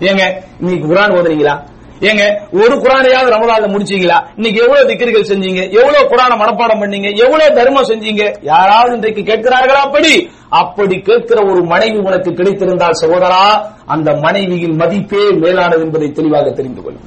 ஏங்க 0.00 0.24
இன்னைக்கு 0.60 0.86
குரான் 0.94 1.16
ஓதுறீங்களா? 1.18 1.56
ஏங்க 2.00 2.40
ஒரு 2.52 2.76
குரானையாவது 2.76 3.30
ரமதான்ல 3.30 3.68
முடிச்சீங்களா? 3.68 4.26
இன்னைக்கு 4.36 4.62
எவ்வளவு 4.62 4.90
திக்கிரிகள் 4.90 5.30
செஞ்சீங்க? 5.32 5.70
எவ்வளவு 5.70 6.08
குரான 6.08 6.36
மனப்பாடம் 6.36 6.80
பண்ணீங்க? 6.80 7.16
எவ்வளவு 7.16 7.54
தர்மம் 7.54 7.84
செஞ்சீங்க? 7.84 8.34
யாராவது 8.42 8.94
இன்றைக்கு 8.94 9.20
கேட்கிறார்களா? 9.20 9.80
அப்படி. 9.86 10.30
அப்படி 10.48 11.00
கேட்கிற 11.00 11.50
ஒரு 11.50 11.64
மனைவி 11.64 11.96
உனக்கு 11.96 12.30
கிடைத்திருந்தால் 12.30 12.94
சகோதரா 13.00 13.66
அந்த 13.86 14.12
மனைவியின் 14.12 14.74
மதிப்பே 14.74 15.30
மேலானது 15.30 15.82
என்பதை 15.82 16.12
தெளிவாக 16.12 16.50
தெரிந்து 16.50 16.82
கொள்ளும் 16.82 17.02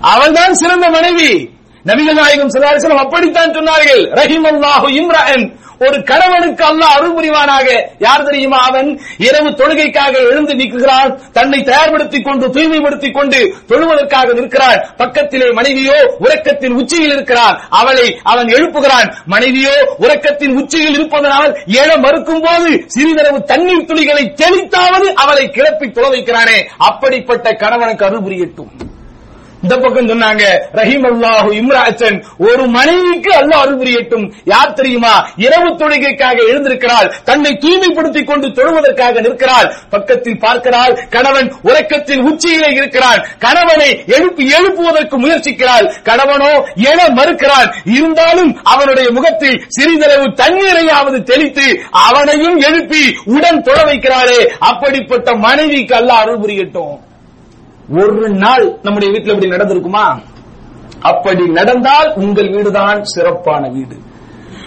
அவள்தான் 0.00 0.54
சிறந்த 0.54 0.88
மனைவி. 0.88 1.50
நபிகள் 1.84 2.14
நாயகம் 2.14 2.48
ஸல்லல்லாஹு 2.48 2.98
அப்படித்தான் 2.98 3.54
சொன்னார்கள். 3.54 4.02
ரஹிமல்லாஹு 4.20 4.88
இம்ரன் 5.00 5.66
ஒரு 5.86 6.02
கணவனுக்கு 6.02 6.64
அல்லாஹ் 6.64 6.94
அருள் 6.96 7.14
புரிவானாக 7.16 7.66
யார் 7.98 8.24
தெரியுமா 8.24 8.56
அவன்? 8.56 9.00
இரவு 9.18 9.50
தொழுகைக்காக 9.50 10.12
எழுந்து 10.12 10.54
நிற்கிறான் 10.54 11.20
தன்னை 11.32 11.60
தயார்படுத்திக் 11.60 12.24
கொண்டு 12.24 12.50
தூய்மைப்படுத்திக் 12.50 13.14
கொண்டு 13.14 13.54
தொழுவதற்காக 13.68 14.32
நிற்கிறான். 14.32 14.94
பக்கத்திலே 14.96 15.50
மனைவியோ 15.50 15.98
உறக்கத்தின் 16.18 16.72
உச்சியில் 16.72 17.12
இருக்கிறான். 17.12 17.62
அவளை 17.70 18.20
அவன் 18.22 18.46
எழுப்புகிறான். 18.46 19.14
மனைவியோ 19.26 19.76
உறக்கத்தின் 19.98 20.56
உச்சியில் 20.62 20.94
இருப்பதனால் 20.94 21.56
எழ 21.66 21.98
மறுக்கும் 21.98 22.40
போது 22.40 22.84
சிறிதளவு 22.86 23.44
தண்ணீர் 23.44 23.88
துளிகளை 23.92 24.34
தெளித்தாவது 24.42 25.12
அவளை 25.14 25.50
கிளப்பி 25.50 25.90
தொழ 25.90 26.08
வைக்கிறானே. 26.08 26.68
அப்படிப்பட்ட 26.78 27.52
கணவனுக்கு 27.52 28.04
அருள் 28.04 28.20
புரியட்டும் 28.20 28.87
இந்த 29.68 29.80
பக்கம் 29.80 30.08
சொன்னாங்க 30.08 30.44
ரஹீம் 30.72 31.06
அல்லாஹு 31.08 31.48
இம்ராச்சன் 31.60 32.24
ஒரு 32.38 32.66
மனைவிக்கு 32.66 33.30
அல்லாஹ் 33.30 33.62
அருள் 33.64 33.80
புரியட்டும் 33.80 34.34
யார் 34.44 34.72
தெரியுமா? 34.72 35.32
இரவு 35.36 35.68
தொழுகைக்காக 35.70 36.36
எழுந்திருக்கிறாள் 36.50 37.08
தன்னை 37.24 37.58
தூய்மைப்படுத்திக் 37.62 38.26
கொண்டு 38.26 38.46
தொழுவதற்காக 38.48 39.20
நிற்கிறாள். 39.20 39.74
பக்கத்தில் 39.90 40.38
பார்க்கிறாள் 40.38 40.94
கணவன் 41.10 41.48
உறக்கத்தின் 41.62 42.22
உச்சியிலே 42.30 42.70
இருக்கிறான். 42.70 43.20
கணவனை 43.38 44.04
எழுப்பி 44.06 44.46
எழுப்புவதற்கு 44.58 45.18
முயற்சிக்கிறாள். 45.24 45.88
கணவனோ 46.04 46.52
என 46.74 47.08
மறுக்கிறான். 47.08 47.68
இருந்தாலும் 47.84 48.60
அவனுடைய 48.62 49.10
முகத்தில் 49.10 49.60
சிறிதளவு 49.68 50.28
தண்ணீரையாவது 50.42 51.22
தெளித்து 51.22 51.82
அவனையும் 51.90 52.58
எழுப்பி 52.60 53.02
உடன் 53.24 53.62
தொட 53.62 53.82
வைக்கிறாளே. 53.82 54.40
அப்படிப்பட்ட 54.58 55.34
மனைவிக்கு 55.34 55.96
அல்ல 55.96 56.12
அருள் 56.14 56.40
புரியட்டும் 56.40 57.07
ஒரு 57.96 58.28
நாள் 58.28 58.78
நம்முடைய 58.82 59.12
வீட்டில் 59.12 59.34
இப்படி 59.34 59.52
நடந்திருக்குமா? 59.52 60.20
அப்படி 61.00 61.46
நடந்தால் 61.46 62.12
உங்கள் 62.14 62.50
வீடுதான் 62.50 63.02
சிறப்பான 63.02 63.68
வீடு. 63.68 63.96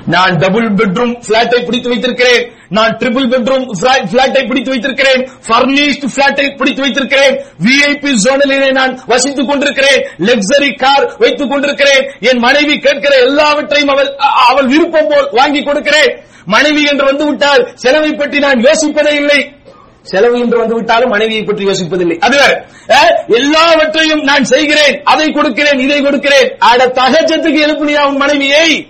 நான் 0.06 0.36
டபுள் 0.36 0.74
பெட்ரூம் 0.74 1.22
பிளாட்டை 1.28 1.66
பிடித்து 1.66 1.90
வைத்திருக்கிறேன். 1.90 2.52
நான் 2.70 2.98
ட்ரிபிள் 2.98 3.30
பெட்ரூம் 3.30 3.66
பிளாட்டை 4.12 4.48
பிடித்து 4.48 4.70
வைத்திருக்கிறேன். 4.70 5.30
பர்னிஷ்டு 5.48 6.08
பிளாட்டை 6.16 6.58
பிடித்து 6.58 6.82
வைத்திருக்கிறேன். 6.82 7.46
விஐபி 7.64 8.16
ஜோனிலே 8.24 8.72
நான் 8.72 9.00
வசித்துக் 9.08 9.48
கொண்டிருக்கிறேன். 9.48 10.08
லக்ஸரி 10.18 10.78
கார் 10.78 11.16
வைத்துக் 11.18 11.50
கொண்டிருக்கிறேன். 11.50 12.12
என் 12.20 12.40
மனைவி 12.40 12.80
கேட்கிற 12.80 13.16
எல்லாவற்றையும் 13.16 13.90
அவள் 13.90 14.16
அவள் 14.50 14.68
விருப்பம் 14.68 15.08
போல் 15.08 15.30
வாங்கி 15.32 15.64
கொடுக்கிறேன். 15.64 16.20
மனைவி 16.46 16.84
என்று 16.84 17.06
வந்து 17.06 17.26
விட்டால் 17.26 17.72
செலவை 17.74 18.14
பற்றி 18.14 18.40
நான் 18.40 18.60
யோசிப்பதே 18.60 19.14
இல்லை. 19.14 19.54
செலவு 20.02 20.40
என்று 20.40 20.58
வந்து 20.58 20.74
விட்டாலும் 20.74 21.10
மனைவியை 21.10 21.44
பற்றி 21.44 21.66
யோசிப்பதில்லை. 21.66 22.18
அது 22.18 22.38
வேற. 22.38 22.66
எல்லாவற்றையும் 23.28 24.22
நான் 24.22 24.44
செய்கிறேன். 24.44 25.04
அதை 25.04 25.32
கொடுக்கிறேன் 25.32 25.80
இதை 25.80 26.02
கொடுக்கிறேன். 26.02 26.56
அட 26.60 26.86
தகச்சத்துக்கு 26.86 27.62
எழுப்பினியா 27.66 28.08
உன் 28.08 28.18
மனைவியை? 28.18 28.88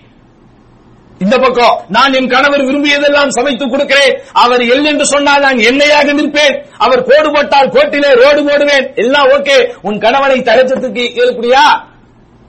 இந்த 1.20 1.38
பக்கம். 1.38 1.86
நான் 1.90 2.14
என் 2.14 2.30
கணவர் 2.30 2.62
விரும்பியதெல்லாம் 2.62 3.28
சமைத்து 3.28 3.70
கொடுக்கிறேன். 3.70 4.22
அவர் 4.34 4.60
எல் 4.60 4.86
என்று 4.86 5.06
சொன்னால் 5.06 5.42
நான் 5.42 5.58
எண்ணெயாக 5.58 6.14
நிற்பேன். 6.14 6.66
அவர் 6.78 7.04
கோடு 7.04 7.32
போட்டால் 7.32 7.70
கோட்டிலே 7.70 8.14
ரோடு 8.14 8.46
போடுவேன். 8.46 8.94
எல்லாம் 8.96 9.28
ஓகே. 9.28 9.74
உன் 9.82 10.00
கணவனை 10.00 10.40
தகச்சத்துக்கு 10.40 11.04
ஏற்படியா 11.24 11.90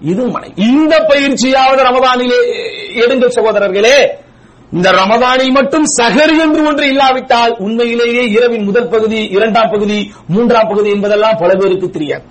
இது 0.01 0.27
மனை 0.27 0.53
இந்த 0.57 0.97
பயிற்சியாவது 0.97 1.83
ரமதானிலே 1.83 2.41
எடுங்கள் 2.95 3.29
சகோதரர்களே. 3.29 4.21
இந்த 4.73 4.91
ரமதானில் 4.91 5.53
மட்டும் 5.53 5.87
சஹர் 6.01 6.35
என்று 6.41 6.67
ஒன்று 6.67 6.87
இல்லாவிட்டால் 6.87 7.57
உண்மையிலேயே 7.59 8.23
இரவின் 8.29 8.65
முதல் 8.65 8.89
பகுதி 8.89 9.21
இரண்டாம் 9.25 9.71
பகுதி 9.71 9.99
மூன்றாம் 10.27 10.69
பகுதி 10.69 10.91
என்பதெல்லாம் 10.91 11.41
பல 11.41 11.55
பேருக்கு 11.55 11.91
தெரியாது. 11.91 12.25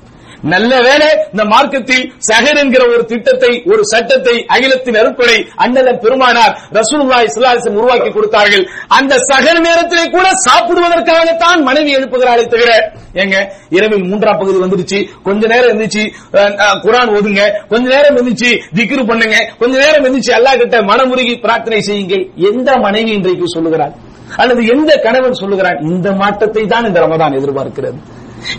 நல்ல 0.54 0.72
வேலை 0.86 1.10
இந்த 1.32 1.44
மார்க்கத்தில் 1.54 2.06
சஹர் 2.28 2.60
என்கிற 2.62 2.84
ஒரு 2.94 3.04
திட்டத்தை 3.12 3.52
ஒரு 3.72 3.82
சட்டத்தை 3.92 4.36
அகிலத்தின் 4.56 4.98
அருப்படை 5.02 5.38
அண்ணல 5.64 5.90
பெருமானார் 6.04 6.54
ரசூலுல்லாஹி 6.78 7.28
ஸல்லல்லாஹு 7.34 7.80
உருவாக்கி 7.82 8.10
கொடுத்தார்கள். 8.16 8.64
அந்த 8.98 9.14
சஹர் 9.30 9.60
நேரத்திலே 9.68 10.06
கூட 10.16 10.28
சாப்பிடுவதற்காகத்தான் 10.48 11.60
மனைவி 11.70 11.92
எழுப்புகிறாரே 11.98 12.46
தவிர 12.54 12.72
ஏங்க 13.22 13.38
இரவில் 13.78 14.06
மூன்றாம் 14.12 14.40
பகுதி 14.42 14.58
வந்துருச்சு 14.64 15.00
கொஞ்ச 15.28 15.42
நேரம் 15.54 15.70
இருந்துச்சு. 15.72 16.04
குரான் 16.86 17.12
ஓதுங்க. 17.18 17.42
கொஞ்ச 17.72 17.86
நேரம் 17.96 18.16
இருந்துச்சு. 18.18 18.52
திக்ரு 18.78 19.04
பண்ணுங்க. 19.12 19.38
கொஞ்ச 19.62 19.74
நேரம் 19.84 20.04
இருந்துச்சு. 20.06 20.32
அல்லாஹ் 20.38 20.62
கிட்ட 20.62 20.80
மனமுருகி 20.92 21.36
பிரார்த்தனை 21.46 21.82
செய்யுங்கள். 21.90 22.24
எந்த 22.50 22.70
மனைவி 22.86 23.14
இன்றைக்கு 23.20 23.50
சொல்லுகிறார் 23.56 23.94
அல்லது 24.42 24.62
எந்த 24.74 24.92
கணவன் 25.06 25.40
சொல்லுகிறான்? 25.44 25.80
இந்த 25.92 26.08
மாற்றத்தை 26.24 26.66
தான் 26.74 26.88
இந்த 26.90 27.00
ரமதான் 27.06 27.38
எதிர்பார்க்கிறது. 27.40 28.00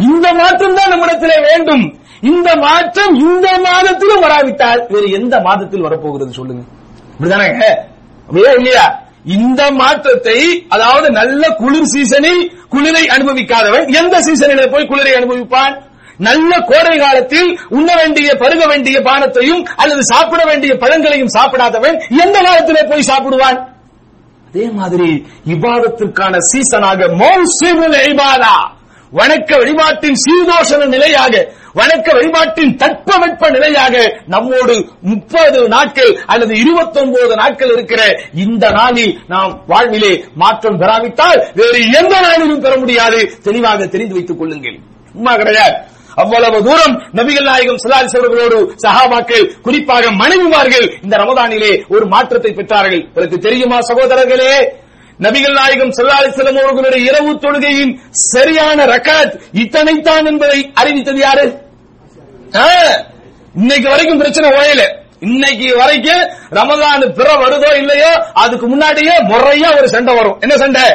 இந்த 0.08 0.26
மாற்றம் 0.40 0.76
தான் 0.78 0.92
நம்மிடத்திலே 0.92 1.38
வேண்டும். 1.48 1.84
இந்த 2.30 2.48
மாற்றம் 2.64 3.14
இந்த 3.26 3.46
மாதத்திலும் 3.66 4.24
வராவிட்டால் 4.26 4.82
வேறு 4.94 5.08
எந்த 5.18 5.34
மாதத்தில் 5.46 5.86
வரப்போகிறது 5.86 6.32
சொல்லுங்க. 6.40 6.62
இப்படிதானே 7.14 7.48
அப்படியா 8.26 8.52
இல்லையா? 8.58 8.84
இந்த 9.36 9.62
மாற்றத்தை 9.80 10.38
அதாவது 10.74 11.08
நல்ல 11.18 11.42
குளிர் 11.60 11.90
சீசனில் 11.94 12.42
குளிரை 12.74 13.02
அனுபவிக்காதவன் 13.14 13.88
எந்த 14.00 14.14
சீசனில் 14.26 14.72
போய் 14.74 14.90
குளிரை 14.92 15.12
அனுபவிப்பான்? 15.18 15.74
நல்ல 16.26 16.52
கோடை 16.70 16.94
காலத்தில் 17.02 17.50
உண்ண 17.76 17.90
வேண்டிய 18.00 18.28
பருக 18.42 18.62
வேண்டிய 18.72 18.96
பானத்தையும் 19.08 19.62
அல்லது 19.82 20.02
சாப்பிட 20.12 20.40
வேண்டிய 20.50 20.72
பழங்களையும் 20.82 21.34
சாப்பிடாதவன் 21.36 21.96
எந்த 22.24 22.36
காலத்திலே 22.46 22.82
போய் 22.90 23.08
சாப்பிடுவான்? 23.10 23.58
அதே 24.48 24.66
மாதிரி 24.78 25.10
இபாதத்திற்கான 25.54 26.34
சீசனாக 26.50 27.08
மௌசிமுல் 27.22 27.96
ஐபாதா 28.08 28.54
வணக்க 29.18 29.50
வழிபாட்டின் 29.58 30.16
சீதோஷண 30.22 30.86
நிலையாக 30.86 31.34
வணக்க 31.74 32.08
வழிபாட்டின் 32.12 32.76
தட்பவெட்ப 32.76 33.50
நிலையாக 33.50 34.22
நம்மோடு 34.26 34.76
முப்பது 35.00 35.68
நாட்கள் 35.68 36.18
அல்லது 36.26 36.54
இருபத்தொன்பது 36.54 37.34
நாட்கள் 37.36 37.68
இருக்கிற 37.68 38.02
இந்த 38.34 38.70
நாளில் 38.70 39.18
நாம் 39.28 39.62
வாழ்விலே 39.66 40.24
மாற்றம் 40.34 40.78
பெறாவிட்டால் 40.80 41.50
வேறு 41.54 41.80
எந்த 41.90 42.20
நாளிலும் 42.20 42.60
பெற 42.60 42.76
முடியாது. 42.76 43.40
தெளிவாக 43.42 43.86
தெரிந்து 43.86 44.14
வைத்துக் 44.14 44.38
கொள்ளுங்கள். 44.38 44.78
சும்மா 45.12 45.34
கிடையாது. 45.34 45.76
அவ்வளவு 46.14 46.64
தூரம் 46.64 46.96
நபிகள் 47.14 47.44
நாயகம் 47.44 47.82
சலாலிஸ் 47.84 48.18
அவர்களோடு 48.18 48.74
சஹாபாக்கள் 48.86 49.44
குறிப்பாக 49.62 50.10
மனைவிமார்கள் 50.10 50.86
இந்த 51.02 51.16
ரமதானிலே 51.16 51.72
ஒரு 51.88 52.06
மாற்றத்தை 52.06 52.52
பெற்றார்கள். 52.52 53.06
உங்களுக்கு 53.06 53.38
தெரியுமா 53.38 53.78
சகோதரர்களே? 53.78 54.80
நபிகள் 55.22 55.52
நாயகம் 55.52 55.90
சல்லாலிஸ்லம் 55.90 56.60
அவர்களுடைய 56.62 57.10
இரவு 57.10 57.32
தொழுகையின் 57.34 58.00
சரியான 58.10 58.84
ரக்காத் 58.84 59.34
இத்தனைத்தான் 59.52 60.26
என்பதை 60.26 60.70
அறிவித்தது 60.74 61.18
யாரு? 61.18 61.46
இன்னைக்கு 63.54 63.88
வரைக்கும் 63.88 64.18
பிரச்சனை 64.18 64.50
ஓயல. 64.50 64.82
இன்னைக்கு 65.20 65.76
வரைக்கும் 65.76 66.22
ரமதான் 66.50 67.12
பிற 67.12 67.28
வருதோ 67.34 67.76
இல்லையோ 67.76 68.12
அதுக்கு 68.32 68.66
முன்னாடியே 68.66 69.16
முறையா 69.22 69.78
ஒரு 69.78 69.88
சண்டை 69.88 70.14
வரும். 70.14 70.40
என்ன 70.40 70.56
சண்டை? 70.56 70.86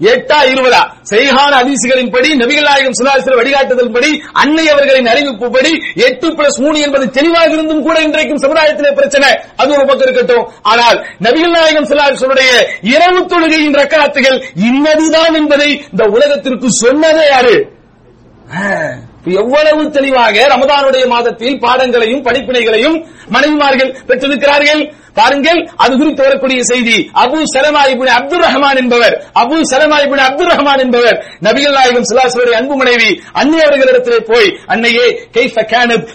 எட்டா 0.00 0.38
இருபதா? 0.44 0.90
செய்கான 1.02 1.56
அதிசிகளின்படி 1.62 2.28
நபிகள் 2.32 2.62
நாயகம் 2.62 3.36
வழிகாட்டுதல் 3.36 3.92
படி 3.92 4.22
அன்னை 4.32 4.68
அவர்களின் 4.68 5.06
அறிவிப்புப்படி 5.06 5.82
எட்டு 5.94 6.28
பிளஸ் 6.28 6.58
மூணு 6.58 6.80
என்பது 6.80 7.10
தெளிவாக 7.10 7.52
இருந்தும் 7.52 7.82
கூட 7.82 8.00
இன்றைக்கும் 8.00 8.38
சமுதாயத்திலே 8.38 8.92
பிரச்சனை. 8.92 9.38
அது 9.56 9.72
ஒரு 9.72 9.86
பக்கம் 9.86 10.08
இருக்கட்டும். 10.08 10.52
ஆனால் 10.62 11.06
நபிகள் 11.20 11.50
நாயகம் 11.50 11.84
சுல்லாசுடைய 11.84 12.66
இரவு 12.82 13.26
தொழுகையின் 13.26 13.74
ரக்காத்துகள் 13.74 14.44
இன்னதுதான் 14.54 15.34
என்பதை 15.34 15.84
இந்த 15.90 16.04
உலகத்திற்கு 16.04 16.66
சொன்னதே 16.82 17.28
யாரு? 17.30 17.66
எவ்வளவு 19.42 19.82
தெளிவாக 19.96 20.36
ரமதானுடைய 20.54 21.04
மாதத்தில் 21.14 21.60
பாடங்களையும் 21.64 22.24
படிப்பினைகளையும் 22.26 22.96
மனைவிமார்கள் 23.34 23.94
பெற்றிருக்கிறார்கள். 24.08 24.82
பாருங்கள் 25.18 25.58
அது 25.76 25.92
குறித்து 25.98 26.22
வரக்கூடிய 26.24 26.60
செய்தி. 26.70 26.96
அபு 27.22 27.38
சலமா 27.54 27.82
இப்னு 27.92 28.12
அப்துல் 28.18 28.44
ரஹ்மான் 28.46 28.78
என்பவர் 28.82 29.14
அபு 29.42 29.56
சலமா 29.72 29.98
இப்னு 30.04 30.24
அப்துல் 30.28 30.50
ரஹ்மான் 30.52 30.82
என்பவர் 30.84 31.18
நபிகள் 31.46 31.76
நாயகம் 31.78 32.06
ஸல்லல்லாஹு 32.08 32.56
அன்பு 32.60 32.76
மனைவி 32.76 33.10
அன்னை 33.40 33.60
அவர்களிடத்திலே 33.66 34.18
போய் 34.30 34.48
அன்னையே 34.66 35.06
கைஃப 35.36 35.66
கானத் 35.72 36.08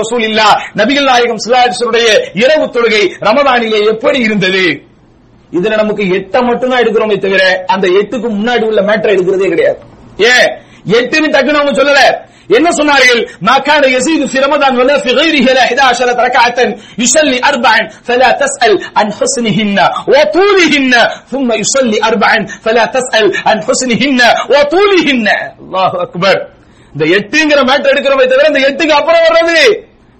ரசூல் 0.00 0.26
இல்லா 0.30 0.48
நபிகள் 0.80 1.08
நாயகம் 1.12 1.40
ஸல்லல்லாஹு 1.44 2.02
இரவு 2.42 2.66
தொழுகை 2.76 3.04
ரமதானிலே 3.28 3.80
எப்படி 3.92 4.18
இருந்தது? 4.18 4.66
இதுல 5.52 5.76
நமக்கு 5.76 6.04
எட்ட 6.18 6.36
மட்டும்தான் 6.42 6.82
எடுக்கிறோமே 6.82 7.16
தவிர 7.18 7.42
அந்த 7.66 7.86
எட்டுக்கு 8.00 8.28
முன்னாடி 8.38 8.64
உள்ள 8.70 8.80
மேட்டர் 8.82 9.14
எடுக்கிறதே 9.14 9.48
கிடையாது. 9.48 9.80
ஏன்? 10.32 10.48
எட்டுன்னு 10.95 11.33
டக்குன்னு 11.35 11.61
அவங்க 11.61 11.73
சொல்லல 11.81 12.01
என்ன 12.49 12.67
சொன்னார்கள் 12.79 13.19
ما 13.47 13.55
كان 13.59 13.83
يزيد 13.95 14.21
في 14.25 14.37
رمضان 14.39 14.73
ولا 14.79 14.95
في 14.99 15.09
غيره 15.11 15.47
لا 15.53 15.63
11 15.63 16.25
ركعة 16.27 16.59
يصلي 16.97 17.37
أربعا 17.51 17.79
فلا 18.07 18.29
تسأل 18.41 18.73
عن 18.97 19.07
حسنهن 19.13 19.77
وطولهن 20.11 20.93
ثم 21.31 21.49
يصلي 21.53 21.97
أربعا 22.03 22.37
فلا 22.65 22.85
تسأل 22.95 23.25
عن 23.47 23.57
حسنهن 23.67 24.19
وطولهن 24.53 25.27
الله 25.61 25.91
أكبر 26.05 26.35
இந்த 26.93 27.03
எட்டுங்கிற 27.17 27.59
மேட்டர் 27.69 27.91
எடுக்கிறோமே 27.93 28.25
தவிர 28.31 28.47
இந்த 28.51 28.61
எட்டுக்கு 28.69 28.93
அப்புறம் 28.99 29.25
வர்றது 29.27 29.57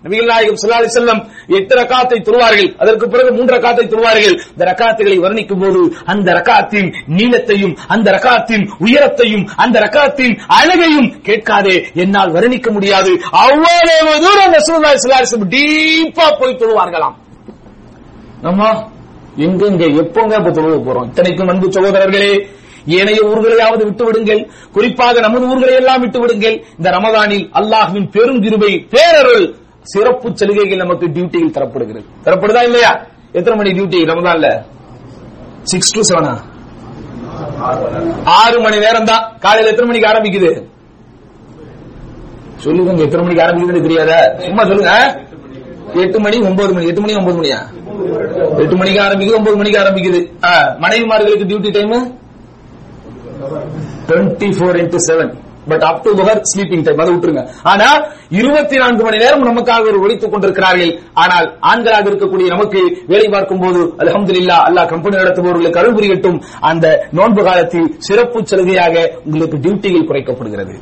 நபிகள் 0.05 0.31
நாயகம் 0.31 0.59
ஸல்லல்லாஹு 0.61 0.95
செல்லம் 0.97 1.21
எட்டு 1.59 1.75
ரக்காத்தை 1.81 2.19
தொழுவார்கள். 2.27 2.69
அதற்கு 2.83 3.07
பிறகு 3.13 3.31
மூன்று 3.37 3.53
ரக்காத்தை 3.57 3.85
தொழுவார்கள். 3.93 4.35
இந்த 4.53 4.65
ரக்காத்துகளை 4.71 5.19
வர்ணிக்கும் 5.25 5.63
போது 5.63 5.83
அந்த 6.13 6.29
ரக்காத்தின் 6.39 6.89
நீளத்தையும் 7.19 7.75
அந்த 7.95 8.09
ரக்காத்தின் 8.17 8.65
உயரத்தையும் 8.87 9.45
அந்த 9.65 9.77
ரக்காத்தின் 9.87 10.35
அழகையும் 10.59 11.09
கேட்காதே. 11.29 11.77
என்னால் 12.05 12.35
வர்ணிக்க 12.37 12.71
முடியாது. 12.77 13.13
அவ்வளவு 13.45 14.13
தூரம் 14.27 14.57
ரசூலுல்லாஹி 14.59 15.01
ஸல்லல்லாஹு 15.05 15.51
டீப்பா 15.57 16.27
போய் 16.43 16.61
தொழுவார்களாம். 16.65 17.17
நம்ம 18.47 18.63
எங்கெங்க 19.47 19.85
எப்போங்க 20.03 20.33
இப்ப 20.41 20.51
தொழுவ 20.57 20.77
போறோம்? 20.87 21.09
இத்தனைக்கும் 21.11 21.51
அன்பு 21.55 21.75
சகோதரர்களே 21.77 22.33
ஏனைய 22.97 23.21
ஊர்களையாவது 23.29 23.83
விட்டு 23.89 24.05
விடுங்கள். 24.07 24.41
குறிப்பாக 24.75 25.21
நமது 25.27 25.45
ஊர்களை 25.53 25.75
எல்லாம் 25.81 26.03
விட்டு 26.07 26.19
விடுங்கள். 26.23 26.57
இந்த 26.79 26.89
ரமதானில் 26.97 27.47
அல்லாஹ்வின் 27.59 28.09
பெரும் 28.17 28.41
கிருபை 28.45 28.73
பேரருள் 28.95 29.47
சிறப்பு 29.93 30.29
சலுகைகள் 30.41 30.83
நமக்கு 30.83 31.07
டியூட்டியில் 31.15 31.55
தரப்படுகிறது. 31.57 32.07
தரப்படுதா 32.27 32.63
இல்லையா? 32.69 32.93
எத்தனை 33.39 33.55
மணி 33.61 33.71
டியூட்டி 33.77 33.99
ரமதான்ல? 34.11 34.49
சிக்ஸ் 35.73 35.95
டு 35.97 36.03
செவனா 36.11 36.35
ஆறு 38.39 38.57
மணி 38.65 38.79
நேரம் 38.85 39.09
தான் 39.11 39.25
காலையில 39.45 39.71
எத்தனை 39.73 39.87
மணிக்கு 39.91 40.11
ஆரம்பிக்குது? 40.13 40.51
சொல்லுங்க 42.65 43.05
எத்தனை 43.07 43.23
மணிக்கு 43.25 43.45
ஆரம்பிக்குதுன்னு 43.45 43.87
தெரியாத? 43.87 44.13
சும்மா 44.47 44.63
சொல்லுங்க 44.71 44.93
எட்டு 46.03 46.19
மணி 46.25 46.37
ஒன்பது 46.49 46.73
மணி. 46.75 46.87
எட்டு 46.91 47.03
மணி 47.05 47.17
ஒன்பது 47.21 47.37
மணியா? 47.41 47.61
எட்டு 48.63 48.77
மணிக்கு 48.81 49.01
ஆரம்பிக்குது 49.07 49.39
ஒன்பது 49.39 49.57
மணிக்கு 49.61 49.81
ஆரம்பிக்குது. 49.83 50.21
மனைவிமார்களுக்கு 50.85 51.49
duty 51.51 51.73
time 51.77 51.97
twenty 54.09 54.49
four 54.57 54.79
into 54.83 54.99
seven 55.09 55.33
but 55.69 55.85
up 55.89 56.03
to 56.05 56.11
power 56.21 56.41
sleeping 56.51 56.85
time 56.87 57.01
அதை 57.03 57.11
விட்டுருங்க. 57.15 57.45
ஆனா 57.73 57.89
இருபத்தி 58.41 58.77
நான்கு 58.83 59.03
மணி 59.07 59.19
நேரம் 59.23 59.45
நமக்காக 59.51 59.89
ஒரு 59.93 60.01
ஒழித்துக் 60.05 60.33
கொண்டிருக்கிறார்கள். 60.33 60.93
ஆனால் 61.23 61.47
ஆண்களாக 61.71 62.11
இருக்கக்கூடிய 62.11 62.49
நமக்கு 62.55 62.81
வேலை 63.07 63.29
பார்க்கும் 63.29 63.63
போது 63.65 63.83
அலமது 64.03 64.37
இல்லா 64.43 64.59
அல்லா 64.69 64.85
கம்பெனி 64.95 65.17
நடத்துபவர்களுக்கு 65.17 65.81
அருள் 65.83 65.97
புரியட்டும். 65.99 66.39
அந்த 66.61 66.87
நோன்பு 67.11 67.45
காலத்தில் 67.45 67.89
சிறப்பு 67.99 68.41
சலுகையாக 68.53 69.07
உங்களுக்கு 69.25 69.59
டியூட்டியில் 69.67 70.09
குறைக்கப்படுகிறது. 70.11 70.75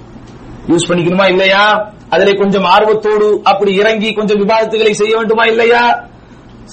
யூஸ் 0.70 0.88
பண்ணிக்கணுமா 0.88 1.26
இல்லையா? 1.26 1.64
அதில் 2.14 2.40
கொஞ்சம் 2.40 2.66
ஆர்வத்தோடு 2.74 3.28
அப்படி 3.50 3.72
இறங்கி 3.82 4.08
கொஞ்சம் 4.12 4.40
விவாதத்துகளை 4.42 4.92
செய்ய 4.92 5.12
வேண்டுமா 5.16 5.44
இல்லையா? 5.52 5.84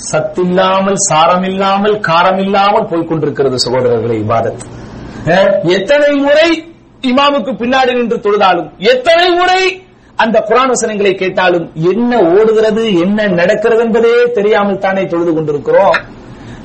சத்தில்லாமல் 0.10 0.99
சாரமில்லாமல் 1.10 1.95
காரமில்லாமல் 2.07 2.89
போய்கொண்டிருக்கிறது 2.91 3.57
சகோதரர்களை 3.66 4.18
விவாதத்து 4.24 4.66
எத்தனை 5.78 6.12
முறை 6.26 6.49
இமாமுக்கு 7.02 7.52
பின்னாடி 7.62 7.93
நின்று 7.93 8.18
தொழுதாலும் 8.18 8.70
எத்தனை 8.78 9.30
முறை 9.30 9.82
அந்த 10.16 10.45
குரான் 10.50 10.68
வசனங்களை 10.68 11.16
கேட்டாலும் 11.16 11.72
என்ன 11.91 12.22
ஓடுகிறது 12.22 13.00
என்ன 13.00 13.28
நடக்கிறது 13.28 13.84
என்பதே 13.84 14.32
தெரியாமல் 14.34 14.78
தானே 14.78 15.06
தொழுது 15.06 15.34
கொண்டிருக்கிறோம். 15.34 15.95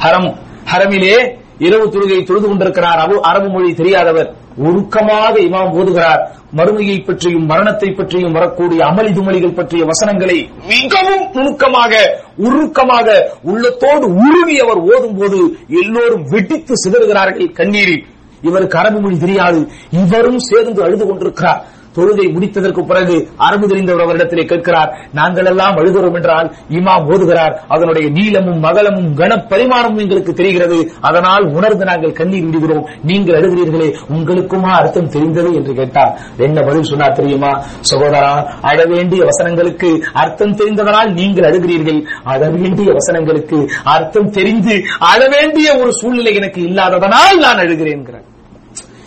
ஹரம் 0.05 0.35
ஹரமிலே 0.73 1.17
இரவு 1.59 1.87
தொழுகை 1.87 2.25
தொழுது 2.25 2.49
கொண்டிருக்கிறார். 2.49 3.21
அரபு 3.23 3.49
மொழி 3.49 3.75
தெரியாதவர். 3.75 4.35
உருக்கமாக 4.59 5.39
இமாம் 5.39 5.73
ஓதுகிறார். 5.79 6.23
மறுமையை 6.57 7.05
பற்றியும் 7.05 7.47
மரணத்தை 7.47 7.91
பற்றியும் 7.91 8.33
வரக்கூடிய 8.33 8.85
அமளி 8.85 9.13
துமளிகள் 9.13 9.55
பற்றிய 9.55 9.85
வசனங்களை 9.85 10.51
மிகவும் 10.67 11.25
நுணுக்கமாக 11.33 11.93
உருக்கமாக 12.37 13.31
உள்ளத்தோடு 13.43 14.07
உருவி 14.25 14.59
அவர் 14.59 14.79
ஓதும் 14.79 15.17
போது 15.19 15.59
எல்லோரும் 15.69 16.27
வெடித்து 16.31 16.75
சிதறுகிறார்கள் 16.85 17.53
கண்ணீரில். 17.53 18.07
இவருக்கு 18.45 18.79
அரபு 18.79 19.01
மொழி 19.01 19.19
தெரியாது. 19.19 19.63
இவரும் 20.03 20.39
சேர்ந்து 20.39 20.85
அழுது 20.89 21.07
கொண்டிருக்கிறார். 21.07 21.63
தொழுகை 21.97 22.25
முடித்ததற்கு 22.35 22.83
பிறகு 22.87 23.17
அரபு 23.37 23.67
தெரிந்தவர் 23.67 24.05
அவரிடத்திலே 24.05 24.45
கேட்கிறார் 24.45 24.91
நாங்கள் 25.13 25.45
எல்லாம் 25.45 25.77
அழுகிறோம் 25.77 26.17
என்றால் 26.19 26.49
இமாம் 26.69 27.05
ஓதுகிறார். 27.11 27.55
அதனுடைய 27.69 28.07
நீளமும் 28.11 28.65
மகளமும் 28.65 29.11
கன 29.21 29.37
பரிமாணமும் 29.51 30.03
எங்களுக்கு 30.05 30.33
தெரிகிறது. 30.33 30.79
அதனால் 31.01 31.45
உணர்ந்து 31.53 31.85
நாங்கள் 31.85 32.13
கண்ணீர் 32.13 32.45
விடுகிறோம். 32.45 32.89
நீங்கள் 33.03 33.39
அழுகிறீர்களே 33.41 33.89
உங்களுக்குமா 34.15 34.73
அர்த்தம் 34.81 35.09
தெரிந்தது? 35.09 35.53
என்று 35.55 35.75
கேட்டார். 35.75 36.13
என்ன 36.39 36.63
பதில் 36.63 36.91
சொன்னார் 36.93 37.19
தெரியுமா? 37.21 37.53
சகோதரா 37.93 38.35
அழ 38.61 38.85
வேண்டிய 38.85 39.23
வசனங்களுக்கு 39.25 39.93
அர்த்தம் 40.13 40.57
தெரிந்ததனால் 40.57 41.13
நீங்கள் 41.13 41.49
அழுகிறீர்கள். 41.51 42.03
அழ 42.25 42.51
வேண்டிய 42.51 42.91
வசனங்களுக்கு 42.93 43.61
அர்த்தம் 43.85 44.31
தெரிந்து 44.31 44.77
அழ 45.13 45.29
வேண்டிய 45.29 45.79
ஒரு 45.79 45.93
சூழ்நிலை 45.93 46.35
எனக்கு 46.35 46.63
இல்லாததனால் 46.63 47.45
நான் 47.47 47.63
அழுகிறேன் 47.67 48.07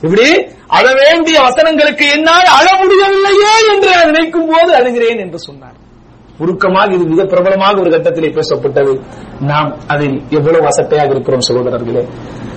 இப்படி 0.02 0.48
அழ 0.68 0.93
வேண்டிய 0.93 1.39
வசனங்களுக்கு 1.39 2.06
என்னால் 2.16 2.48
அழ 2.60 2.68
முடியவில்லையே 2.82 3.54
என்று 3.74 3.89
நான் 3.95 4.06
நினைக்கும் 4.06 4.48
போது 4.48 4.72
அழுகிறேன் 4.74 5.20
என்று 5.20 5.39
சொன்னார். 5.39 5.76
உருக்கமாக 6.39 6.93
இது 6.93 7.04
மிக 7.04 7.24
பிரபலமாக 7.24 7.80
ஒரு 7.80 7.89
கட்டத்திலே 7.89 8.39
பேசப்பட்டது. 8.39 9.02
நாம் 9.39 9.78
அதில் 9.88 10.22
எவ்வளவு 10.30 10.66
அசட்டையாக 10.66 11.10
இருக்கிறோம் 11.10 11.45
சகோதரர்களே? 11.50 12.04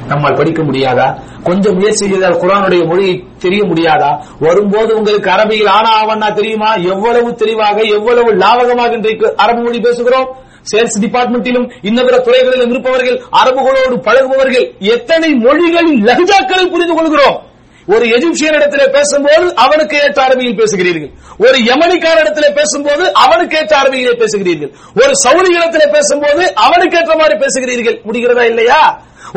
நம்மால் 0.08 0.34
படிக்க 0.34 0.62
முடியாதா? 0.62 1.06
கொஞ்சம் 1.42 1.74
முயற்சி 1.74 2.08
செய்தால் 2.08 2.36
குரானுடைய 2.36 2.86
மொழியை 2.86 3.24
தெரிய 3.38 3.64
முடியாதா? 3.64 4.24
வரும்போது 4.40 4.96
உங்களுக்கு 4.96 5.30
அரபியில் 5.30 5.68
ஆனா 5.68 5.90
ஆவண்ணா 6.00 6.32
தெரியுமா? 6.32 6.74
எவ்வளவு 6.74 7.34
தெளிவாக 7.34 7.80
எவ்வளவு 7.82 8.32
லாவகமாக 8.34 8.92
இன்றைக்கு 8.92 9.36
அரபு 9.36 9.60
மொழி 9.60 9.78
பேசுகிறோம்? 9.78 10.28
சேல்ஸ் 10.70 10.98
டிபார்ட்மெண்டிலும் 11.04 11.68
இன்னபிற 11.88 12.16
துறைகளிலும் 12.26 12.72
இருப்பவர்கள் 12.74 13.20
அரபுகளோடு 13.42 13.96
பழகுபவர்கள் 14.08 14.66
எத்தனை 14.94 15.30
மொழிகளின் 15.46 16.00
லஹ்ஜாக்களை 16.08 16.66
புரிந்து 16.74 16.96
கொள்கிறோம் 16.98 17.38
ஒரு 17.88 18.06
எஜிப்சியன் 18.16 18.56
இடத்துல 18.58 18.82
பேசும்போது 18.96 19.46
அவனுக்கு 19.64 19.96
ஏற்ற 20.00 20.18
அரபியில் 20.26 20.58
பேசுகிறீர்கள். 20.58 21.12
ஒரு 21.44 21.58
யமனிக்கார 21.68 22.16
இடத்துல 22.24 22.48
பேசும்போது 22.58 23.04
அவனுக்கு 23.22 23.58
ஏற்ற 23.60 23.74
அரபியிலே 23.82 24.12
பேசுகிறீர்கள். 24.22 24.70
ஒரு 25.02 25.12
சவுதி 25.24 25.50
இடத்துல 25.58 25.86
பேசும்போது 25.96 26.42
அவனுக்கு 26.66 26.98
ஏற்ற 27.00 27.14
மாதிரி 27.20 27.36
பேசுகிறீர்கள். 27.44 27.96
முடிகிறதா 28.08 28.44
இல்லையா? 28.52 28.82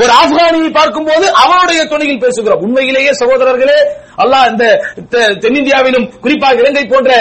ஒரு 0.01 0.11
ஆப்கானியை 0.21 0.69
பார்க்கும் 0.73 1.07
போது 1.09 1.25
அவனுடைய 1.43 1.81
துணையில் 1.85 2.23
பேசுகிறோம். 2.25 2.61
உண்மையிலேயே 2.65 3.11
சகோதரர்களே 3.21 3.79
அல்லாஹ் 4.23 4.45
இந்த 4.51 4.65
தென்னிந்தியாவிலும் 5.43 6.07
குறிப்பாக 6.23 6.61
இலங்கை 6.63 6.85
போன்ற 6.85 7.11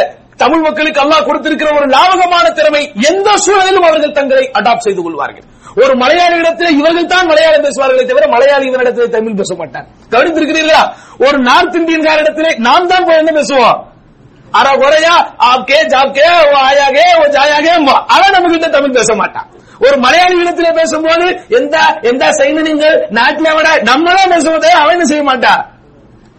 தமிழ் 0.43 0.65
மக்களுக்கு 0.67 1.03
அல்லாஹ் 1.05 1.27
கொடுத்திருக்கிற 1.29 1.71
ஒரு 1.79 1.87
லாபகமான 1.97 2.47
திறமை 2.59 2.83
எந்த 3.11 3.29
சூழலிலும் 3.45 3.87
அவர்கள் 3.89 4.17
தங்களை 4.19 4.45
அடாப்ட் 4.59 4.87
செய்து 4.87 5.03
கொள்வார்கள். 5.07 5.47
ஒரு 5.83 5.93
மலையாளி 6.03 6.37
இடத்துல 6.43 6.71
இவர்கள் 6.79 7.13
தான் 7.13 7.29
மலையாளம் 7.31 7.65
பேசுவார்களே 7.67 8.05
தவிர 8.11 8.25
மலையாளி 8.35 8.65
இவரிடத்தில் 8.71 9.15
தமிழ் 9.15 9.39
பேச 9.41 9.53
மாட்டார் 9.61 9.87
கவனித்திருக்கிறீர்களா? 10.13 10.83
ஒரு 11.27 11.39
நார்த் 11.49 11.79
இந்தியன் 11.81 12.07
இடத்திலே 12.25 12.51
நாம் 12.67 12.91
தான் 12.93 13.07
போய் 13.09 13.21
என்ன 13.23 13.33
பேசுவோம்? 13.39 13.79
அரை 14.59 14.73
குறையா 14.83 15.15
ஆப்கே 15.51 15.79
ஜாப்கே 15.93 16.27
ஓ 16.39 16.43
ஆயாகே 16.69 17.05
ஓ 17.21 17.23
ஜாயாகே 17.37 17.73
அவன் 18.15 18.35
நம்ம 18.37 18.51
கிட்ட 18.55 18.69
தமிழ் 18.77 18.97
பேச 18.99 19.11
மாட்டான். 19.21 19.49
ஒரு 19.87 19.97
மலையாளி 20.05 20.35
இடத்துல 20.43 20.69
பேசும்போது 20.81 21.27
எந்த 21.59 21.77
எந்த 22.11 22.25
செய்தி 22.41 22.63
நீங்கள் 22.69 22.99
நாட்டில 23.19 23.55
விட 23.59 23.69
நம்மளாம் 23.91 24.33
பேசுவதே 24.35 24.73
அவன் 24.83 25.11
செய்ய 25.13 25.25
மாட்டான்? 25.31 25.63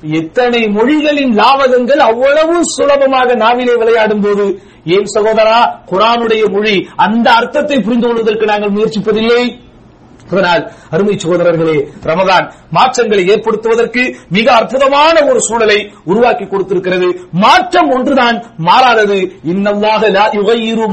எத்தனை 0.04 0.68
மொழிகளின் 0.68 1.34
லாவகங்கள் 1.38 1.98
அவ்வளவு 1.98 2.64
சுலபமாக 2.64 3.36
நாவிலே 3.36 3.76
விளையாடும் 3.76 4.22
போது 4.22 4.46
ஏன் 4.86 5.12
சகோதரா 5.16 5.84
குரானுடைய 5.92 6.52
மொழி 6.52 6.88
அந்த 6.96 7.32
அர்த்தத்தை 7.32 7.82
புரிந்து 7.82 8.08
கொள்வதற்கு 8.08 8.46
நாங்கள் 8.46 8.70
முயற்சிப்பதில்லை? 8.70 9.44
அதனால் 10.32 10.64
அருமை 10.90 11.16
சகோதரர்களே 11.24 11.78
ரமதான் 12.10 12.46
மாற்றங்களை 12.70 13.24
ஏற்படுத்துவதற்கு 13.34 14.04
மிக 14.30 14.48
அற்புதமான 14.54 15.16
ஒரு 15.30 15.40
சூழலை 15.42 15.80
உருவாக்கி 16.04 16.46
கொடுத்திருக்கிறது. 16.46 17.08
மாற்றம் 17.32 17.90
ஒன்றுதான் 17.90 18.38
மாறாதது. 18.58 19.20
இன்னல்லாக 19.52 20.02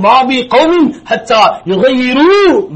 மாபி 0.07 0.39
கௌமின் 0.55 0.89
ஹத்தா 1.11 1.43
யுகையிரு 1.65 2.27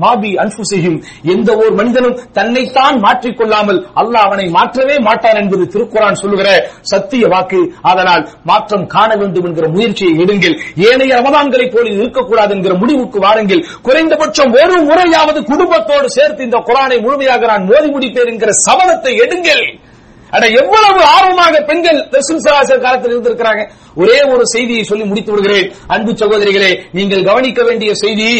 மாபி 0.02 0.30
அன்புசிஹிம் 0.44 0.98
எந்த 1.34 1.56
ஒரு 1.56 1.70
மனிதனும் 1.70 2.18
தன்னைத்தான் 2.32 2.96
மாற்றிக்கொள்ளாமல் 3.06 3.80
அல்லாஹ் 4.00 4.26
அவனை 4.28 4.46
மாற்றவே 4.48 4.96
மாட்டான் 4.98 5.40
என்பது 5.42 5.64
திருக்குறான் 5.74 6.20
சொல்லுகிற 6.22 6.48
சத்திய 6.80 7.26
வாக்கு. 7.26 7.60
அதனால் 7.82 8.22
மாற்றம் 8.44 8.86
காண 8.86 9.10
வேண்டும் 9.14 9.46
என்கிற 9.46 9.68
முயற்சியை 9.68 10.14
எடுங்கள். 10.24 10.56
ஏனைய 10.90 11.14
ரமதான்களை 11.20 11.66
போல 11.74 11.86
இருக்கக்கூடாது 12.00 12.54
என்கிற 12.54 12.74
முடிவுக்கு 12.74 13.18
வாருங்கள். 13.26 13.64
குறைந்தபட்சம் 13.82 14.52
ஒரு 14.52 14.76
முறையாவது 14.90 15.42
குடும்பத்தோடு 15.44 16.10
சேர்த்து 16.18 16.43
இந்த 16.46 16.58
குரானை 16.68 16.96
முழுமையாக 17.04 17.42
நான் 17.52 17.68
மோதி 17.70 17.88
முடிப்பேன் 17.94 18.30
என்கிற 18.32 18.52
சபதத்தை 18.66 19.12
எடுங்கள். 19.24 19.64
அட 20.34 20.44
எவ்வளவு 20.60 21.00
ஆர்வமாக 21.16 21.54
பெண்கள் 21.70 21.98
காலத்தில் 22.84 23.12
இருந்திருக்கிறாங்க. 23.14 23.62
ஒரே 24.02 24.18
ஒரு 24.32 24.44
செய்தியை 24.54 24.84
சொல்லி 24.90 25.04
முடித்து 25.10 25.32
விடுகிறேன். 25.32 25.68
அன்பு 25.94 26.12
சகோதரிகளே 26.22 26.70
நீங்கள் 26.98 27.26
கவனிக்க 27.30 27.60
வேண்டிய 27.68 27.90
செய்தி 28.04 28.30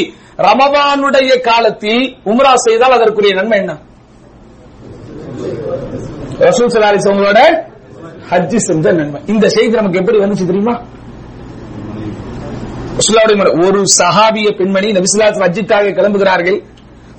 ரமபானுடைய 0.46 1.32
காலத்தில் 1.50 2.05
உம்ரா 2.30 2.55
செய்தால் 2.66 2.96
அதற்குரிய 2.96 3.34
நன்மை 3.40 3.59
என்ன? 3.62 3.72
ரசூல் 6.46 6.72
சலாலிஸ் 6.74 7.09
அவங்களோட 7.09 7.40
ஹஜ்ஜி 8.30 8.59
செஞ்ச 8.68 8.92
நன்மை. 9.00 9.20
இந்த 9.32 9.46
செய்தி 9.57 9.74
நமக்கு 9.80 10.00
எப்படி 10.00 10.18
வந்துச்சு 10.24 10.50
தெரியுமா? 10.50 10.74
ஒரு 13.66 13.80
சஹாபிய 13.98 14.48
பெண்மணி 14.59 14.88
நபிசுல்லாஸ் 14.96 15.40
ஹஜ்ஜிக்காக 15.44 15.92
கிளம்புகிறார்கள். 15.98 16.59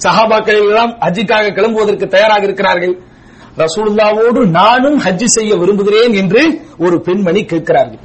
சஹாபாக்கள் 0.03 0.57
எல்லாம் 0.57 0.97
ஹஜ்ஜிக்காக 0.99 1.53
கிளம்புவதற்கு 1.53 2.07
தயாராக 2.07 2.43
இருக்கிறார்கள். 2.43 2.99
ரசூலுல்லாவோடு 3.57 4.45
நானும் 4.45 4.99
ஹஜ்ஜி 4.99 5.23
செய்ய 5.23 5.55
விரும்புகிறேன் 5.55 6.13
என்று 6.13 6.61
ஒரு 6.77 7.01
பெண்மணி 7.01 7.43
கேட்கிறார்கள். 7.45 7.99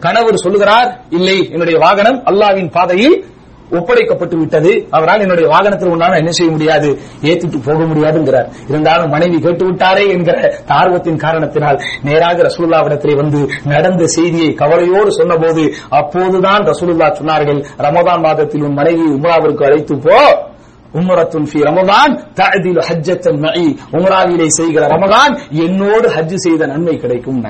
கணவர் 0.00 0.36
சொல்லுகிறார் 0.36 1.04
இல்லை 1.10 1.48
என்னுடைய 1.50 1.78
வாகனம் 1.78 2.24
அல்லாவின் 2.24 2.70
பாதையில் 2.70 3.24
ஒப்படைக்கப்பட்டு 3.70 4.36
விட்டது. 4.36 4.88
அவரால் 4.90 5.20
என்னுடைய 5.20 5.48
வாகனத்தில் 5.48 5.88
உன்னால 5.88 6.16
என்ன 6.16 6.30
செய்ய 6.30 6.52
முடியாது? 6.52 6.98
ஏத்திட்டு 7.22 7.58
போக 7.64 7.84
முடியாதுங்கிறார். 7.84 8.48
இருந்தாலும் 8.68 9.10
மனைவி 9.10 9.38
கேட்டு 9.38 9.64
விட்டாரே 9.70 10.08
என்கிற 10.08 10.62
ஆர்வத்தின் 10.66 11.16
காரணத்தினால் 11.16 11.80
நேராக 12.02 12.42
ரசூல்லாவிடத்திலே 12.42 13.16
வந்து 13.16 13.48
நடந்த 13.64 14.06
செய்தியை 14.06 14.54
கவலையோடு 14.54 15.12
சொன்னபோது 15.12 15.74
அப்போதுதான் 15.90 16.62
ரசூலுல்லா 16.64 17.08
சொன்னார்கள் 17.20 17.64
ரமதான் 17.78 18.20
மாதத்தில் 18.20 18.62
உன் 18.62 18.72
மனைவி 18.72 19.02
உம்ராவிற்கு 19.02 19.64
அழைத்து 19.64 19.98
போ. 19.98 20.52
உம்ரத்துன் 20.94 21.46
ஃபி 21.52 21.60
ரமதான் 21.60 22.12
தஅதிலு 22.34 22.82
ஹஜ்ஜத்தன் 22.88 23.40
மஇ 23.40 23.76
உம்ராவிலே 23.92 24.46
செய்கிற 24.46 24.86
ரமதான் 24.86 25.38
என்னோடு 25.50 26.08
ஹஜ் 26.08 26.34
செய்த 26.34 26.66
நன்மை 26.66 26.96
கிடைக்கும். 26.96 27.44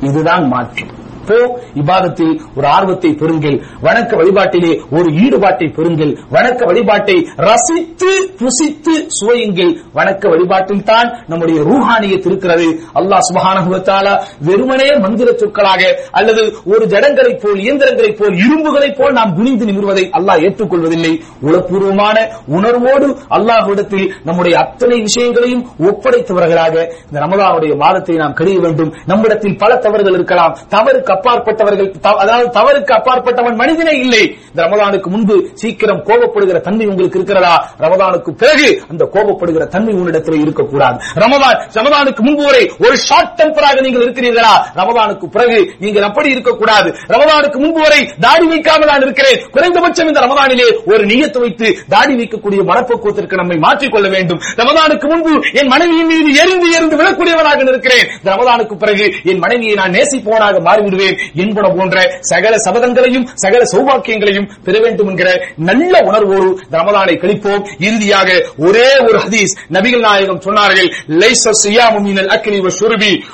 இதுதான் 0.00 0.46
மாற்றம். 0.46 1.02
போ 1.28 1.60
இபாதத்தில் 1.74 2.34
ஒரு 2.56 2.66
ஆர்வத்தை 2.66 3.10
பெறுங்கள். 3.10 3.56
வணக்க 3.82 4.12
வழிபாட்டிலே 4.20 4.72
ஒரு 4.90 5.08
ஈடுபாட்டை 5.24 5.66
பெறுங்கள். 5.76 6.12
வணக்க 6.32 6.64
வழிபாட்டை 6.66 7.16
ரசித்து 7.36 8.12
புசித்து 8.38 8.94
சுவையுங்கள். 9.08 9.72
வணக்க 9.94 10.28
வழிபாட்டில் 10.28 10.82
தான் 10.82 11.08
நம்முடைய 11.26 11.60
ரூஹானியத் 11.60 12.26
இருக்கிறது. 12.26 12.68
அல்லாஹ் 12.94 13.24
சுபஹானஹுவத்தாலா 13.28 14.14
வெறுமனே 14.40 14.88
மந்திர 14.98 15.32
சொற்களாக 15.32 15.82
அல்லது 16.10 16.42
ஒரு 16.64 16.86
ஜடங்களைப் 16.86 17.40
போல் 17.42 17.58
இயந்திரங்களைப் 17.58 18.18
போல் 18.18 18.34
இரும்புகளைப் 18.36 18.96
போல் 18.98 19.12
நாம் 19.12 19.34
குனிந்து 19.34 19.66
நிமிர்வதை 19.66 20.04
அல்லாஹ் 20.12 20.42
ஏற்றுக்கொள்வதில்லை. 20.46 21.12
உளப்பூர்வமான 21.42 22.16
உணர்வோடு 22.46 23.06
அல்லாஹ்விடத்தில் 23.30 24.12
நம்முடைய 24.24 24.58
அத்தனை 24.58 25.00
விஷயங்களையும் 25.00 25.66
ஒப்படைத்தவர்களாக 25.78 26.74
இந்த 27.04 27.20
ரமதானுடைய 27.20 27.76
மாதத்தை 27.76 28.16
நாம் 28.16 28.32
கழிய 28.32 28.58
வேண்டும். 28.60 28.92
நம்மிடத்தில் 29.06 29.58
பல 29.58 29.76
தவறுகள் 29.76 30.12
இருக்கலாம். 30.12 30.56
தவறுக்கு 30.68 31.12
அப்பாற்பட்டவர்கள் 31.14 31.90
அதாவது 32.22 32.48
தவறுக்கு 32.58 32.92
அப்பாற்பட்டவன் 32.98 33.58
மனிதனே 33.62 33.94
இல்லை. 34.04 34.22
இந்த 34.50 34.60
ரமதானுக்கு 34.66 35.08
முன்பு 35.14 35.36
சீக்கிரம் 35.60 36.02
கோபப்படுகிற 36.08 36.60
தன்மை 36.66 36.86
உங்களுக்கு 36.86 37.18
இருக்கிறதா? 37.20 37.54
ரமதானுக்கு 37.84 38.30
பிறகு 38.42 38.68
அந்த 38.90 39.04
கோபப்படுகிற 39.14 39.64
தன்மை 39.74 39.94
உன்னிடத்தில் 40.00 40.40
இருக்கக்கூடாது. 40.44 40.96
ரமதான் 41.24 41.58
ரமதானுக்கு 41.78 42.22
முன்பு 42.28 42.44
வரை 42.48 42.62
ஒரு 42.86 42.96
ஷார்ட் 43.06 43.34
டெம்பராக 43.40 43.80
நீங்கள் 43.86 44.04
இருக்கிறீர்களா? 44.06 44.54
ரமதானுக்கு 44.80 45.26
பிறகு 45.36 45.58
நீங்கள் 45.84 46.06
அப்படி 46.08 46.28
இருக்கக்கூடாது. 46.34 46.88
ரமதானுக்கு 47.14 47.58
முன்பு 47.64 47.80
வரை 47.86 48.00
தாடி 48.26 48.46
வைக்காமல் 48.52 48.90
நான் 48.92 49.04
இருக்கிறேன். 49.06 49.38
குறைந்தபட்சம் 49.54 50.08
இந்த 50.10 50.20
ரமதானிலே 50.26 50.68
ஒரு 50.92 51.02
நியத்து 51.12 51.38
வைத்து 51.44 51.68
தாடி 51.94 52.14
வைக்கக்கூடிய 52.20 52.60
மனப்பக்குவத்திற்கு 52.70 53.40
நம்மை 53.40 53.58
மாற்றிக்கொள்ள 53.66 54.08
வேண்டும். 54.16 54.40
ரமதானுக்கு 54.60 55.06
முன்பு 55.12 55.32
என் 55.60 55.70
மனைவியின் 55.74 56.10
மீது 56.12 56.30
எரிந்து 56.42 56.68
எரிந்து 56.76 56.98
விழக்கூடியவனாக 57.00 57.68
இருக்கிறேன் 57.72 58.06
ரமதானுக்கு 58.30 58.74
பிறகு 58.82 59.04
என் 59.30 59.42
மனைவியை 59.44 59.74
நான் 59.80 59.94
நேசிப்பவனாக 59.96 60.60
மாறிவிடுவேன். 60.68 61.03
பெறுவேன் 61.04 61.18
என்பன 61.34 61.68
போன்ற 61.76 61.96
சகல 62.20 62.54
சபதங்களையும் 62.56 63.26
சகல 63.34 63.62
சௌபாக்கியங்களையும் 63.72 64.48
பெற 64.64 64.78
வேண்டும் 64.78 65.08
என்கிற 65.08 65.30
நல்ல 65.56 65.98
உணர்வோடு 66.04 66.50
ரமதானை 66.70 67.14
கழிப்போம். 67.22 67.64
இறுதியாக 67.78 68.28
ஒரே 68.58 68.88
ஒரு 69.06 69.18
ஹதீஸ் 69.18 69.54
நபிகள் 69.72 70.00
நாயகம் 70.00 70.40
சொன்னார்கள் 70.40 70.90
லைஸ 71.22 71.52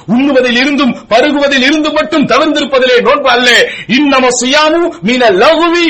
உண்ணுவதில் 0.07 0.59
இருந்தும் 0.63 0.95
பருகுவதில் 1.09 1.65
இருந்தும் 1.69 1.93
மட்டும் 1.93 2.27
தவிர்ந்திருப்பதிலே 2.27 2.97
நோன்பு 3.01 3.29
அல்ல. 3.31 3.51
இன்னம 3.99 4.29
சுயாமு 4.41 4.81
மீன 5.03 5.31
லகுவி 5.43 5.87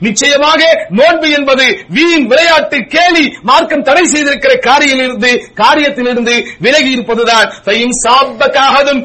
நிச்சயமாக 0.00 0.62
நோன்பு 0.90 1.30
என்பது 1.30 1.66
வீண் 1.88 2.26
விளையாட்டு 2.26 2.78
கேலி 2.94 3.24
மார்க்கம் 3.42 3.82
தடை 3.82 4.04
செய்திருக்கிற 4.12 4.52
காரியத்திலிருந்து 4.68 5.30
காரியத்திலிருந்து 5.54 6.34
விலகி 6.60 6.90
இருப்பதுதான். 6.90 7.52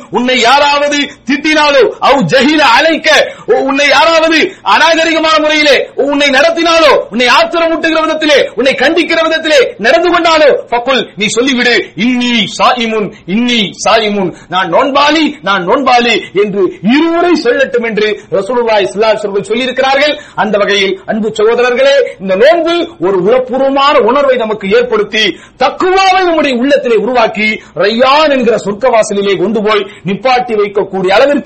உன்னை 0.09 0.39
யாராவது 0.39 0.97
திட்டி 1.25 1.50
திட்டினாலோ 1.51 1.83
அவ் 2.07 2.21
ஜஹீல 2.31 2.61
அழைக்க 2.77 3.09
உன்னை 3.61 3.87
யாராவது 3.89 4.39
அநாகரிகமான 4.73 5.35
முறையிலே 5.43 5.75
உன்னை 6.05 6.27
நடத்தினாலோ 6.35 6.91
உன்னை 7.13 7.27
ஆத்திரமூட்டுகிற 7.37 7.99
விதத்திலே 8.05 8.39
உன்னை 8.59 8.73
கண்டிக்கிற 8.81 9.19
விதத்திலே 9.27 9.59
நடந்து 9.85 10.09
கொண்டாலோ 10.13 10.49
பக்குல் 10.73 11.01
நீ 11.19 11.25
சொல்லிவிடு 11.37 11.75
இன்னி 12.05 12.33
சாயிமுன் 12.57 13.07
இன்னி 13.35 13.61
சாயிமுன். 13.85 14.31
நான் 14.53 14.69
நோன்பாளி 14.75 15.25
நான் 15.47 15.63
நோன்பாளி 15.69 16.15
என்று 16.43 16.63
இருமுறை 16.93 17.33
சொல்லட்டும் 17.45 17.87
என்று 17.89 18.07
ரசூலுல்லாஹி 18.37 18.85
ஸல்லல்லாஹு 18.85 19.11
அலைஹி 19.11 19.21
வஸல்லம் 19.21 19.49
சொல்லியிருக்கிறார்கள். 19.51 20.13
அந்த 20.41 20.55
வகையில் 20.61 20.93
அன்பு 21.11 21.29
சகோதரர்களே 21.39 21.95
இந்த 22.21 22.33
நோன்பு 22.43 22.75
ஒரு 23.05 23.17
உளப்பூர்வமான 23.27 23.95
உணர்வை 24.09 24.35
நமக்கு 24.43 24.65
ஏற்படுத்தி 24.77 25.23
தக்குவாவை 25.63 26.21
நம்முடைய 26.27 26.53
உள்ளத்திலே 26.61 26.97
உருவாக்கி 27.05 27.47
ரையான் 27.83 28.33
என்கிற 28.37 28.55
சொர்க்க 28.65 28.93
வாசலிலே 28.95 29.35
கொண்டு 29.43 29.59
போய் 29.67 29.87
நிப்பாட்டி 30.09 30.53
வைக்கக்கூடிய 30.61 31.11
அளவிற்கு 31.17 31.39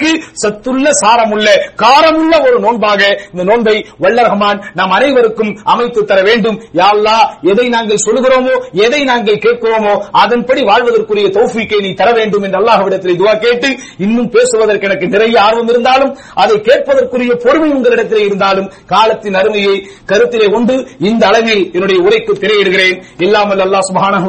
சத்துள்ள 0.44 0.92
சாரமுள்ள 1.02 1.48
காரமுள்ள 1.76 2.34
ஒரு 2.48 2.58
நோன்பாக 2.60 3.02
இந்த 3.32 3.44
நோன்பை 3.44 3.76
வல்லரகமான் 4.04 4.60
நாம் 4.74 4.90
அனைவருக்கும் 4.90 5.52
அமைத்து 5.64 6.06
தர 6.06 6.20
வேண்டும். 6.22 6.58
யாழ்லா 6.74 7.18
எதை 7.52 7.70
நாங்கள் 7.70 8.04
சொல்கிறோமோ 8.06 8.54
எதை 8.86 9.04
நாங்கள் 9.04 9.42
கேட்கிறோமோ 9.46 9.94
அதன்படி 10.12 10.62
வாழ்வதற்குரிய 10.62 11.28
தௌஃபீக்கை 11.38 11.80
நீ 11.82 11.94
தர 11.94 12.12
வேண்டும் 12.12 12.44
என்று 12.44 12.60
அல்லாஹ்விடத்தில் 12.62 13.20
துவா 13.22 13.34
கேட்டு 13.38 13.70
இன்னும் 13.98 14.30
பேசுவதற்கு 14.30 14.88
எனக்கு 14.90 15.08
நிறைய 15.08 15.42
ஆர்வம் 15.42 15.68
இருந்தாலும் 15.68 16.12
அதை 16.34 16.56
கேட்பதற்குரிய 16.58 17.34
பொறுமை 17.46 17.70
உங்களிடத்தில் 17.70 18.26
இருந்தாலும் 18.26 18.72
காலத்தின் 18.86 19.34
அருமையை 19.34 19.76
கருத்திலே 20.12 20.48
கொண்டு 20.52 20.76
இந்த 21.00 21.28
அளவில் 21.28 21.72
என்னுடைய 21.74 22.00
உரைக்கு 22.02 22.34
திரையிடுகிறேன். 22.44 22.98
இல்லாமல் 23.18 23.64
அல்லாஹ் 23.66 23.88
சுபானா 23.90 24.20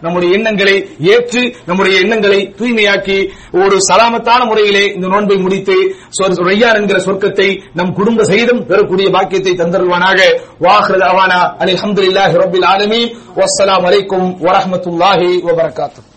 நம்முடைய 0.00 0.30
எண்ணங்களை 0.36 0.76
ஏற்று 1.12 1.42
நம்முடைய 1.66 1.96
எண்ணங்களை 1.98 2.40
தூய்மையாக்கி 2.58 3.18
ஒரு 3.52 3.76
சலாமத்தான 3.88 4.40
முறையிலே 4.44 4.84
இந்த 4.94 5.08
நோன்பை 5.08 5.36
முடித்து 5.36 5.96
சொர்- 6.22 6.32
என்கிற 6.76 6.98
சொர்க்கத்தை 6.98 7.62
நம் 7.74 7.92
குடும்ப 7.92 8.24
சகிதம் 8.24 8.66
பெறக்கூடிய 8.66 9.10
பாக்கியத்தை 9.10 9.52
தந்தருவானாக 9.52 10.20
வாஹ்ரத் 10.60 11.06
அவானா 11.10 11.40
அல்ஹம்துலில்லாஹி 11.58 12.36
ரப்பில் 12.36 12.64
ஆலமீன். 12.64 13.14
வஸ்ஸலாமு 13.36 13.86
அலைக்கும் 13.90 14.36
வரஹ்மத்துல்லாஹி 14.40 15.42
வபரகாத்துஹு. 15.42 16.13